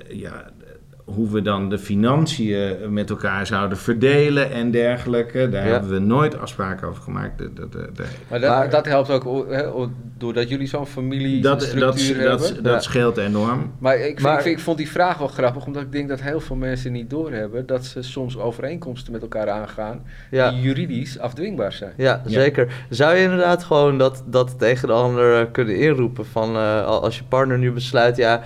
ja, 0.09 0.51
hoe 1.05 1.31
we 1.31 1.43
dan 1.43 1.69
de 1.69 1.79
financiën 1.79 2.77
met 2.93 3.11
elkaar 3.11 3.47
zouden 3.47 3.79
verdelen 3.79 4.51
en 4.53 4.71
dergelijke. 4.71 5.49
Daar 5.49 5.67
Ja. 5.67 5.73
hebben 5.73 5.91
we 5.91 5.99
nooit 5.99 6.39
afspraken 6.39 6.89
over 6.89 7.03
gemaakt. 7.03 7.39
Dat, 7.39 7.57
dat, 7.57 7.73
dat, 7.73 8.07
Maar 8.29 8.41
dat, 8.41 8.51
Maar- 8.51 8.71
dat 8.71 8.87
helpt 8.87 9.11
ook 9.11 9.47
doordat 10.19 10.49
jullie 10.49 10.67
zo'n 10.67 10.81
dat, 10.81 10.89
familiestructuur 10.89 11.81
dat, 12.25 12.41
hebben. 12.47 12.63
dat, 12.63 12.73
Ja. 12.73 12.81
scheelt 12.81 13.17
enorm. 13.17 13.73
Maar, 13.79 13.97
ik, 13.99 14.21
Maar- 14.21 14.37
ik, 14.37 14.41
vind- 14.43 14.57
ik 14.59 14.63
vond 14.65 14.77
die 14.79 14.91
vraag 14.91 15.19
wel 15.19 15.29
grappig, 15.29 15.67
omdat 15.67 15.83
ik 15.83 15.93
denk 15.93 16.09
dat 16.09 16.21
heel 16.21 16.41
veel 16.41 16.57
mensen 16.57 16.93
niet 16.93 17.11
doorhebben 17.11 17.67
dat 17.67 17.85
ze 17.85 18.03
soms 18.03 18.39
overeenkomsten 18.39 19.13
met 19.13 19.23
elkaar 19.23 19.51
aangaan 19.51 20.03
ja. 20.31 20.51
die 20.51 20.61
juridisch 20.61 21.19
afdwingbaar 21.19 21.73
zijn. 21.73 21.93
Ja, 21.97 22.23
zeker. 22.27 22.85
Zou 22.91 23.15
je 23.17 23.23
inderdaad 23.23 23.65
gewoon 23.65 23.99
dat, 23.99 24.23
dat 24.27 24.59
tegen 24.59 24.89
de 24.89 24.95
ander 24.95 25.41
eh, 25.41 25.47
kunnen 25.53 25.77
inroepen 25.77 26.27
van 26.27 26.57
eh, 26.57 26.85
al- 26.87 27.03
als 27.03 27.17
je 27.19 27.25
partner 27.25 27.59
nu 27.59 27.73
besluit, 27.73 28.17
ja, 28.17 28.43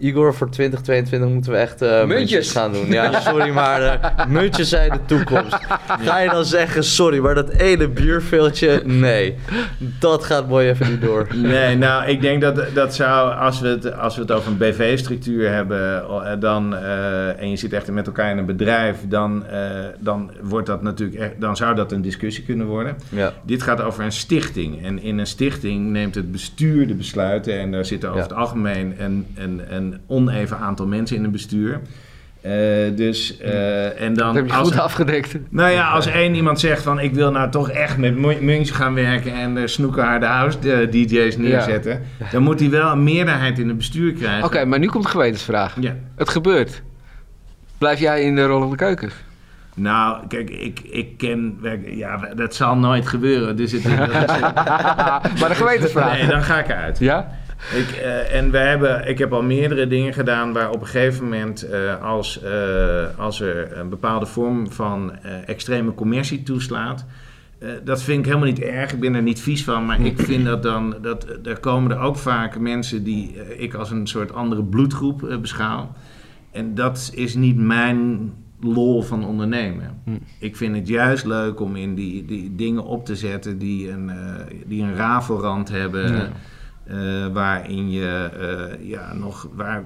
Igor, 0.00 0.34
voor 0.34 0.50
2022 0.50 1.28
moeten 1.28 1.52
we 1.52 1.58
echt 1.58 1.82
eh, 1.82 1.88
muntjes. 1.90 2.18
Muntjes. 2.18 2.52
gaan 2.52 2.72
doen. 2.72 2.86
Ja, 2.90 3.20
sorry, 3.20 3.50
maar 3.50 3.82
eh, 3.82 4.26
muntjes 4.28 4.68
zijn 4.68 4.90
de 4.92 5.04
toekomst. 5.06 5.56
Ga 6.04 6.18
je 6.18 6.30
dan 6.30 6.44
zeggen, 6.44 6.84
sorry, 6.84 7.18
maar 7.18 7.34
dat 7.34 7.48
ene 7.50 7.88
bierveeltje, 7.88 8.82
nee, 8.84 9.36
dat 9.78 10.24
gaat 10.24 10.48
mooi 10.48 10.68
even 10.68 10.90
niet 10.90 11.00
door. 11.02 11.26
Nee, 11.34 11.76
nou, 11.76 12.06
ik 12.06 12.20
denk 12.20 12.40
dat 12.40 12.64
dat 12.74 12.94
zou, 12.94 13.34
als 13.34 13.60
we 13.60 13.68
het, 13.68 13.96
als 13.96 14.14
we 14.14 14.20
het 14.20 14.30
over 14.32 14.50
een 14.50 14.56
BV-structuur 14.58 15.52
hebben, 15.52 16.02
eh, 16.04 16.32
dan, 16.40 16.76
eh, 16.76 17.40
en 17.40 17.50
je 17.50 17.56
zit 17.56 17.72
echt 17.72 17.90
met 17.90 18.06
elkaar 18.06 18.30
in 18.30 18.38
een 18.38 18.46
bedrijf, 18.46 18.96
dan, 19.08 19.46
eh, 19.46 19.60
dan, 19.98 20.30
wordt 20.42 20.66
dat 20.66 20.82
natuurlijk 20.82 21.20
echt, 21.20 21.40
dan 21.40 21.56
zou 21.56 21.74
dat 21.74 21.92
een 21.92 22.02
discussie 22.02 22.44
kunnen 22.44 22.66
worden. 22.66 22.96
Ja, 23.08 23.32
Dit 23.42 23.62
gaat 23.62 23.80
over 23.80 24.04
een 24.04 24.12
stichting. 24.12 24.82
En 24.84 25.02
in 25.02 25.18
een 25.18 25.26
stichting 25.26 25.90
neemt 25.90 26.14
het 26.14 26.32
bestuur 26.32 26.86
de 26.86 26.94
besluiten. 26.94 27.58
En 27.58 27.70
daar 27.70 27.84
zitten 27.84 28.08
over 28.08 28.20
Ja. 28.20 28.28
het 28.28 28.36
algemeen 28.36 28.94
een, 28.98 29.26
een, 29.34 29.60
een 29.68 29.89
oneven 30.06 30.58
aantal 30.58 30.86
mensen 30.86 31.16
in 31.16 31.24
een 31.24 31.30
bestuur. 31.30 31.80
Eh, 32.40 32.52
dus, 32.96 33.38
eh, 33.38 34.00
en 34.00 34.14
Dat 34.14 34.24
dan 34.24 34.36
heb 34.36 34.46
je 34.46 34.52
als, 34.52 34.68
goed 34.68 34.80
afgedekt. 34.80 35.36
nou 35.48 35.70
ja, 35.70 35.90
als 35.90 36.06
één 36.06 36.34
iemand 36.34 36.60
zegt 36.60 36.82
van 36.82 37.00
ik 37.00 37.14
wil 37.14 37.30
nou 37.30 37.50
toch 37.50 37.70
echt 37.70 37.96
met 37.96 38.18
Munch 38.40 38.76
gaan 38.76 38.94
werken 38.94 39.34
en 39.34 39.54
de 39.54 39.68
snoekenharde 39.68 40.26
house 40.26 40.58
eh, 40.58 40.90
DJ's 40.90 41.36
neerzetten, 41.36 42.02
dan 42.32 42.42
moet 42.42 42.60
hij 42.60 42.70
wel 42.70 42.92
een 42.92 43.02
meerderheid 43.02 43.58
in 43.58 43.68
het 43.68 43.76
bestuur 43.76 44.12
krijgen. 44.12 44.44
Oké, 44.44 44.64
maar 44.64 44.78
nu 44.78 44.86
komt 44.86 45.04
de 45.04 45.10
gewetensvraag. 45.10 45.76
Ja. 45.80 45.94
Het 46.16 46.28
gebeurt. 46.28 46.82
Blijf 47.78 48.00
jij 48.00 48.22
in 48.22 48.34
de 48.34 48.46
rollende 48.46 48.76
keuken? 48.76 49.10
Nou, 49.74 50.26
kijk, 50.26 50.50
ik, 50.50 50.80
ik 50.80 51.18
ken, 51.18 51.58
ja, 51.84 52.16
dat 52.36 52.54
zal 52.54 52.76
nooit 52.76 53.06
gebeuren. 53.06 53.56
Dus 53.56 53.72
het, 53.72 53.82
dat 53.82 54.30
is, 54.30 54.40
maar 55.40 55.48
de 55.48 55.54
gewetensvraag. 55.54 56.18
nee, 56.18 56.26
dan 56.26 56.42
ga 56.42 56.58
ik 56.58 56.68
eruit. 56.68 56.98
Ja? 56.98 57.38
Ik, 57.74 57.90
eh, 57.90 58.34
en 58.34 58.50
we 58.50 58.58
hebben, 58.58 59.08
ik 59.08 59.18
heb 59.18 59.32
al 59.32 59.42
meerdere 59.42 59.86
dingen 59.86 60.12
gedaan 60.12 60.52
waar 60.52 60.70
op 60.70 60.80
een 60.80 60.86
gegeven 60.86 61.24
moment, 61.24 61.62
eh, 61.62 62.02
als, 62.02 62.42
eh, 62.42 63.18
als 63.18 63.40
er 63.40 63.78
een 63.78 63.88
bepaalde 63.88 64.26
vorm 64.26 64.72
van 64.72 65.12
extreme 65.46 65.94
commercie 65.94 66.42
toeslaat, 66.42 67.04
dat 67.84 68.02
vind 68.02 68.18
ik 68.18 68.24
helemaal 68.24 68.48
niet 68.48 68.60
erg. 68.60 68.92
Ik 68.92 69.00
ben 69.00 69.14
er 69.14 69.22
niet 69.22 69.40
vies 69.40 69.64
van, 69.64 69.86
maar 69.86 70.00
ik 70.00 70.20
vind 70.20 70.44
dat 70.44 70.62
dan, 70.62 70.94
dat, 71.02 71.26
er 71.44 71.60
komen 71.60 71.90
er 71.90 71.98
ook 71.98 72.16
vaak 72.16 72.58
mensen 72.58 73.04
die 73.04 73.34
ik 73.56 73.74
als 73.74 73.90
een 73.90 74.06
soort 74.06 74.32
andere 74.32 74.62
bloedgroep 74.62 75.38
beschouw. 75.40 75.92
En 76.50 76.74
dat 76.74 77.10
is 77.14 77.34
niet 77.34 77.56
mijn 77.56 78.32
lol 78.60 79.02
van 79.02 79.24
ondernemen. 79.24 80.00
Hm. 80.04 80.10
Ik 80.38 80.56
vind 80.56 80.76
het 80.76 80.88
juist 80.88 81.24
leuk 81.24 81.60
om 81.60 81.76
in 81.76 81.94
die, 81.94 82.24
die 82.24 82.54
dingen 82.54 82.84
op 82.84 83.04
te 83.04 83.16
zetten 83.16 83.58
die 83.58 83.90
een, 83.90 84.10
eh, 84.10 84.34
die 84.66 84.82
een 84.82 84.94
rafelrand 84.94 85.68
hebben. 85.68 86.12
Ja. 86.12 86.28
Eh, 86.84 87.26
waarin 87.32 87.90
je 87.90 88.30
eh, 88.38 88.88
ja, 88.88 89.14
nog. 89.14 89.48
Waar, 89.54 89.84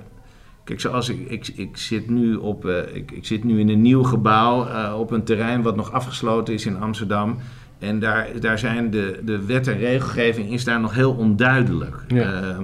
kijk, 0.64 0.80
zoals 0.80 1.09
ik, 1.09 1.30
ik, 1.30 1.48
ik, 1.48 1.76
zit 1.76 2.11
nu 2.11 2.35
op, 2.35 2.66
eh, 2.66 2.96
ik, 2.96 3.11
ik 3.11 3.26
zit 3.26 3.44
nu 3.44 3.61
in 3.61 3.68
een 3.68 3.83
nieuw 3.83 4.02
gebouw 4.02 4.92
op 4.94 5.11
een 5.11 5.24
terrein 5.24 5.62
wat 5.62 5.76
nog 5.76 5.92
afgesloten 5.92 6.54
is 6.54 6.66
in 6.66 6.80
Amsterdam. 6.80 7.38
En 7.78 7.98
daar, 7.98 8.40
daar 8.40 8.59
zijn 8.59 8.90
de, 8.90 9.20
de 9.24 9.44
wet 9.44 9.66
en 9.66 9.78
regelgeving 9.78 10.50
is 10.50 10.64
daar 10.64 10.80
nog 10.80 10.94
heel 10.94 11.12
onduidelijk. 11.12 12.04
Ja. 12.09 12.59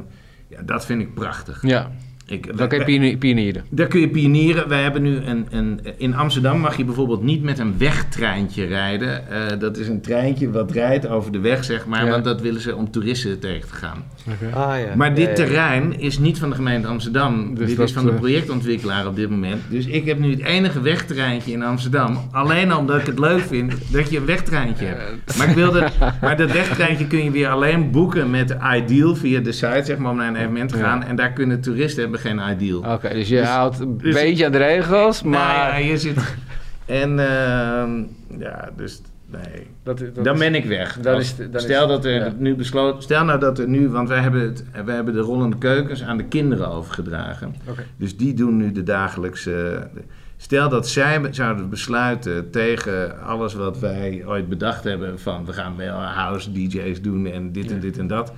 Ja, 0.48 0.62
dat 0.62 0.86
vind 0.86 1.02
ik 1.02 1.14
prachtig. 1.14 1.62
Ja. 1.62 1.90
Ik, 2.30 2.56
Dan 2.58 2.68
kun 2.68 2.78
je 2.78 2.84
pionier- 2.84 3.16
pionieren. 3.16 3.64
daar 3.70 3.86
kun 3.86 4.00
je 4.00 4.08
pionieren. 4.08 4.68
Wij 4.68 4.82
hebben 4.82 5.02
nu 5.02 5.16
een, 5.16 5.46
een, 5.50 5.80
in 5.96 6.14
Amsterdam 6.14 6.58
mag 6.58 6.76
je 6.76 6.84
bijvoorbeeld 6.84 7.22
niet 7.22 7.42
met 7.42 7.58
een 7.58 7.74
wegtreintje 7.78 8.64
rijden. 8.64 9.28
Eh, 9.30 9.58
dat 9.58 9.76
is 9.76 9.88
een 9.88 10.00
treintje 10.00 10.50
wat 10.50 10.72
rijdt 10.72 11.08
over 11.08 11.32
de 11.32 11.38
weg, 11.38 11.64
zeg 11.64 11.86
maar. 11.86 12.04
Ja. 12.04 12.10
Want 12.10 12.24
dat 12.24 12.40
willen 12.40 12.60
ze 12.60 12.76
om 12.76 12.90
toeristen 12.90 13.38
tegen 13.40 13.68
te 13.68 13.74
gaan. 13.74 14.04
Ah, 14.52 14.78
ja. 14.78 14.94
Maar 14.96 15.14
dit 15.14 15.24
Ja, 15.24 15.28
ja. 15.30 15.34
terrein 15.34 16.00
is 16.00 16.18
niet 16.18 16.38
van 16.38 16.48
de 16.50 16.54
gemeente 16.56 16.86
Amsterdam. 16.88 17.54
Dus 17.54 17.66
dit 17.68 17.76
dat, 17.76 17.88
is 17.88 17.94
van 17.94 18.04
de 18.04 18.10
eh, 18.10 18.16
projectontwikkelaar 18.18 19.06
op 19.06 19.16
dit 19.16 19.30
moment. 19.30 19.60
Dus 19.68 19.86
ik 19.86 20.04
heb 20.06 20.18
nu 20.18 20.30
het 20.30 20.40
enige 20.44 20.80
wegtreintje 20.80 21.52
in 21.52 21.62
Amsterdam. 21.62 22.18
Alleen 22.32 22.74
omdat 22.74 23.00
ik 23.00 23.06
het 23.06 23.18
leuk 23.18 23.40
vind 23.40 23.72
dat 23.92 24.10
je 24.10 24.18
een 24.18 24.26
wegtreintje 24.26 24.84
hebt. 24.84 25.36
Maar, 25.38 25.48
ik 25.48 25.54
wilde, 25.54 25.88
maar 26.20 26.36
dat 26.36 26.52
wegtreintje 26.52 27.06
kun 27.06 27.24
je 27.24 27.30
weer 27.30 27.48
alleen 27.48 27.90
boeken 27.90 28.30
met 28.30 28.56
Ideal 28.76 29.14
via 29.16 29.40
de 29.40 29.52
site, 29.52 29.82
zeg 29.84 29.98
maar, 29.98 30.10
om 30.10 30.16
naar 30.16 30.28
een 30.28 30.36
evenement 30.36 30.70
te 30.70 30.76
Ja. 30.78 30.84
gaan. 30.84 31.02
En 31.04 31.16
daar 31.16 31.32
kunnen 31.32 31.60
toeristen 31.60 32.02
hebben 32.02 32.19
geen 32.20 32.40
Ideal. 32.50 32.78
Oké, 32.92 33.08
dus 33.08 33.28
je 33.28 33.36
Dus- 33.36 33.48
houdt 33.48 33.78
een 33.80 33.98
dus- 33.98 34.14
beetje 34.14 34.44
aan 34.46 34.52
de 34.52 34.58
regels, 34.58 35.22
Nou 35.22 35.34
maar... 35.34 35.80
ja, 35.80 35.86
je 35.88 35.98
zit... 35.98 36.16
En 36.86 37.18
ehm, 37.18 38.02
ja, 38.38 38.70
dus 38.76 39.00
nee. 39.26 39.66
dat, 39.82 39.98
dat 39.98 40.24
Dan 40.24 40.34
is- 40.34 40.40
ben 40.40 40.54
ik 40.54 40.64
weg. 40.64 40.98
dan 41.00 41.14
Als- 41.14 41.22
is 41.38 41.50
dan 41.50 41.60
stel 41.60 41.82
is- 41.82 41.88
dat 41.88 42.04
er 42.04 42.12
ja. 42.12 42.32
nu 42.38 42.54
besloten... 42.54 43.02
Stel 43.02 43.24
nou 43.24 43.38
dat 43.40 43.58
er 43.58 43.68
nu... 43.68 43.88
Want 43.88 44.08
wij 44.08 44.18
hebben, 44.20 44.40
het, 44.40 44.64
wij 44.84 44.94
hebben 44.94 45.14
de 45.14 45.20
rollende 45.20 45.58
keukens 45.58 46.02
aan 46.02 46.16
de 46.16 46.24
kinderen 46.24 46.68
overgedragen. 46.68 47.54
Oké. 47.68 47.82
Dus 47.96 48.16
die 48.16 48.34
doen 48.34 48.56
nu 48.56 48.72
de 48.72 48.82
dagelijkse... 48.82 49.88
Stel 50.36 50.68
dat 50.68 50.88
zij 50.88 51.20
zouden 51.30 51.68
besluiten 51.68 52.50
tegen 52.50 53.22
alles 53.22 53.54
wat 53.54 53.78
wij 53.78 54.22
ooit 54.26 54.48
bedacht 54.48 54.84
hebben... 54.84 55.18
van 55.20 55.44
we 55.44 55.52
gaan 55.52 55.76
wel 55.76 55.96
house 56.00 56.52
DJ's 56.52 57.00
doen 57.02 57.26
en 57.26 57.52
dit 57.52 57.70
en 57.70 57.80
dit 57.80 57.98
en 57.98 58.06
dat... 58.06 58.32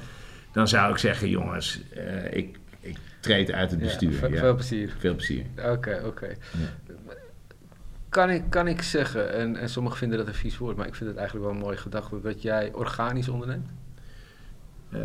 dan 0.53 0.69
zou 0.69 0.91
ik 0.93 0.99
zeggen, 0.99 1.29
jongens, 1.29 1.83
eh, 1.95 2.37
ik, 2.37 2.59
ik 3.23 3.29
treed 3.29 3.53
uit 3.53 3.71
het 3.71 3.81
bestuur. 3.81 4.13
ve- 4.13 4.29
Ja, 4.29 4.39
Veel 4.39 4.55
plezier. 4.55 4.95
Veel 4.99 5.15
plezier. 5.15 5.45
Oké, 5.67 6.03
oké. 6.07 6.29
Kan 8.09 8.31
ik, 8.31 8.43
kan 8.49 8.69
ik 8.69 8.83
zeggen, 8.83 9.33
en, 9.33 9.57
en 9.57 9.69
sommigen 9.69 9.99
vinden 9.99 10.19
dat 10.19 10.27
een 10.27 10.35
vies 10.35 10.59
woord, 10.59 10.77
maar 10.77 10.87
ik 10.87 10.95
vind 10.95 11.09
het 11.11 11.19
eigenlijk 11.19 11.49
wel 11.49 11.57
een 11.57 11.63
mooie 11.63 11.77
gedachte, 11.77 12.21
dat 12.21 12.43
jij 12.43 12.73
organisch 12.73 13.29
onderneemt? 13.29 13.69
Eh, 14.91 15.01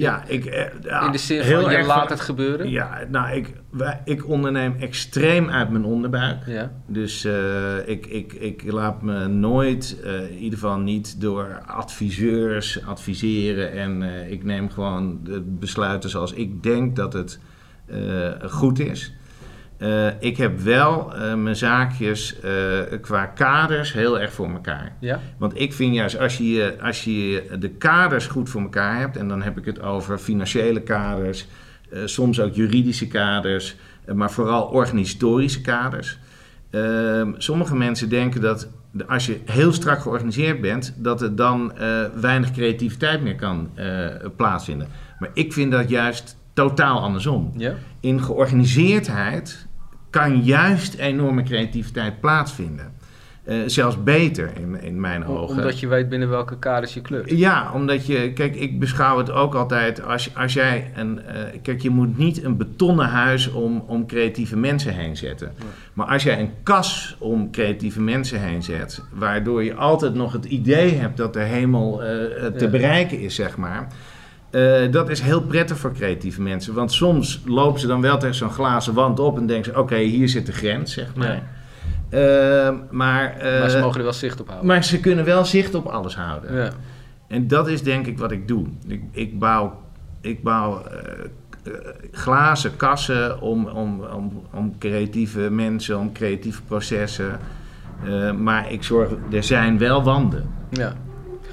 ja, 0.00 0.24
ik... 0.26 0.44
eh, 0.44 0.64
ja, 0.82 1.06
In 1.06 1.12
de 1.12 1.18
zin 1.18 1.40
heel 1.40 1.62
van, 1.62 1.72
je 1.72 1.82
laat 1.84 2.10
het 2.10 2.20
gebeuren? 2.20 2.70
Ja, 2.70 3.04
nou, 3.08 3.36
ik, 3.36 3.52
wij, 3.70 4.00
ik 4.04 4.28
onderneem 4.28 4.74
extreem 4.78 5.50
uit 5.50 5.70
mijn 5.70 5.84
onderbuik. 5.84 6.46
Ja. 6.46 6.72
Dus 6.86 7.24
eh, 7.24 7.88
ik, 7.88 8.06
ik, 8.06 8.32
ik 8.32 8.72
laat 8.72 9.02
me 9.02 9.26
nooit, 9.26 10.00
eh, 10.04 10.30
in 10.30 10.38
ieder 10.38 10.58
geval 10.58 10.78
niet 10.78 11.20
door 11.20 11.62
adviseurs 11.66 12.84
adviseren. 12.86 13.72
En 13.72 14.02
ik 14.30 14.44
neem 14.44 14.70
gewoon 14.70 15.20
de 15.22 15.40
besluiten 15.40 16.10
zoals 16.10 16.32
ik 16.32 16.62
denk 16.62 16.96
dat 16.96 17.12
het 17.12 17.40
goed 18.48 18.78
is. 18.78 19.14
Eh, 19.82 20.06
ik 20.18 20.36
heb 20.36 20.60
wel 20.60 21.14
eh, 21.14 21.34
mijn 21.34 21.56
zaakjes 21.56 22.40
eh, 22.40 22.50
qua 23.00 23.26
kaders 23.26 23.92
heel 23.92 24.20
erg 24.20 24.32
voor 24.32 24.48
elkaar. 24.50 24.96
Ja? 25.00 25.20
Want 25.38 25.60
ik 25.60 25.72
vind 25.72 25.94
juist 25.94 26.18
als 26.18 26.36
je, 26.36 26.76
als 26.82 27.04
je 27.04 27.46
de 27.58 27.68
kaders 27.68 28.26
goed 28.26 28.50
voor 28.50 28.60
elkaar 28.60 28.98
hebt, 28.98 29.16
en 29.16 29.28
dan 29.28 29.42
heb 29.42 29.58
ik 29.58 29.64
het 29.64 29.80
over 29.80 30.18
financiële 30.18 30.80
kaders, 30.80 31.46
soms 32.04 32.40
ook 32.40 32.54
juridische 32.54 33.08
kaders, 33.08 33.76
maar 34.14 34.30
vooral 34.30 34.64
organisatorische 34.64 35.60
kaders. 35.60 36.18
Ehm, 36.70 37.32
sommige 37.36 37.76
mensen 37.76 38.08
denken 38.08 38.40
dat 38.40 38.68
als 39.06 39.26
je 39.26 39.40
heel 39.44 39.72
strak 39.72 40.00
georganiseerd 40.00 40.60
bent, 40.60 40.94
dat 40.96 41.22
er 41.22 41.36
dan 41.36 41.72
weinig 42.14 42.50
creativiteit 42.50 43.22
meer 43.22 43.36
kan 43.36 43.70
plaatsvinden. 44.36 44.88
Maar 45.18 45.30
ik 45.34 45.52
vind 45.52 45.72
dat 45.72 45.88
juist 45.88 46.36
totaal 46.52 47.00
andersom. 47.00 47.52
Ja? 47.56 47.74
In 48.00 48.22
georganiseerdheid 48.22 49.66
kan 50.12 50.42
juist 50.42 50.94
enorme 50.94 51.42
creativiteit 51.42 52.20
plaatsvinden. 52.20 52.92
Eh, 53.44 53.56
zelfs 53.66 54.02
beter 54.02 54.50
in, 54.60 54.82
in 54.82 55.00
mijn 55.00 55.26
Om- 55.26 55.36
ogen. 55.36 55.56
Omdat 55.56 55.80
je 55.80 55.86
weet 55.86 56.08
binnen 56.08 56.28
welke 56.28 56.58
kaders 56.58 56.94
je 56.94 57.00
kleurt. 57.00 57.30
Ja, 57.30 57.70
omdat 57.74 58.06
je, 58.06 58.32
kijk, 58.32 58.54
ik 58.56 58.78
beschouw 58.78 59.18
het 59.18 59.30
ook 59.30 59.54
altijd 59.54 60.02
als, 60.04 60.34
als 60.36 60.52
jij 60.52 60.90
een, 60.96 61.22
eh, 61.22 61.42
kijk, 61.62 61.80
je 61.82 61.90
moet 61.90 62.18
niet 62.18 62.44
een 62.44 62.56
betonnen 62.56 63.06
huis 63.08 63.50
om, 63.50 63.84
om 63.86 64.06
creatieve 64.06 64.56
mensen 64.56 64.94
heen 64.94 65.16
zetten. 65.16 65.52
Maar 65.92 66.06
als 66.06 66.22
jij 66.22 66.40
een 66.40 66.50
kas 66.62 67.16
om 67.18 67.50
creatieve 67.50 68.00
mensen 68.00 68.40
heen 68.40 68.62
zet, 68.62 69.02
waardoor 69.12 69.64
je 69.64 69.74
altijd 69.74 70.14
nog 70.14 70.32
het 70.32 70.44
idee 70.44 70.94
hebt 70.94 71.16
dat 71.16 71.32
de 71.32 71.40
hemel 71.40 72.02
eh, 72.02 72.08
te 72.46 72.64
Ja. 72.64 72.70
bereiken 72.70 73.20
is, 73.20 73.34
zeg 73.34 73.56
maar. 73.56 73.86
Eh, 74.52 74.92
dat 74.92 75.08
is 75.08 75.20
heel 75.20 75.42
prettig 75.42 75.78
voor 75.78 75.92
creatieve 75.92 76.42
mensen. 76.42 76.74
Want 76.74 76.92
soms 76.92 77.42
lopen 77.46 77.80
ze 77.80 77.86
dan 77.86 78.00
wel 78.00 78.18
tegen 78.18 78.34
zo'n 78.34 78.50
glazen 78.50 78.94
wand 78.94 79.20
op 79.20 79.36
en 79.36 79.46
denken 79.46 79.72
ze: 79.72 79.78
oké, 79.78 79.96
hier 79.96 80.28
zit 80.28 80.46
de 80.46 80.52
grens, 80.52 80.92
zeg 80.92 81.14
maar. 81.14 81.34
Ja. 81.34 81.42
Eh, 82.12 82.72
maar, 82.90 83.36
eh, 83.36 83.60
maar 83.60 83.70
ze 83.70 83.78
mogen 83.78 83.98
er 83.98 84.04
wel 84.04 84.12
zicht 84.12 84.40
op 84.40 84.46
houden. 84.46 84.68
maar 84.68 84.84
ze 84.84 85.00
kunnen 85.00 85.24
wel 85.24 85.44
zicht 85.44 85.74
op 85.74 85.86
alles 85.86 86.16
houden. 86.16 86.56
ja. 86.56 86.70
En 87.28 87.48
dat 87.48 87.68
is 87.68 87.82
denk 87.82 88.06
ik 88.06 88.18
wat 88.18 88.32
ik 88.32 88.48
doe. 88.48 88.66
Ik, 88.86 89.02
ik 89.12 89.38
bouw, 89.38 89.80
ik 90.20 90.42
bouw 90.42 90.82
eh, 90.82 91.72
glazen 92.12 92.76
kassen 92.76 93.40
om, 93.40 93.66
om, 93.66 94.02
om, 94.04 94.42
om 94.54 94.78
creatieve 94.78 95.40
mensen, 95.50 95.98
om 95.98 96.12
creatieve 96.12 96.62
processen. 96.62 97.38
Maar 98.38 98.72
ik 98.72 98.82
zorg, 98.82 99.10
er 99.30 99.44
zijn 99.44 99.78
wel 99.78 100.02
wanden. 100.02 100.48
Ja. 100.70 100.92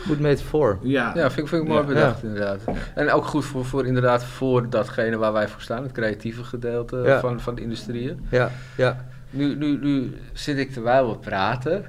Goed 0.08 0.20
metafoor. 0.20 0.80
Ja, 0.82 1.12
Ja, 1.16 1.32
vind 1.32 1.38
ik, 1.38 1.48
vind 1.48 1.62
ik 1.62 1.68
mooi 1.68 1.82
Ja. 1.82 1.88
bedacht 1.88 2.24
inderdaad. 2.24 2.62
En 2.96 3.12
ook 3.12 3.26
goed 3.26 3.46
voor, 3.46 3.66
voor 3.66 3.86
inderdaad 3.86 4.24
voor 4.24 4.70
datgene 4.70 5.18
waar 5.18 5.34
wij 5.34 5.48
voor 5.48 5.62
staan, 5.62 5.84
het 5.84 5.92
creatieve 5.92 6.44
gedeelte 6.44 6.98
Ja. 6.98 7.20
van, 7.20 7.40
van 7.42 7.56
de 7.56 7.62
industrieën. 7.62 8.26
Ja, 8.32 8.52
ja. 8.78 9.06
Nu, 9.30 9.56
nu, 9.56 9.78
nu 9.82 10.16
zit 10.34 10.58
ik 10.58 10.72
terwijl 10.72 11.10
we 11.10 11.18
praten, 11.18 11.86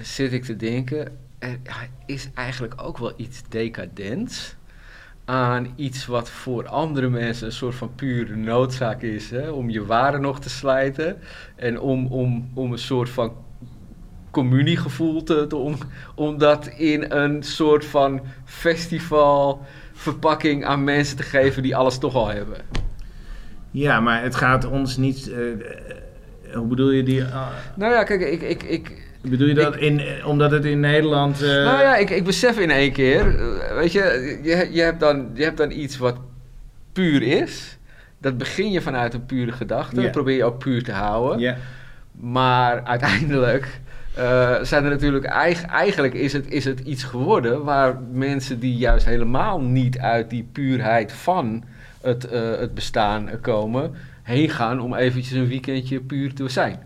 zit 0.00 0.32
ik 0.32 0.44
te 0.44 0.56
denken, 0.56 1.16
er 1.38 1.58
is 2.06 2.28
eigenlijk 2.34 2.74
ook 2.76 2.98
wel 2.98 3.12
iets 3.16 3.42
decadents 3.48 4.54
aan 5.24 5.72
iets 5.76 6.06
wat 6.06 6.30
voor 6.30 6.68
andere 6.68 7.08
mensen 7.08 7.46
een 7.46 7.52
soort 7.52 7.74
van 7.74 7.94
pure 7.94 8.36
noodzaak 8.36 9.02
is. 9.02 9.30
Hè? 9.30 9.50
Om 9.50 9.70
je 9.70 9.84
waren 9.86 10.20
nog 10.20 10.40
te 10.40 10.48
slijten 10.50 11.16
en 11.56 11.80
om, 11.80 12.06
om, 12.06 12.50
om 12.54 12.72
een 12.72 12.78
soort 12.78 13.08
van 13.08 13.32
communiegevoel 14.34 15.22
te, 15.22 15.46
te 15.46 15.56
om, 15.56 15.76
om 16.14 16.38
dat 16.38 16.66
in 16.66 17.04
een 17.08 17.42
soort 17.42 17.84
van 17.84 18.20
festival 18.44 19.62
verpakking 19.92 20.64
aan 20.64 20.84
mensen 20.84 21.16
te 21.16 21.22
geven 21.22 21.62
die 21.62 21.76
alles 21.76 21.98
toch 21.98 22.14
al 22.14 22.28
hebben. 22.28 22.56
ja 23.70 24.00
maar 24.00 24.22
het 24.22 24.34
gaat 24.34 24.64
ons 24.66 24.96
niet. 24.96 25.30
eh, 25.30 25.50
eh, 25.52 25.56
hoe 26.54 26.66
bedoel 26.66 26.90
je 26.90 27.02
die? 27.02 27.24
ah, 27.24 27.46
Nou 27.76 27.92
ja, 27.92 28.02
kijk, 28.02 28.20
ik, 28.20 28.42
ik, 28.42 28.62
ik, 28.62 29.02
bedoel 29.22 29.48
je 29.48 29.54
dat 29.54 29.76
in, 29.76 30.00
eh, 30.00 30.26
omdat 30.28 30.50
het 30.50 30.64
in 30.64 30.80
Nederland. 30.80 31.40
Nou 31.40 31.80
ja, 31.80 31.96
ik, 31.96 32.10
ik 32.10 32.24
besef 32.24 32.58
in 32.58 32.70
één 32.70 32.92
keer, 32.92 33.24
weet 33.74 33.92
je, 33.92 34.38
je, 34.42 34.68
je, 34.72 34.80
hebt 34.80 35.00
dan, 35.00 35.30
je 35.34 35.42
hebt 35.42 35.56
dan 35.56 35.70
iets 35.70 35.96
wat 35.98 36.16
puur 36.92 37.22
is. 37.22 37.78
Dat 38.18 38.38
begin 38.38 38.70
je 38.70 38.80
vanuit 38.80 39.14
een 39.14 39.26
pure 39.26 39.52
gedachte, 39.52 40.00
dat 40.02 40.10
probeer 40.10 40.36
je 40.36 40.44
ook 40.44 40.58
puur 40.58 40.82
te 40.84 40.92
houden. 40.92 41.38
ja. 41.38 41.56
Maar 42.20 42.84
uiteindelijk 42.84 43.80
eh, 44.14 44.54
zijn 44.62 44.84
er 44.84 44.90
natuurlijk, 44.90 45.24
eig- 45.24 45.64
eigenlijk 45.66 46.14
is 46.14 46.32
het, 46.32 46.50
is 46.52 46.64
het 46.64 46.80
iets 46.80 47.02
geworden 47.04 47.64
waar 47.64 47.98
mensen 48.12 48.60
die 48.60 48.74
juist 48.76 49.06
helemaal 49.06 49.60
niet 49.60 49.98
uit 49.98 50.30
die 50.30 50.48
puurheid 50.52 51.12
van 51.12 51.64
het, 52.02 52.28
eh, 52.28 52.40
het 52.58 52.74
bestaan 52.74 53.28
komen, 53.40 53.92
heen 54.22 54.48
gaan 54.50 54.80
om 54.80 54.94
eventjes 54.94 55.38
een 55.38 55.48
weekendje 55.48 56.00
puur 56.00 56.34
te 56.34 56.48
zijn. 56.48 56.78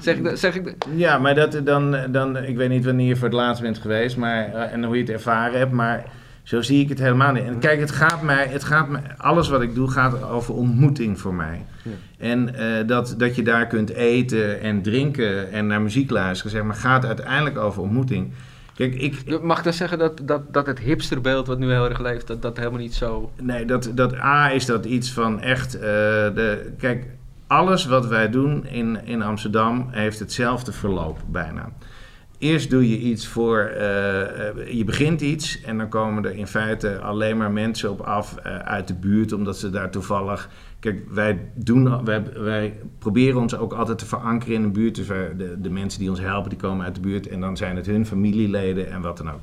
Zeg 0.00 0.16
ik, 0.16 0.24
dat- 0.24 0.38
zeg 0.38 0.54
ik? 0.54 0.74
Ja, 0.94 1.18
maar 1.18 1.34
dat 1.34 1.60
dan, 1.64 1.96
dan, 2.10 2.36
ik 2.36 2.56
weet 2.56 2.68
niet 2.68 2.84
wanneer 2.84 3.06
je 3.06 3.16
voor 3.16 3.28
het 3.28 3.36
laatst 3.36 3.62
bent 3.62 3.78
geweest 3.78 4.16
maar, 4.16 4.54
eh, 4.54 4.72
en 4.72 4.84
hoe 4.84 4.94
je 4.96 5.00
het 5.02 5.10
ervaren 5.10 5.58
hebt, 5.58 5.72
maar 5.72 6.04
zo 6.46 6.62
zie 6.62 6.82
ik 6.82 6.88
het 6.88 6.98
helemaal 6.98 7.32
niet. 7.32 7.42
En 7.42 7.58
kijk, 7.58 7.80
het 7.80 7.90
gaat 7.90 8.22
mij, 8.22 8.46
het 8.46 8.64
gaat 8.64 8.88
mij, 8.88 9.02
alles 9.16 9.48
wat 9.48 9.62
ik 9.62 9.74
doe 9.74 9.90
gaat 9.90 10.22
over 10.22 10.54
ontmoeting 10.54 11.20
voor 11.20 11.34
mij. 11.34 11.64
Ja. 11.82 11.90
En 12.18 12.54
eh, 12.54 12.86
dat, 12.86 13.14
dat 13.18 13.36
je 13.36 13.42
daar 13.42 13.66
kunt 13.66 13.90
eten 13.90 14.60
en 14.60 14.82
drinken 14.82 15.52
en 15.52 15.66
naar 15.66 15.82
muziek 15.82 16.10
luisteren, 16.10 16.52
zeg 16.52 16.62
maar, 16.62 16.74
gaat 16.74 17.04
uiteindelijk 17.04 17.58
over 17.58 17.82
ontmoeting. 17.82 18.32
Kijk, 18.74 18.94
ik, 18.94 19.42
Mag 19.42 19.58
ik 19.58 19.64
dan 19.64 19.72
zeggen 19.72 19.98
dat, 19.98 20.20
dat, 20.22 20.52
dat 20.52 20.66
het 20.66 20.78
hipsterbeeld 20.78 21.46
wat 21.46 21.58
nu 21.58 21.70
heel 21.70 21.88
erg 21.88 22.00
leeft, 22.00 22.26
dat 22.26 22.42
dat 22.42 22.56
helemaal 22.56 22.80
niet 22.80 22.94
zo... 22.94 23.32
Nee, 23.42 23.64
dat, 23.64 23.90
dat 23.94 24.14
A 24.14 24.52
is 24.52 24.66
dat 24.66 24.84
iets 24.84 25.12
van 25.12 25.40
echt. 25.40 25.74
eh, 25.74 25.80
de, 25.80 26.72
kijk, 26.78 27.06
alles 27.46 27.86
wat 27.86 28.06
wij 28.06 28.30
doen 28.30 28.66
in, 28.66 28.98
in 29.04 29.22
Amsterdam 29.22 29.88
heeft 29.90 30.18
hetzelfde 30.18 30.72
verloop 30.72 31.18
bijna. 31.30 31.68
Eerst 32.38 32.70
doe 32.70 32.88
je 32.90 32.98
iets 32.98 33.26
voor. 33.26 33.58
eh, 33.58 34.48
eh, 34.48 34.70
je 34.70 34.84
begint 34.84 35.20
iets 35.20 35.60
en 35.62 35.78
dan 35.78 35.88
komen 35.88 36.24
er 36.24 36.34
in 36.34 36.46
feite 36.46 36.98
alleen 36.98 37.36
maar 37.36 37.50
mensen 37.50 37.90
op 37.90 38.00
af 38.00 38.36
eh, 38.36 38.58
uit 38.58 38.88
de 38.88 38.94
buurt, 38.94 39.32
omdat 39.32 39.58
ze 39.58 39.70
daar 39.70 39.90
toevallig. 39.90 40.48
Kijk, 40.80 41.02
wij, 41.10 41.38
doen, 41.54 42.04
wij, 42.04 42.22
wij 42.34 42.78
proberen 42.98 43.40
ons 43.40 43.56
ook 43.56 43.72
altijd 43.72 43.98
te 43.98 44.06
verankeren 44.06 44.54
in 44.54 44.62
een 44.62 44.72
buurt. 44.72 44.94
Dus 44.94 45.06
wij, 45.06 45.36
de, 45.36 45.60
de 45.60 45.70
mensen 45.70 46.00
die 46.00 46.10
ons 46.10 46.20
helpen, 46.20 46.50
die 46.50 46.58
komen 46.58 46.84
uit 46.84 46.94
de 46.94 47.00
buurt 47.00 47.28
en 47.28 47.40
dan 47.40 47.56
zijn 47.56 47.76
het 47.76 47.86
hun 47.86 48.06
familieleden 48.06 48.90
en 48.90 49.00
wat 49.00 49.16
dan 49.16 49.30
ook. 49.30 49.40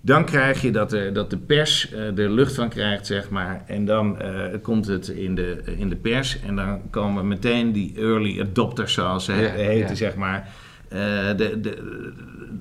Dan 0.00 0.24
krijg 0.24 0.62
je 0.62 0.70
dat, 0.70 0.92
er, 0.92 1.12
dat 1.12 1.30
de 1.30 1.36
pers 1.36 1.92
uh, 1.92 2.18
er 2.18 2.30
lucht 2.30 2.54
van 2.54 2.68
krijgt, 2.68 3.06
zeg 3.06 3.30
maar. 3.30 3.62
En 3.66 3.84
dan 3.84 4.16
komt 4.62 4.86
het 4.86 5.08
in 5.08 5.34
de, 5.34 5.62
in 5.76 5.88
de 5.88 5.96
pers. 5.96 6.40
En 6.40 6.56
dan 6.56 6.90
komen 6.90 7.28
meteen 7.28 7.72
die 7.72 7.94
early 7.96 8.40
adopters, 8.40 8.92
zoals 8.92 9.24
ze 9.24 9.32
Ja, 9.32 9.50
heten, 9.50 9.88
ja. 9.88 9.94
zeg 9.94 10.14
maar. 10.14 10.48
Uh, 10.92 10.98
de, 11.36 11.60
de, 11.60 11.76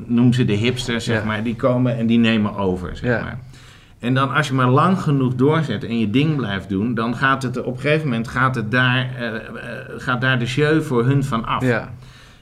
noem 0.05 0.33
ze 0.33 0.45
de 0.45 0.53
hipsters, 0.53 1.05
zeg 1.05 1.19
Ja. 1.19 1.25
maar. 1.25 1.43
Die 1.43 1.55
komen 1.55 1.97
en 1.97 2.07
die 2.07 2.19
nemen 2.19 2.55
over, 2.55 2.89
zeg 2.97 3.09
Ja. 3.09 3.21
maar. 3.21 3.39
En 3.99 4.13
dan 4.13 4.33
als 4.33 4.47
je 4.47 4.53
maar 4.53 4.69
lang 4.69 4.99
genoeg 5.01 5.35
doorzet 5.35 5.83
en 5.83 5.99
je 5.99 6.09
ding 6.09 6.35
blijft 6.35 6.69
doen, 6.69 6.93
dan 6.93 7.15
gaat 7.15 7.43
het 7.43 7.63
op 7.63 7.75
een 7.75 7.81
gegeven 7.81 8.07
moment 8.07 8.27
gaat 8.27 8.55
het 8.55 8.71
daar, 8.71 9.09
eh, 9.17 9.35
eh, 9.35 9.41
gaat 9.97 10.21
daar 10.21 10.39
de 10.39 10.45
jeu 10.45 10.81
voor 10.81 11.05
hun 11.05 11.23
van 11.23 11.45
af. 11.45 11.63
Ja. 11.65 11.93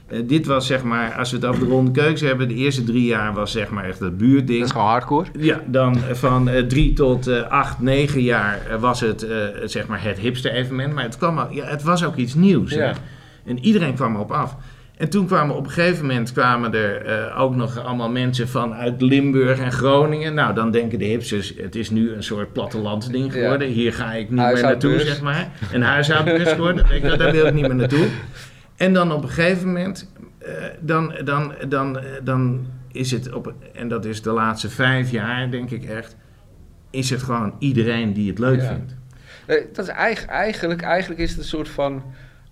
Eh, 0.06 0.18
dit 0.26 0.46
was 0.46 0.66
zeg 0.66 0.82
maar, 0.82 1.14
als 1.14 1.30
we 1.30 1.36
het 1.36 1.44
over 1.46 1.60
de 1.60 1.70
ronde 1.70 1.90
keukens 1.90 2.20
hebben, 2.20 2.48
de 2.48 2.54
eerste 2.54 2.84
drie 2.84 3.04
jaar 3.04 3.32
was 3.34 3.52
zeg 3.52 3.70
maar 3.70 3.84
echt 3.84 3.98
dat 3.98 4.16
buurding. 4.18 4.58
Dat 4.58 4.66
is 4.66 4.72
gewoon 4.72 4.86
hardcore. 4.86 5.26
Ja, 5.38 5.60
dan 5.66 5.94
eh, 5.96 6.14
van 6.14 6.48
eh, 6.48 6.62
drie 6.62 6.92
tot 6.92 7.26
eh, 7.26 7.42
acht, 7.42 7.80
negen 7.80 8.22
jaar 8.22 8.58
eh, 8.70 8.76
was 8.80 9.00
het 9.00 9.22
eh, 9.22 9.38
zeg 9.64 9.86
maar 9.86 10.02
het 10.02 10.18
hipste 10.18 10.50
evenement. 10.50 10.94
Maar 10.94 11.04
het, 11.04 11.16
kwam, 11.16 11.38
al- 11.38 11.52
ja, 11.52 11.64
het 11.64 11.82
was 11.82 12.04
ook 12.04 12.16
iets 12.16 12.34
nieuws. 12.34 12.72
Ja. 12.72 12.92
En 13.44 13.58
iedereen 13.64 13.94
kwam 13.94 14.14
erop 14.14 14.30
af. 14.32 14.56
En 14.96 15.08
toen 15.08 15.26
kwamen 15.26 15.56
op 15.56 15.64
een 15.64 15.70
gegeven 15.70 16.06
moment 16.06 16.32
kwamen 16.32 16.74
er 16.74 17.04
eh, 17.06 17.40
ook 17.40 17.54
nog 17.56 17.78
allemaal 17.84 18.10
mensen 18.10 18.48
vanuit 18.48 19.00
Limburg 19.02 19.58
en 19.58 19.72
Groningen. 19.72 20.34
Nou, 20.34 20.54
dan 20.54 20.70
denken 20.70 20.98
de 20.98 21.04
hipsters, 21.04 21.54
het 21.56 21.74
is 21.74 21.90
nu 21.90 22.12
een 22.12 22.22
soort 22.22 22.52
plattelandsding 22.52 23.24
Ja. 23.24 23.30
geworden. 23.40 23.68
Hier 23.68 23.92
ga 23.92 24.12
ik 24.12 24.30
niet 24.30 24.38
meer 24.40 24.62
naartoe, 24.62 24.98
zeg 25.00 25.22
maar. 25.22 25.48
Een 25.72 25.82
huishoudbeurs 25.82 26.50
geworden. 26.52 26.86
Ik, 26.90 27.18
daar 27.18 27.32
wil 27.32 27.46
ik 27.46 27.54
niet 27.54 27.66
meer 27.66 27.74
naartoe. 27.76 28.06
En 28.76 28.92
dan 28.92 29.12
op 29.12 29.22
een 29.22 29.28
gegeven 29.28 29.66
moment, 29.66 30.10
eh, 30.38 30.52
dan, 30.80 31.14
dan, 31.24 31.52
dan, 31.68 31.98
eh, 31.98 32.04
dan 32.22 32.66
is 32.92 33.10
het 33.10 33.32
op, 33.32 33.54
en 33.74 33.88
dat 33.88 34.04
is 34.04 34.22
de 34.22 34.30
laatste 34.30 34.70
vijf 34.70 35.10
jaar, 35.10 35.50
denk 35.50 35.70
ik 35.70 35.84
echt, 35.84 36.16
is 36.90 37.10
het 37.10 37.22
gewoon 37.22 37.54
iedereen 37.58 38.12
die 38.12 38.28
het 38.28 38.38
leuk 38.38 38.60
Ja. 38.60 38.66
vindt. 38.68 38.94
Eh, 39.46 39.64
Dat 39.72 39.84
is 39.88 39.90
eigen- 39.92 40.28
eigenlijk, 40.28 40.82
eigenlijk 40.82 41.20
is 41.20 41.30
het 41.30 41.38
een 41.38 41.44
soort 41.44 41.68
van 41.68 42.02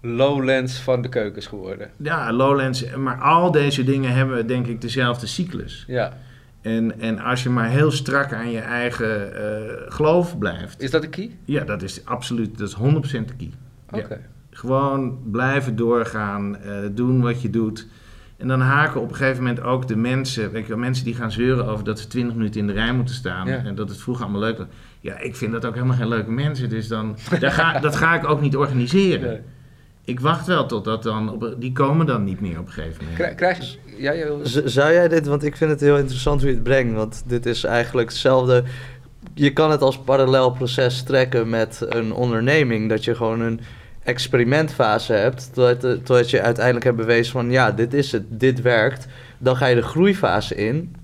lowlands 0.02 0.78
van 0.80 1.02
de 1.02 1.08
keukens 1.08 1.46
geworden. 1.46 1.90
Ja, 1.96 2.32
Lowlands, 2.32 2.94
maar 2.96 3.20
al 3.20 3.50
deze 3.50 3.84
dingen 3.84 4.12
hebben 4.14 4.46
denk 4.46 4.66
ik 4.66 4.80
dezelfde 4.80 5.26
cyclus. 5.26 5.84
Ja. 5.86 6.12
En, 6.60 7.00
en 7.00 7.18
als 7.18 7.42
je 7.42 7.50
maar 7.50 7.68
heel 7.68 7.90
strak 7.90 8.32
aan 8.32 8.50
je 8.50 8.58
eigen 8.60 9.34
eh, 9.36 9.72
geloof 9.88 10.38
blijft, 10.38 10.82
Is 10.82 10.90
dat 10.90 11.02
de 11.02 11.08
key? 11.08 11.36
ja, 11.44 11.64
dat 11.64 11.82
is 11.82 12.04
absoluut, 12.04 12.58
dat 12.58 12.68
is 12.68 12.74
100% 12.76 12.78
de 13.24 13.34
key. 13.36 13.50
Ja. 13.92 13.98
Oké. 13.98 14.20
Gewoon 14.50 15.18
blijven 15.30 15.76
doorgaan, 15.76 16.56
eh, 16.56 16.72
doen 16.92 17.20
wat 17.20 17.42
je 17.42 17.50
doet. 17.50 17.86
En 18.36 18.48
dan 18.48 18.60
haken 18.60 19.00
op 19.00 19.08
een 19.10 19.14
gegeven 19.16 19.42
moment 19.42 19.62
ook 19.62 19.88
de 19.88 19.96
mensen, 19.96 20.50
weet 20.52 20.66
je 20.66 20.76
mensen 20.76 21.04
die 21.04 21.14
gaan 21.14 21.32
zeuren 21.32 21.66
over 21.66 21.84
dat 21.84 21.98
ze 22.00 22.06
20 22.06 22.34
minuten 22.36 22.60
in 22.60 22.66
de 22.66 22.72
rij 22.72 22.92
moeten 22.92 23.14
staan 23.14 23.46
Ja. 23.46 23.56
en 23.64 23.74
dat 23.74 23.88
het 23.88 23.98
vroeger 23.98 24.24
allemaal 24.24 24.40
leuk 24.42 24.58
was. 24.58 24.66
Ja, 25.00 25.18
ik 25.18 25.36
vind 25.36 25.52
dat 25.52 25.64
ook 25.64 25.74
helemaal 25.74 25.96
geen 25.96 26.08
leuke 26.08 26.30
mensen, 26.30 26.68
dus 26.68 26.88
dan, 26.88 27.16
daar 27.40 27.50
ga, 27.52 27.78
dat 27.80 27.96
ga 27.96 28.14
ik 28.14 28.28
ook 28.28 28.40
niet 28.40 28.56
organiseren. 28.56 29.28
Nee. 29.28 29.40
Ik 30.04 30.20
wacht 30.20 30.46
wel 30.46 30.66
tot 30.66 30.84
dat 30.84 31.02
dan, 31.02 31.32
op, 31.32 31.54
die 31.58 31.72
komen 31.72 32.06
dan 32.06 32.24
niet 32.24 32.40
meer 32.40 32.58
op 32.58 32.66
een 32.66 32.72
gegeven 32.72 32.96
moment. 32.98 33.16
Krij- 33.18 33.34
Krijg. 33.34 33.76
Ja, 33.98 34.12
wil- 34.12 34.40
Z- 34.42 34.64
Zou 34.64 34.92
jij 34.92 35.08
dit, 35.08 35.26
want 35.26 35.44
ik 35.44 35.56
vind 35.56 35.70
het 35.70 35.80
heel 35.80 35.96
interessant 35.98 36.40
hoe 36.40 36.48
je 36.48 36.54
het 36.54 36.64
brengt, 36.64 36.94
want 36.94 37.22
dit 37.26 37.46
is 37.46 37.64
eigenlijk 37.64 38.08
hetzelfde. 38.08 38.64
Je 39.34 39.52
kan 39.52 39.70
het 39.70 39.80
als 39.82 39.98
parallel 39.98 40.50
proces 40.50 41.02
trekken 41.02 41.48
met 41.50 41.86
een 41.88 42.12
onderneming, 42.12 42.88
dat 42.88 43.04
je 43.04 43.14
gewoon 43.14 43.40
een 43.40 43.60
experimentfase 44.02 45.12
hebt, 45.12 45.50
totdat, 45.54 45.80
totdat 45.80 46.30
je 46.30 46.40
uiteindelijk 46.42 46.84
hebt 46.84 46.96
bewezen 46.96 47.32
van 47.32 47.50
ja, 47.50 47.70
dit 47.72 47.94
is 47.94 48.12
het, 48.12 48.22
dit 48.28 48.60
werkt. 48.60 49.06
Dan 49.38 49.56
ga 49.56 49.66
je 49.66 49.74
de 49.74 49.82
groeifase 49.82 50.54
in. 50.54 50.94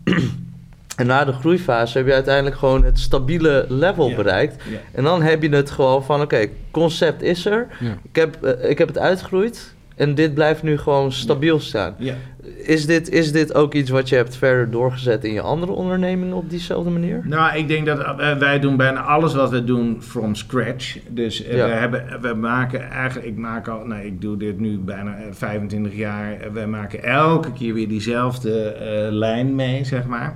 En 0.98 1.06
na 1.06 1.24
de 1.24 1.32
groeifase 1.32 1.98
heb 1.98 2.06
je 2.06 2.12
uiteindelijk 2.12 2.56
gewoon 2.56 2.84
het 2.84 2.98
stabiele 2.98 3.64
level 3.68 4.08
Ja. 4.08 4.16
bereikt. 4.16 4.62
Ja. 4.70 4.78
En 4.92 5.04
dan 5.04 5.22
heb 5.22 5.42
je 5.42 5.48
het 5.48 5.70
gewoon 5.70 6.04
van, 6.04 6.20
oké, 6.20 6.46
concept 6.70 7.22
is 7.22 7.46
er. 7.46 7.66
Ja. 7.80 7.96
Ik, 8.10 8.16
heb, 8.16 8.42
eh, 8.42 8.70
ik 8.70 8.78
heb 8.78 8.88
het 8.88 8.98
uitgegroeid. 8.98 9.74
En 9.96 10.14
dit 10.14 10.34
blijft 10.34 10.62
nu 10.62 10.78
gewoon 10.78 11.12
stabiel 11.12 11.60
staan. 11.60 11.94
Ja. 11.98 12.14
Is 12.56 12.86
dit, 12.86 13.08
is 13.10 13.32
dit 13.32 13.54
ook 13.54 13.74
iets 13.74 13.90
wat 13.90 14.08
je 14.08 14.16
hebt 14.16 14.36
verder 14.36 14.70
doorgezet 14.70 15.24
in 15.24 15.32
je 15.32 15.40
andere 15.40 15.72
ondernemingen 15.72 16.36
op 16.36 16.50
diezelfde 16.50 16.90
manier? 16.90 17.20
Nou, 17.24 17.56
ik 17.56 17.68
denk 17.68 17.86
dat 17.86 17.98
eh, 17.98 18.36
wij 18.36 18.58
doen 18.60 18.76
bijna 18.76 19.00
alles 19.00 19.34
wat 19.34 19.50
we 19.50 19.64
doen 19.64 19.96
from 20.02 20.34
scratch. 20.34 20.96
Dus 21.08 21.44
eh, 21.44 21.56
Ja. 21.56 21.66
we, 21.66 21.72
hebben, 21.72 22.04
we 22.20 22.34
maken 22.34 22.90
eigenlijk, 22.90 23.26
ik 23.28 23.36
maak 23.36 23.68
al, 23.68 23.84
nou, 23.86 24.02
ik 24.04 24.20
doe 24.20 24.36
dit 24.36 24.60
nu 24.60 24.78
bijna 24.78 25.16
eh, 25.16 25.24
25 25.30 25.94
jaar. 25.94 26.36
Wij 26.52 26.66
maken 26.66 27.02
elke 27.02 27.52
keer 27.52 27.74
weer 27.74 27.88
diezelfde 27.88 28.62
eh, 28.62 29.12
lijn 29.12 29.54
mee, 29.54 29.84
zeg 29.84 30.04
maar. 30.06 30.34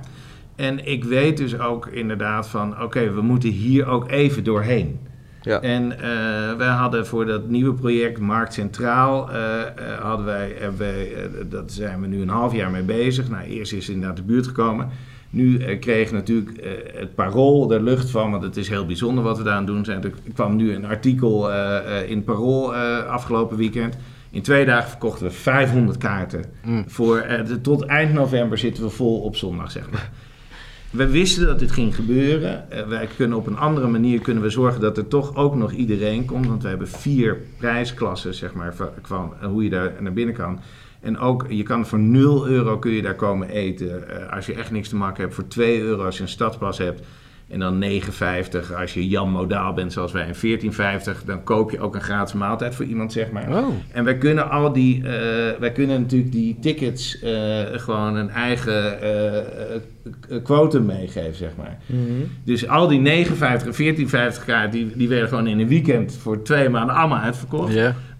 En 0.55 0.85
ik 0.87 1.03
weet 1.03 1.37
dus 1.37 1.59
ook 1.59 1.87
inderdaad 1.87 2.47
van, 2.47 2.81
oké, 2.81 3.13
we 3.13 3.21
moeten 3.21 3.49
hier 3.49 3.85
ook 3.87 4.09
even 4.09 4.43
doorheen. 4.43 4.99
Ja. 5.41 5.61
En 5.61 5.91
eh, 5.99 6.57
wij 6.57 6.67
hadden 6.67 7.07
voor 7.07 7.25
dat 7.25 7.47
nieuwe 7.49 7.73
project 7.73 8.19
Markt 8.19 8.53
Centraal, 8.53 9.31
eh, 9.31 9.39
hadden 10.01 10.25
wij, 10.25 10.55
wij, 10.77 11.11
dat 11.49 11.71
zijn 11.71 12.01
we 12.01 12.07
nu 12.07 12.21
een 12.21 12.29
half 12.29 12.53
jaar 12.53 12.71
mee 12.71 12.83
bezig. 12.83 13.29
Nou, 13.29 13.43
eerst 13.43 13.73
is 13.73 13.89
inderdaad 13.89 14.15
de 14.17 14.23
buurt 14.23 14.47
gekomen. 14.47 14.89
Nu 15.29 15.77
kreeg 15.77 16.11
natuurlijk 16.11 16.51
het 16.95 17.15
parool 17.15 17.73
er 17.73 17.83
lucht 17.83 18.09
van, 18.09 18.31
want 18.31 18.43
het 18.43 18.57
is 18.57 18.69
heel 18.69 18.85
bijzonder 18.85 19.23
wat 19.23 19.37
we 19.37 19.43
daar 19.43 19.55
aan 19.55 19.65
doen 19.65 19.85
zijn. 19.85 20.03
Er 20.03 20.11
kwam 20.33 20.55
nu 20.55 20.73
een 20.75 20.85
artikel 20.85 21.49
in 22.07 22.15
het 22.15 22.25
parool 22.25 22.75
afgelopen 22.75 23.57
weekend. 23.57 23.97
In 24.31 24.41
twee 24.41 24.65
dagen 24.65 24.89
verkochten 24.89 25.25
we 25.25 25.31
500 25.31 25.97
kaarten. 25.97 26.43
Mm. 26.65 26.83
Voor, 26.87 27.25
de- 27.47 27.61
tot 27.61 27.85
eind 27.85 28.13
november 28.13 28.57
zitten 28.57 28.83
we 28.83 28.89
vol 28.89 29.19
op 29.19 29.35
zondag, 29.35 29.71
zeg 29.71 29.89
maar. 29.91 30.09
We 30.93 31.07
wisten 31.07 31.45
dat 31.45 31.59
dit 31.59 31.71
ging 31.71 31.95
gebeuren. 31.95 32.71
Eh, 32.71 32.87
wij 32.87 33.07
kunnen 33.15 33.37
op 33.37 33.47
een 33.47 33.57
andere 33.57 33.87
manier 33.87 34.21
kunnen 34.21 34.43
we 34.43 34.49
zorgen 34.49 34.81
dat 34.81 34.97
er 34.97 35.07
toch 35.07 35.35
ook 35.35 35.55
nog 35.55 35.71
iedereen 35.71 36.25
komt. 36.25 36.47
Want 36.47 36.63
we 36.63 36.69
hebben 36.69 36.87
vier 36.87 37.37
prijsklassen, 37.57 38.33
zeg 38.33 38.53
maar, 38.53 38.75
van, 38.75 38.89
van 39.01 39.33
hoe 39.41 39.63
je 39.63 39.69
daar 39.69 39.93
naar 39.99 40.13
binnen 40.13 40.35
kan. 40.35 40.59
En 41.01 41.17
ook, 41.17 41.45
je 41.49 41.63
kan 41.63 41.85
voor 41.85 41.99
0 41.99 42.47
euro 42.47 42.79
kun 42.79 42.91
je 42.91 43.01
daar 43.01 43.15
komen 43.15 43.49
eten. 43.49 44.09
Eh, 44.09 44.35
als 44.35 44.45
je 44.45 44.53
echt 44.53 44.71
niks 44.71 44.89
te 44.89 44.95
maken 44.95 45.21
hebt, 45.21 45.35
voor 45.35 45.47
2 45.47 45.81
euro 45.81 46.05
als 46.05 46.17
je 46.17 46.23
een 46.23 46.29
stadspas 46.29 46.77
hebt. 46.77 47.01
En 47.53 47.59
dan 47.59 47.83
9,50 47.83 48.75
als 48.79 48.93
je 48.93 49.07
Jan 49.07 49.29
Modaal 49.29 49.73
bent, 49.73 49.93
zoals 49.93 50.11
wij. 50.11 50.27
En 50.27 50.61
14,50 51.15 51.25
dan 51.25 51.43
koop 51.43 51.71
je 51.71 51.79
ook 51.79 51.95
een 51.95 52.01
gratis 52.01 52.33
maaltijd 52.33 52.75
voor 52.75 52.85
iemand, 52.85 53.11
zeg 53.11 53.31
maar. 53.31 53.49
Oh. 53.49 53.67
En 53.91 54.03
wij 54.03 54.17
kunnen 54.17 54.49
al 54.49 54.73
die, 54.73 54.97
eh, 54.97 55.59
wij 55.59 55.71
kunnen 55.71 56.01
natuurlijk 56.01 56.31
die 56.31 56.57
tickets 56.61 57.19
eh, 57.19 57.31
gewoon 57.71 58.15
een 58.15 58.29
eigen 58.29 59.01
eh, 59.01 60.41
quotum 60.43 60.85
meegeven, 60.85 61.35
zeg 61.35 61.51
maar. 61.57 61.77
Dus 62.43 62.67
al 62.67 62.87
die 62.87 62.99
59 62.99 63.67
en 63.67 64.33
14,50 64.33 64.45
kaart, 64.45 64.71
die, 64.71 64.91
die 64.95 65.09
werden 65.09 65.27
gewoon 65.27 65.47
in 65.47 65.59
een 65.59 65.67
weekend 65.67 66.17
voor 66.21 66.41
twee 66.41 66.69
maanden 66.69 66.95
allemaal 66.95 67.19
uitverkocht. 67.19 67.73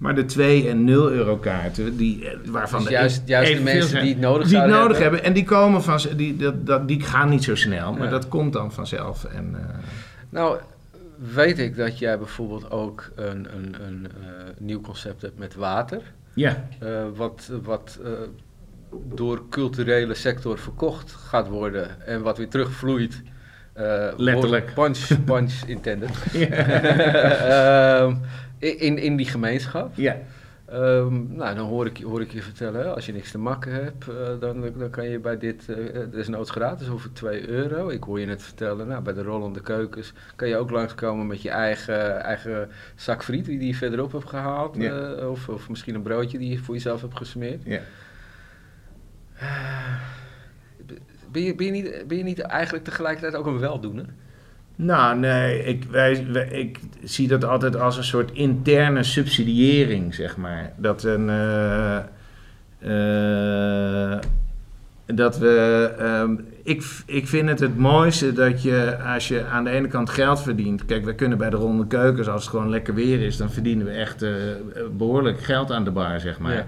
Maar 0.04 0.16
de 0.16 0.26
2 0.26 0.70
en 0.70 0.84
0 0.84 1.12
euro 1.12 1.38
kaarten, 1.38 1.98
die, 1.98 2.30
eh, 2.30 2.38
waarvan 2.46 2.80
Dus 2.80 2.88
de 2.88 2.94
juist, 2.94 3.22
juist 3.26 3.54
de 3.58 3.62
mensen 3.62 3.90
zijn, 3.90 4.04
die 4.04 4.14
het 4.14 4.22
nodig 4.22 4.48
die 4.48 4.58
het 4.58 4.70
nodig 4.70 4.98
hebben. 4.98 5.24
En 5.24 5.34
die 5.34 5.44
komen 5.44 5.84
van, 5.84 6.00
die, 6.16 6.36
dat, 6.36 6.66
dat, 6.66 6.88
die 6.88 7.02
gaan 7.02 7.30
niet 7.30 7.44
zo 7.44 7.56
snel, 7.56 7.94
maar 7.94 8.04
Ja. 8.04 8.10
dat 8.10 8.28
komt 8.28 8.54
dan 8.54 8.72
vanzelf. 8.72 9.24
En, 9.24 9.56
eh, 9.56 9.76
Nou, 10.30 10.58
weet 11.34 11.60
ik 11.60 11.76
dat 11.76 12.00
jij 12.00 12.18
bijvoorbeeld 12.18 12.72
ook 12.72 13.12
een, 13.16 13.48
een, 13.56 13.76
een 13.88 14.08
eh, 14.08 14.32
nieuw 14.58 14.82
concept 14.82 15.22
hebt 15.22 15.38
met 15.40 15.56
water. 15.56 16.02
ja, 16.34 16.66
wat 17.16 17.52
wat 17.64 18.00
door 19.16 19.42
culturele 19.50 20.14
sector 20.14 20.58
verkocht 20.60 21.12
gaat 21.12 21.48
worden 21.48 22.08
en 22.08 22.22
wat 22.22 22.38
weer 22.38 22.50
terugvloeit. 22.50 23.22
Letterlijk. 24.18 24.74
Punch, 24.74 25.08
punch 25.26 25.54
intended. 25.76 26.12
in, 28.64 28.98
in 28.98 29.16
die 29.16 29.26
gemeenschap. 29.26 29.92
ja. 29.96 30.18
Ehm, 30.66 31.36
nou, 31.36 31.56
dan 31.56 31.68
hoor 31.68 31.86
ik, 31.86 31.98
je- 31.98 32.06
hoor 32.06 32.22
ik 32.22 32.32
je 32.32 32.42
vertellen, 32.42 32.96
als 32.96 33.06
je 33.06 33.12
niks 33.14 33.32
te 33.32 33.38
makken 33.38 33.72
hebt, 33.74 34.08
eh, 34.08 34.16
dan, 34.40 34.72
dan 34.78 34.90
kan 34.90 35.10
je 35.10 35.20
bij 35.20 35.38
dit, 35.38 35.70
eh 35.70 36.00
desnoods 36.12 36.50
gratis 36.50 36.90
of 36.90 37.02
voor 37.02 37.12
2 37.12 37.48
euro. 37.48 37.90
Ik 37.90 38.04
hoor 38.04 38.20
je 38.20 38.26
net 38.26 38.44
vertellen, 38.44 38.88
nou, 38.88 39.02
bij 39.04 39.14
de 39.14 39.24
rollende 39.24 39.62
keukens 39.62 40.14
kan 40.36 40.48
je 40.48 40.58
ook 40.58 40.70
langskomen 40.70 41.28
met 41.28 41.42
je 41.42 41.50
eigen, 41.50 42.22
eigen 42.24 42.70
zak 42.96 43.24
friet 43.24 43.46
die 43.46 43.66
je 43.68 43.76
verderop 43.76 44.12
hebt 44.12 44.30
gehaald. 44.30 44.76
Ja. 44.76 45.14
eh, 45.16 45.30
of, 45.30 45.50
of 45.50 45.70
misschien 45.70 45.96
een 45.96 46.02
broodje 46.02 46.38
die 46.38 46.50
je 46.50 46.58
voor 46.60 46.74
jezelf 46.74 47.02
hebt 47.02 47.18
gesmeerd. 47.18 47.62
ja. 47.66 47.80
Ben 51.32 51.42
je, 51.44 51.56
ben, 51.56 51.66
je 51.66 51.72
niet, 51.72 52.08
ben 52.08 52.18
je 52.18 52.24
niet 52.24 52.40
eigenlijk 52.40 52.84
tegelijkertijd 52.84 53.36
ook 53.36 53.46
een 53.46 53.60
weldoener? 53.60 54.06
Nou, 54.76 55.18
nee, 55.20 55.64
ik, 55.64 55.84
wij, 55.92 56.14
ik 56.52 56.80
zie 57.04 57.28
dat 57.28 57.44
altijd 57.46 57.76
als 57.76 57.98
een 57.98 58.04
soort 58.04 58.32
interne 58.32 59.04
subsidiëring, 59.04 60.16
zeg 60.16 60.38
maar. 60.38 60.74
Dat 60.78 61.04
een. 61.04 61.30
eh, 61.30 61.98
eh, 64.14 64.20
dat 65.06 65.38
we. 65.38 65.94
ehm, 66.00 66.36
ik, 66.64 66.84
ik 67.06 67.28
vind 67.28 67.50
het 67.50 67.60
het 67.60 67.78
mooiste 67.78 68.34
dat 68.34 68.62
je, 68.64 68.98
als 69.14 69.28
je 69.28 69.46
aan 69.46 69.64
de 69.64 69.70
ene 69.70 69.88
kant 69.88 70.10
geld 70.10 70.42
verdient. 70.42 70.86
Kijk, 70.86 71.06
we 71.06 71.16
kunnen 71.16 71.38
bij 71.38 71.50
de 71.50 71.56
ronde 71.56 71.88
keukens, 71.88 72.28
als 72.28 72.42
het 72.42 72.50
gewoon 72.52 72.70
lekker 72.70 72.94
weer 72.94 73.22
is, 73.22 73.38
dan 73.38 73.52
verdienen 73.52 73.86
we 73.86 73.92
echt 73.92 74.22
eh, 74.22 74.32
behoorlijk 74.98 75.40
geld 75.44 75.72
aan 75.72 75.84
de 75.84 75.92
bar, 75.92 76.20
zeg 76.20 76.40
maar. 76.40 76.54
Ja. 76.56 76.68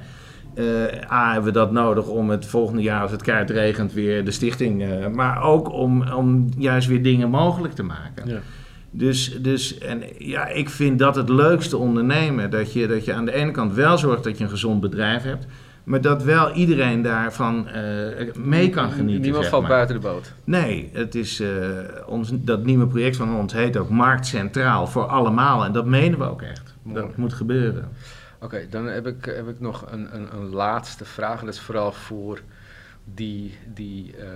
Eh, 0.55 1.11
A, 1.11 1.31
hebben 1.33 1.53
we 1.53 1.59
dat 1.59 1.71
nodig 1.71 2.07
om 2.07 2.29
het 2.29 2.45
volgende 2.45 2.81
jaar, 2.81 3.01
als 3.01 3.11
het 3.11 3.21
keihard 3.21 3.49
regent, 3.49 3.93
weer 3.93 4.25
de 4.25 4.31
stichting. 4.31 4.83
eh, 4.83 5.07
maar 5.07 5.43
ook 5.43 5.71
om, 5.71 6.11
om 6.11 6.49
juist 6.57 6.87
weer 6.87 7.03
dingen 7.03 7.29
mogelijk 7.29 7.73
te 7.73 7.83
maken. 7.83 8.27
Ja. 8.27 8.39
Dus, 8.91 9.41
dus 9.41 9.77
en 9.77 10.03
ja, 10.17 10.47
ik 10.47 10.69
vind 10.69 10.99
dat 10.99 11.15
het 11.15 11.29
leukste 11.29 11.77
ondernemen. 11.77 12.49
Dat 12.49 12.73
je, 12.73 12.87
dat 12.87 13.05
je 13.05 13.13
aan 13.13 13.25
de 13.25 13.33
ene 13.33 13.51
kant 13.51 13.73
wel 13.73 13.97
zorgt 13.97 14.23
dat 14.23 14.37
je 14.37 14.43
een 14.43 14.49
gezond 14.49 14.81
bedrijf 14.81 15.23
hebt. 15.23 15.45
Maar 15.83 16.01
dat 16.01 16.23
wel 16.23 16.51
iedereen 16.51 17.01
daarvan 17.01 17.67
eh, 17.67 17.83
mee 18.37 18.69
kan 18.69 18.91
genieten. 18.91 19.21
Niemand 19.21 19.47
valt 19.47 19.61
maar. 19.61 19.71
buiten 19.71 19.95
de 19.95 20.01
boot. 20.01 20.33
Nee, 20.43 20.89
het 20.93 21.15
is, 21.15 21.43
ons, 22.05 22.29
dat 22.33 22.63
nieuwe 22.63 22.87
project 22.87 23.15
van 23.15 23.35
ons 23.35 23.53
heet 23.53 23.77
ook 23.77 23.89
Markt 23.89 24.25
Centraal 24.25 24.87
voor 24.87 25.05
allemaal. 25.05 25.65
En 25.65 25.71
dat 25.71 25.85
menen 25.85 26.19
we 26.19 26.29
ook 26.29 26.41
echt. 26.41 26.73
Mooi. 26.81 27.01
Dat 27.01 27.17
moet 27.17 27.33
gebeuren. 27.33 27.89
Oké, 28.39 28.67
dan 28.69 28.85
heb 28.85 29.07
ik, 29.07 29.25
heb 29.25 29.47
ik 29.47 29.59
nog 29.59 29.91
een, 29.91 30.15
een, 30.15 30.35
een 30.35 30.49
laatste 30.49 31.05
vraag. 31.05 31.39
En 31.39 31.45
dat 31.45 31.55
is 31.55 31.61
vooral 31.61 31.91
voor 31.91 32.41
die, 33.03 33.57
die 33.73 34.17
eh, 34.17 34.27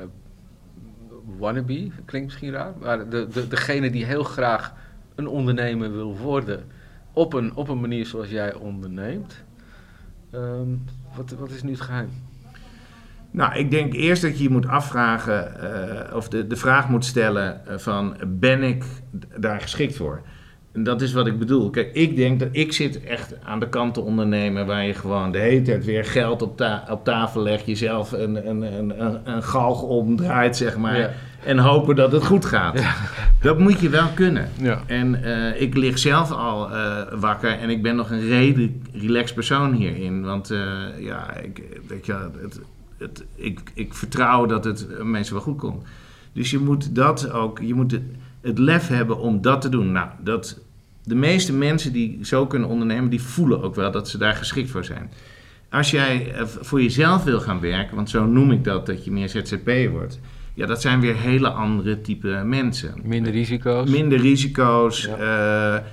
wannabe, 1.38 1.92
klinkt 2.06 2.28
misschien 2.28 2.52
raar. 2.52 2.74
Maar 2.80 3.10
de, 3.10 3.28
de, 3.28 3.48
degene 3.48 3.90
die 3.90 4.06
heel 4.06 4.24
graag 4.24 4.74
een 5.16 5.28
ondernemer 5.28 5.92
wil 5.92 6.18
worden. 6.18 6.66
Op 7.14 7.34
een, 7.34 7.56
op 7.56 7.70
een 7.70 7.80
manier 7.80 8.06
zoals 8.06 8.30
jij 8.30 8.54
onderneemt. 8.54 9.44
Ehm, 10.32 10.70
wat, 11.16 11.32
wat 11.32 11.50
is 11.50 11.64
nu 11.64 11.72
het 11.72 11.82
geheim? 11.82 12.10
Nou, 13.32 13.56
ik 13.56 13.72
denk 13.72 13.94
eerst 13.94 14.22
dat 14.22 14.38
je 14.38 14.44
je 14.44 14.50
moet 14.50 14.68
afvragen, 14.68 15.62
eh, 16.10 16.16
of 16.16 16.30
de, 16.30 16.48
de 16.48 16.56
vraag 16.56 16.90
moet 16.90 17.06
stellen 17.06 17.68
eh, 17.68 17.78
van, 17.78 18.18
ben 18.28 18.64
ik 18.64 18.84
daar 19.38 19.62
geschikt 19.62 19.96
voor? 19.96 20.22
En 20.72 20.84
dat 20.84 21.02
is 21.02 21.14
wat 21.14 21.28
ik 21.28 21.40
bedoel. 21.40 21.70
Kijk, 21.70 21.94
ik 21.94 22.16
denk 22.16 22.40
dat 22.40 22.48
ik 22.52 22.74
zit 22.74 23.04
echt 23.04 23.36
aan 23.44 23.60
de 23.60 23.70
kant 23.70 23.94
te 23.94 24.00
ondernemen 24.02 24.66
waar 24.66 24.86
je 24.86 24.94
gewoon 24.94 25.32
de 25.32 25.38
hele 25.38 25.62
tijd 25.62 25.86
weer 25.86 26.06
geld 26.06 26.42
op, 26.42 26.58
ta- 26.58 26.84
op 26.90 27.04
tafel 27.04 27.42
legt, 27.42 27.66
jezelf 27.66 28.12
een, 28.12 28.50
een, 28.50 28.62
een, 28.62 29.06
een, 29.06 29.20
een 29.24 29.44
galg 29.44 29.82
omdraait, 29.82 30.58
zeg 30.58 30.78
maar, 30.78 30.98
Ja. 31.00 31.12
en 31.44 31.58
hopen 31.58 31.96
dat 31.96 32.12
het 32.12 32.26
goed 32.26 32.46
gaat. 32.46 32.84
Dat 33.42 33.60
moet 33.60 33.80
je 33.80 33.90
wel 33.90 34.08
kunnen. 34.16 34.50
Ja. 34.62 34.82
En 34.86 35.24
eh, 35.24 35.62
ik 35.62 35.76
lig 35.76 36.00
zelf 36.00 36.32
al 36.32 36.72
eh, 36.72 36.98
wakker 37.20 37.52
en 37.60 37.70
ik 37.70 37.82
ben 37.82 37.96
nog 37.96 38.12
een 38.12 38.28
redelijk 38.28 38.74
relaxed 38.94 39.36
persoon 39.36 39.74
hierin. 39.74 40.24
Want 40.24 40.52
eh, 40.52 40.60
ja, 41.00 41.36
ik, 41.38 41.62
weet 41.88 42.06
je, 42.06 42.30
het, 42.42 42.60
het, 42.98 43.26
ik, 43.36 43.60
ik 43.74 43.94
vertrouw 43.94 44.46
dat 44.46 44.64
het 44.66 44.88
mensen 45.04 45.34
wel 45.34 45.44
goed 45.44 45.58
komt. 45.58 45.84
Dus 46.34 46.52
je 46.52 46.60
moet 46.60 46.96
dat 46.96 47.32
ook, 47.32 47.60
je 47.60 47.74
moet 47.74 48.00
het 48.42 48.58
lef 48.60 48.88
hebben 48.88 49.20
om 49.20 49.42
dat 49.42 49.62
te 49.62 49.70
doen. 49.70 49.92
Nou, 49.92 50.10
dat, 50.24 50.60
de 51.04 51.16
meeste 51.16 51.54
mensen 51.54 51.94
die 51.94 52.20
zo 52.22 52.48
kunnen 52.48 52.70
ondernemen, 52.70 53.10
die 53.10 53.22
voelen 53.22 53.62
ook 53.62 53.76
wel 53.76 53.92
dat 53.92 54.10
ze 54.10 54.18
daar 54.18 54.36
geschikt 54.36 54.70
voor 54.70 54.86
zijn. 54.86 55.12
Als 55.70 55.92
jij 55.92 56.34
eh, 56.34 56.46
voor 56.46 56.82
jezelf 56.82 57.24
wil 57.24 57.40
gaan 57.40 57.60
werken, 57.60 57.96
want 57.96 58.10
zo 58.10 58.26
noem 58.26 58.52
ik 58.52 58.64
dat, 58.64 58.86
dat 58.86 59.06
je 59.06 59.12
meer 59.12 59.30
ZZP'er 59.30 59.90
wordt. 59.90 60.20
Ja, 60.54 60.66
dat 60.66 60.82
zijn 60.82 61.00
weer 61.00 61.16
hele 61.16 61.50
andere 61.50 62.02
type 62.02 62.42
mensen. 62.46 62.94
Minder 63.04 63.32
risico's. 63.32 63.90
Minder 63.90 64.20
risico's. 64.20 65.02
Ja. 65.04 65.76
eh, 65.76 65.84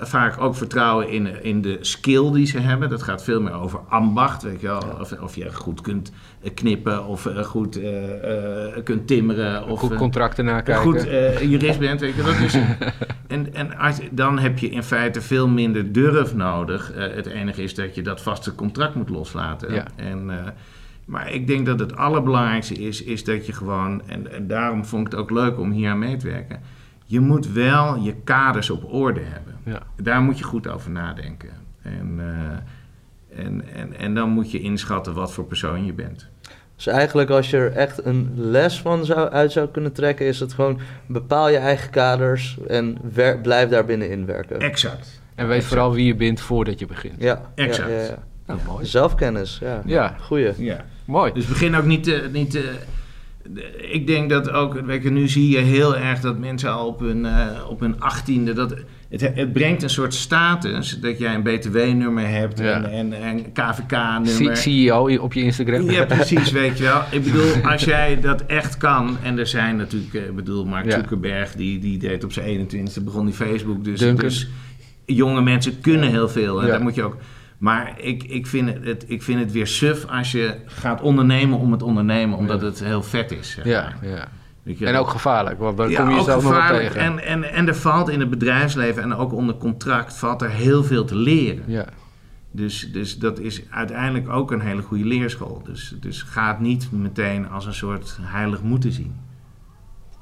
vaak 0.00 0.40
ook 0.40 0.54
vertrouwen 0.56 1.08
in, 1.08 1.42
in 1.44 1.62
de 1.62 1.78
skill 1.80 2.32
die 2.32 2.46
ze 2.46 2.58
hebben. 2.58 2.88
Dat 2.88 3.02
gaat 3.02 3.24
veel 3.24 3.40
meer 3.40 3.52
over 3.52 3.78
ambacht. 3.88 4.42
Weet 4.42 4.60
je 4.60 4.66
wel? 4.66 4.82
Of, 5.00 5.12
of 5.12 5.34
je 5.34 5.54
goed 5.54 5.80
kunt 5.80 6.12
eh, 6.42 6.54
knippen 6.54 7.04
of 7.06 7.26
eh, 7.26 7.44
goed 7.44 7.80
eh, 7.80 8.66
eh, 8.76 8.84
kunt 8.84 9.06
timmeren. 9.06 9.66
Of 9.66 9.78
Goed 9.78 9.90
eh, 9.92 9.98
contracten 9.98 10.44
nakijken. 10.44 10.82
goed 10.82 11.06
eh, 11.06 11.42
jurist 11.50 11.78
bent. 11.78 12.00
Weet 12.00 12.14
je, 12.14 12.22
dat 12.22 12.38
is, 12.38 12.54
en 13.26 13.54
en 13.54 13.76
als, 13.78 13.98
dan 14.10 14.38
heb 14.38 14.58
je 14.58 14.68
in 14.68 14.82
feite 14.82 15.20
veel 15.20 15.48
minder 15.48 15.92
durf 15.92 16.34
nodig. 16.34 16.92
Eh, 16.92 17.14
het 17.14 17.26
enige 17.26 17.62
is 17.62 17.74
dat 17.74 17.94
je 17.94 18.02
dat 18.02 18.20
vaste 18.22 18.54
contract 18.54 18.94
moet 18.94 19.08
loslaten. 19.08 19.74
Ja. 19.74 19.86
En, 19.96 20.30
eh, 20.30 20.36
maar 21.04 21.32
ik 21.32 21.46
denk 21.46 21.66
dat 21.66 21.78
het 21.78 21.96
allerbelangrijkste 21.96 22.74
is, 22.74 23.02
is 23.02 23.24
dat 23.24 23.46
je 23.46 23.52
gewoon, 23.52 24.02
en, 24.06 24.32
en 24.32 24.46
daarom 24.46 24.84
vond 24.84 25.06
ik 25.06 25.12
het 25.12 25.20
ook 25.20 25.30
leuk 25.30 25.58
om 25.58 25.70
hier 25.70 25.90
aan 25.90 25.98
mee 25.98 26.16
te 26.16 26.26
werken. 26.26 26.60
Je 27.10 27.20
moet 27.20 27.52
wel 27.52 27.96
je 27.96 28.14
kaders 28.24 28.70
op 28.70 28.92
orde 28.92 29.20
hebben. 29.24 29.54
Ja. 29.64 29.82
Daar 30.02 30.20
moet 30.22 30.38
je 30.38 30.44
goed 30.44 30.68
over 30.68 30.90
nadenken. 30.90 31.48
En, 31.82 32.14
eh, 32.18 33.44
en, 33.44 33.64
en, 33.74 33.96
en 33.98 34.14
dan 34.14 34.28
moet 34.30 34.50
je 34.50 34.60
inschatten 34.60 35.14
wat 35.14 35.32
voor 35.32 35.44
persoon 35.44 35.84
je 35.84 35.92
bent. 35.92 36.26
Dus 36.76 36.86
eigenlijk 36.86 37.30
als 37.30 37.50
je 37.50 37.56
er 37.56 37.72
echt 37.72 38.04
een 38.04 38.32
les 38.36 38.80
van 38.80 39.04
zou, 39.04 39.28
uit 39.30 39.52
zou 39.52 39.68
kunnen 39.68 39.92
trekken, 39.92 40.26
is 40.26 40.40
het 40.40 40.52
gewoon 40.52 40.80
bepaal 41.06 41.48
je 41.48 41.56
eigen 41.56 41.90
kaders 41.90 42.58
en 42.66 42.98
wer- 43.12 43.38
blijf 43.40 43.68
daar 43.68 43.84
binnenin 43.84 44.26
werken. 44.26 44.60
Exact. 44.60 45.20
En 45.34 45.48
weet 45.48 45.64
vooral 45.64 45.92
wie 45.94 46.06
je 46.06 46.14
bent 46.14 46.40
voordat 46.40 46.78
je 46.78 46.86
begint. 46.86 47.14
Ja, 47.22 47.50
Exact. 47.54 47.88
Ja, 47.90 47.94
ja, 47.96 48.02
ja. 48.02 48.18
Nou, 48.46 48.60
mooi. 48.66 48.86
Zelfkennis, 48.86 49.58
ja. 49.60 49.82
Ja, 49.84 50.14
Goeie. 50.20 50.52
Ja. 50.64 50.84
mooi. 51.04 51.32
Dus 51.32 51.46
begin 51.46 51.74
ook 51.76 51.84
niet 51.84 52.04
te. 52.04 52.28
Niet 52.32 52.50
ik 53.90 54.06
denk 54.06 54.30
dat 54.30 54.50
ook, 54.50 55.00
nu 55.10 55.28
zie 55.28 55.48
je 55.50 55.58
heel 55.58 55.96
erg 55.96 56.20
dat 56.20 56.38
mensen 56.38 56.72
al 56.72 56.86
op 56.86 57.00
hun, 57.00 57.26
eh, 57.26 57.46
op 57.68 57.80
hun 57.80 58.00
achttiende, 58.00 58.52
dat 58.52 58.74
het, 59.08 59.20
het 59.34 59.52
brengt 59.52 59.82
een 59.82 59.90
soort 59.90 60.14
status 60.14 60.98
dat 61.00 61.18
jij 61.18 61.34
een 61.34 61.42
btw-nummer 61.42 62.28
hebt 62.28 62.58
Ja. 62.58 62.82
en, 62.82 62.92
en, 62.92 63.12
en 63.22 63.42
C- 63.42 63.54
KVK-nummer. 63.54 64.56
CEO 64.56 65.16
op 65.20 65.32
je 65.32 65.42
Instagram. 65.42 65.90
Ja, 65.90 66.04
precies, 66.04 66.50
weet 66.50 66.78
je 66.78 66.84
wel. 66.84 67.00
Ik 67.10 67.24
bedoel, 67.24 67.52
als 67.72 67.84
jij 67.84 68.20
dat 68.20 68.46
echt 68.46 68.76
kan, 68.76 69.16
en 69.22 69.38
er 69.38 69.46
zijn 69.46 69.76
natuurlijk, 69.76 70.14
eh, 70.14 70.22
ik 70.26 70.34
bedoel, 70.36 70.64
Mark 70.64 70.84
Ja. 70.84 70.90
Zuckerberg, 70.90 71.52
die, 71.54 71.78
die 71.78 71.98
deed 71.98 72.24
op 72.24 72.32
zijn 72.32 72.68
21ste, 72.70 73.02
begon 73.04 73.24
die 73.24 73.34
Facebook, 73.34 73.84
dus, 73.84 73.98
dus 74.16 74.48
jonge 75.06 75.42
mensen 75.42 75.80
kunnen 75.80 76.08
heel 76.10 76.28
veel. 76.28 76.60
En 76.60 76.66
Ja. 76.66 76.72
daar 76.72 76.82
moet 76.82 76.94
je 76.94 77.02
ook... 77.02 77.16
Maar 77.58 77.94
ik, 78.00 78.22
ik, 78.22 78.46
vind 78.46 78.84
het, 78.84 79.04
ik 79.06 79.22
vind 79.22 79.40
het 79.40 79.52
weer 79.52 79.66
suf 79.66 80.04
als 80.04 80.32
je 80.32 80.54
gaat 80.66 81.00
ondernemen 81.00 81.58
om 81.58 81.72
het 81.72 81.82
ondernemen, 81.82 82.38
omdat 82.38 82.60
Ja. 82.60 82.66
het 82.66 82.84
heel 82.84 83.02
vet 83.02 83.30
is. 83.30 83.50
zeg 83.50 83.64
Ja, 83.64 83.82
maar. 84.00 84.10
ja. 84.10 84.28
Je? 84.62 84.86
En 84.86 84.96
ook 84.96 85.08
gevaarlijk, 85.08 85.58
want 85.58 85.76
dan 85.76 85.90
Ja, 85.90 86.00
kom 86.00 86.10
je 86.10 86.14
jezelf 86.16 86.42
nog 86.42 86.68
wel 86.68 86.78
tegen. 86.78 87.00
En, 87.00 87.24
en, 87.24 87.44
en 87.52 87.68
er 87.68 87.74
valt 87.76 88.08
in 88.08 88.20
het 88.20 88.30
bedrijfsleven 88.30 89.02
en 89.02 89.14
ook 89.14 89.32
onder 89.32 89.54
contract 89.56 90.14
valt 90.18 90.42
er 90.42 90.50
heel 90.50 90.84
veel 90.84 91.04
te 91.04 91.14
leren. 91.16 91.62
Ja, 91.66 91.84
Dus, 92.50 92.92
dus 92.92 93.18
dat 93.18 93.38
is 93.38 93.62
uiteindelijk 93.70 94.28
ook 94.28 94.50
een 94.50 94.60
hele 94.60 94.82
goede 94.82 95.04
leerschool. 95.04 95.62
Dus, 95.64 95.94
dus 96.00 96.22
ga 96.22 96.48
het 96.48 96.60
niet 96.60 96.92
meteen 96.92 97.48
als 97.50 97.66
een 97.66 97.74
soort 97.74 98.18
heilig 98.22 98.62
moeten 98.62 98.92
zien. 98.92 99.16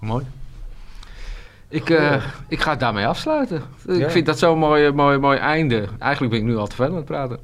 mooi. 0.01 0.25
Ik, 1.69 1.91
eh, 1.91 2.15
ik 2.49 2.61
ga 2.61 2.71
het 2.71 2.81
daarmee 2.81 3.07
afsluiten. 3.07 3.63
Ja. 3.87 3.95
Ik 3.95 4.11
vind 4.11 4.27
dat 4.27 4.39
zo'n 4.39 4.59
mooi, 4.59 4.93
mooi, 4.93 5.19
mooi 5.19 5.39
einde. 5.39 5.85
Eigenlijk 5.99 6.33
ben 6.33 6.43
ik 6.43 6.47
nu 6.47 6.57
al 6.57 6.67
te 6.67 6.77
veel 6.77 6.87
aan 6.87 6.95
het 6.97 7.05
praten. 7.05 7.39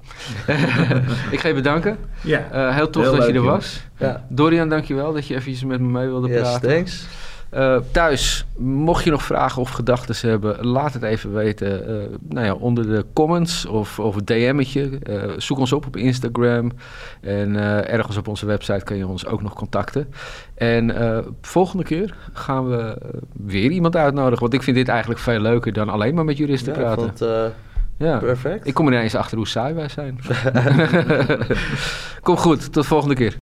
ik 1.31 1.41
ga 1.41 1.49
je 1.49 1.55
bedanken. 1.55 1.99
Ja, 2.21 2.49
Eh, 2.53 2.75
heel 2.75 2.91
tof 2.91 3.03
Heel 3.03 3.17
dat 3.17 3.27
je 3.27 3.33
er 3.33 3.43
was. 3.43 3.83
Ja. 3.99 4.25
Dorian, 4.29 4.69
dankjewel 4.69 5.13
dat 5.13 5.27
je 5.27 5.35
eventjes 5.35 5.65
met 5.65 5.81
me 5.81 5.87
mee 5.87 6.07
wilde 6.07 6.29
Yes, 6.29 6.41
praten. 6.41 6.69
thanks. 6.69 7.07
Eh, 7.53 7.77
thuis, 7.91 8.47
mocht 8.57 9.05
je 9.05 9.11
nog 9.11 9.23
vragen 9.23 9.63
of 9.63 9.71
gedachten 9.71 10.29
hebben, 10.29 10.67
laat 10.67 10.93
het 10.93 11.03
even 11.03 11.33
weten 11.33 11.87
eh, 11.89 11.95
nou 12.29 12.47
ja, 12.47 12.55
onder 12.55 12.87
de 12.87 13.05
comments 13.13 13.67
of, 13.67 13.99
of 13.99 14.17
een 14.17 14.25
DM'tje. 14.25 14.99
Eh, 15.03 15.23
zoek 15.37 15.59
ons 15.59 15.73
op 15.73 15.87
op 15.87 15.97
Instagram 15.97 16.73
en 17.21 17.57
ergens 17.87 18.17
op 18.17 18.29
onze 18.29 18.47
website 18.47 18.85
kan 18.85 18.97
je 18.97 19.07
ons 19.07 19.27
ook 19.27 19.43
nog 19.43 19.55
contacten. 19.55 20.09
En 20.55 20.95
volgende 21.41 21.85
keer 21.85 22.15
gaan 22.33 22.69
we 22.69 22.97
weer 23.33 23.71
iemand 23.71 23.97
uitnodigen, 23.97 24.41
want 24.41 24.55
ik 24.55 24.63
vind 24.63 24.77
dit 24.77 24.89
eigenlijk 24.89 25.21
veel 25.21 25.41
leuker 25.41 25.73
dan 25.73 25.89
alleen 25.89 26.15
maar 26.15 26.25
met 26.25 26.37
juristen 26.37 26.73
Ja, 26.73 26.79
ik 26.79 26.85
praten. 26.85 27.05
vond 27.05 27.21
eh, 27.21 27.45
ja. 27.97 28.19
perfect. 28.19 28.67
Ik 28.67 28.75
kom 28.75 28.87
er 28.87 28.93
ineens 28.93 29.15
achter 29.15 29.37
hoe 29.37 29.49
saai 29.49 29.75
wij 29.75 29.89
zijn. 29.89 30.19
kom 32.23 32.37
goed, 32.37 32.73
tot 32.73 32.87
volgende 32.87 33.15
keer. 33.15 33.31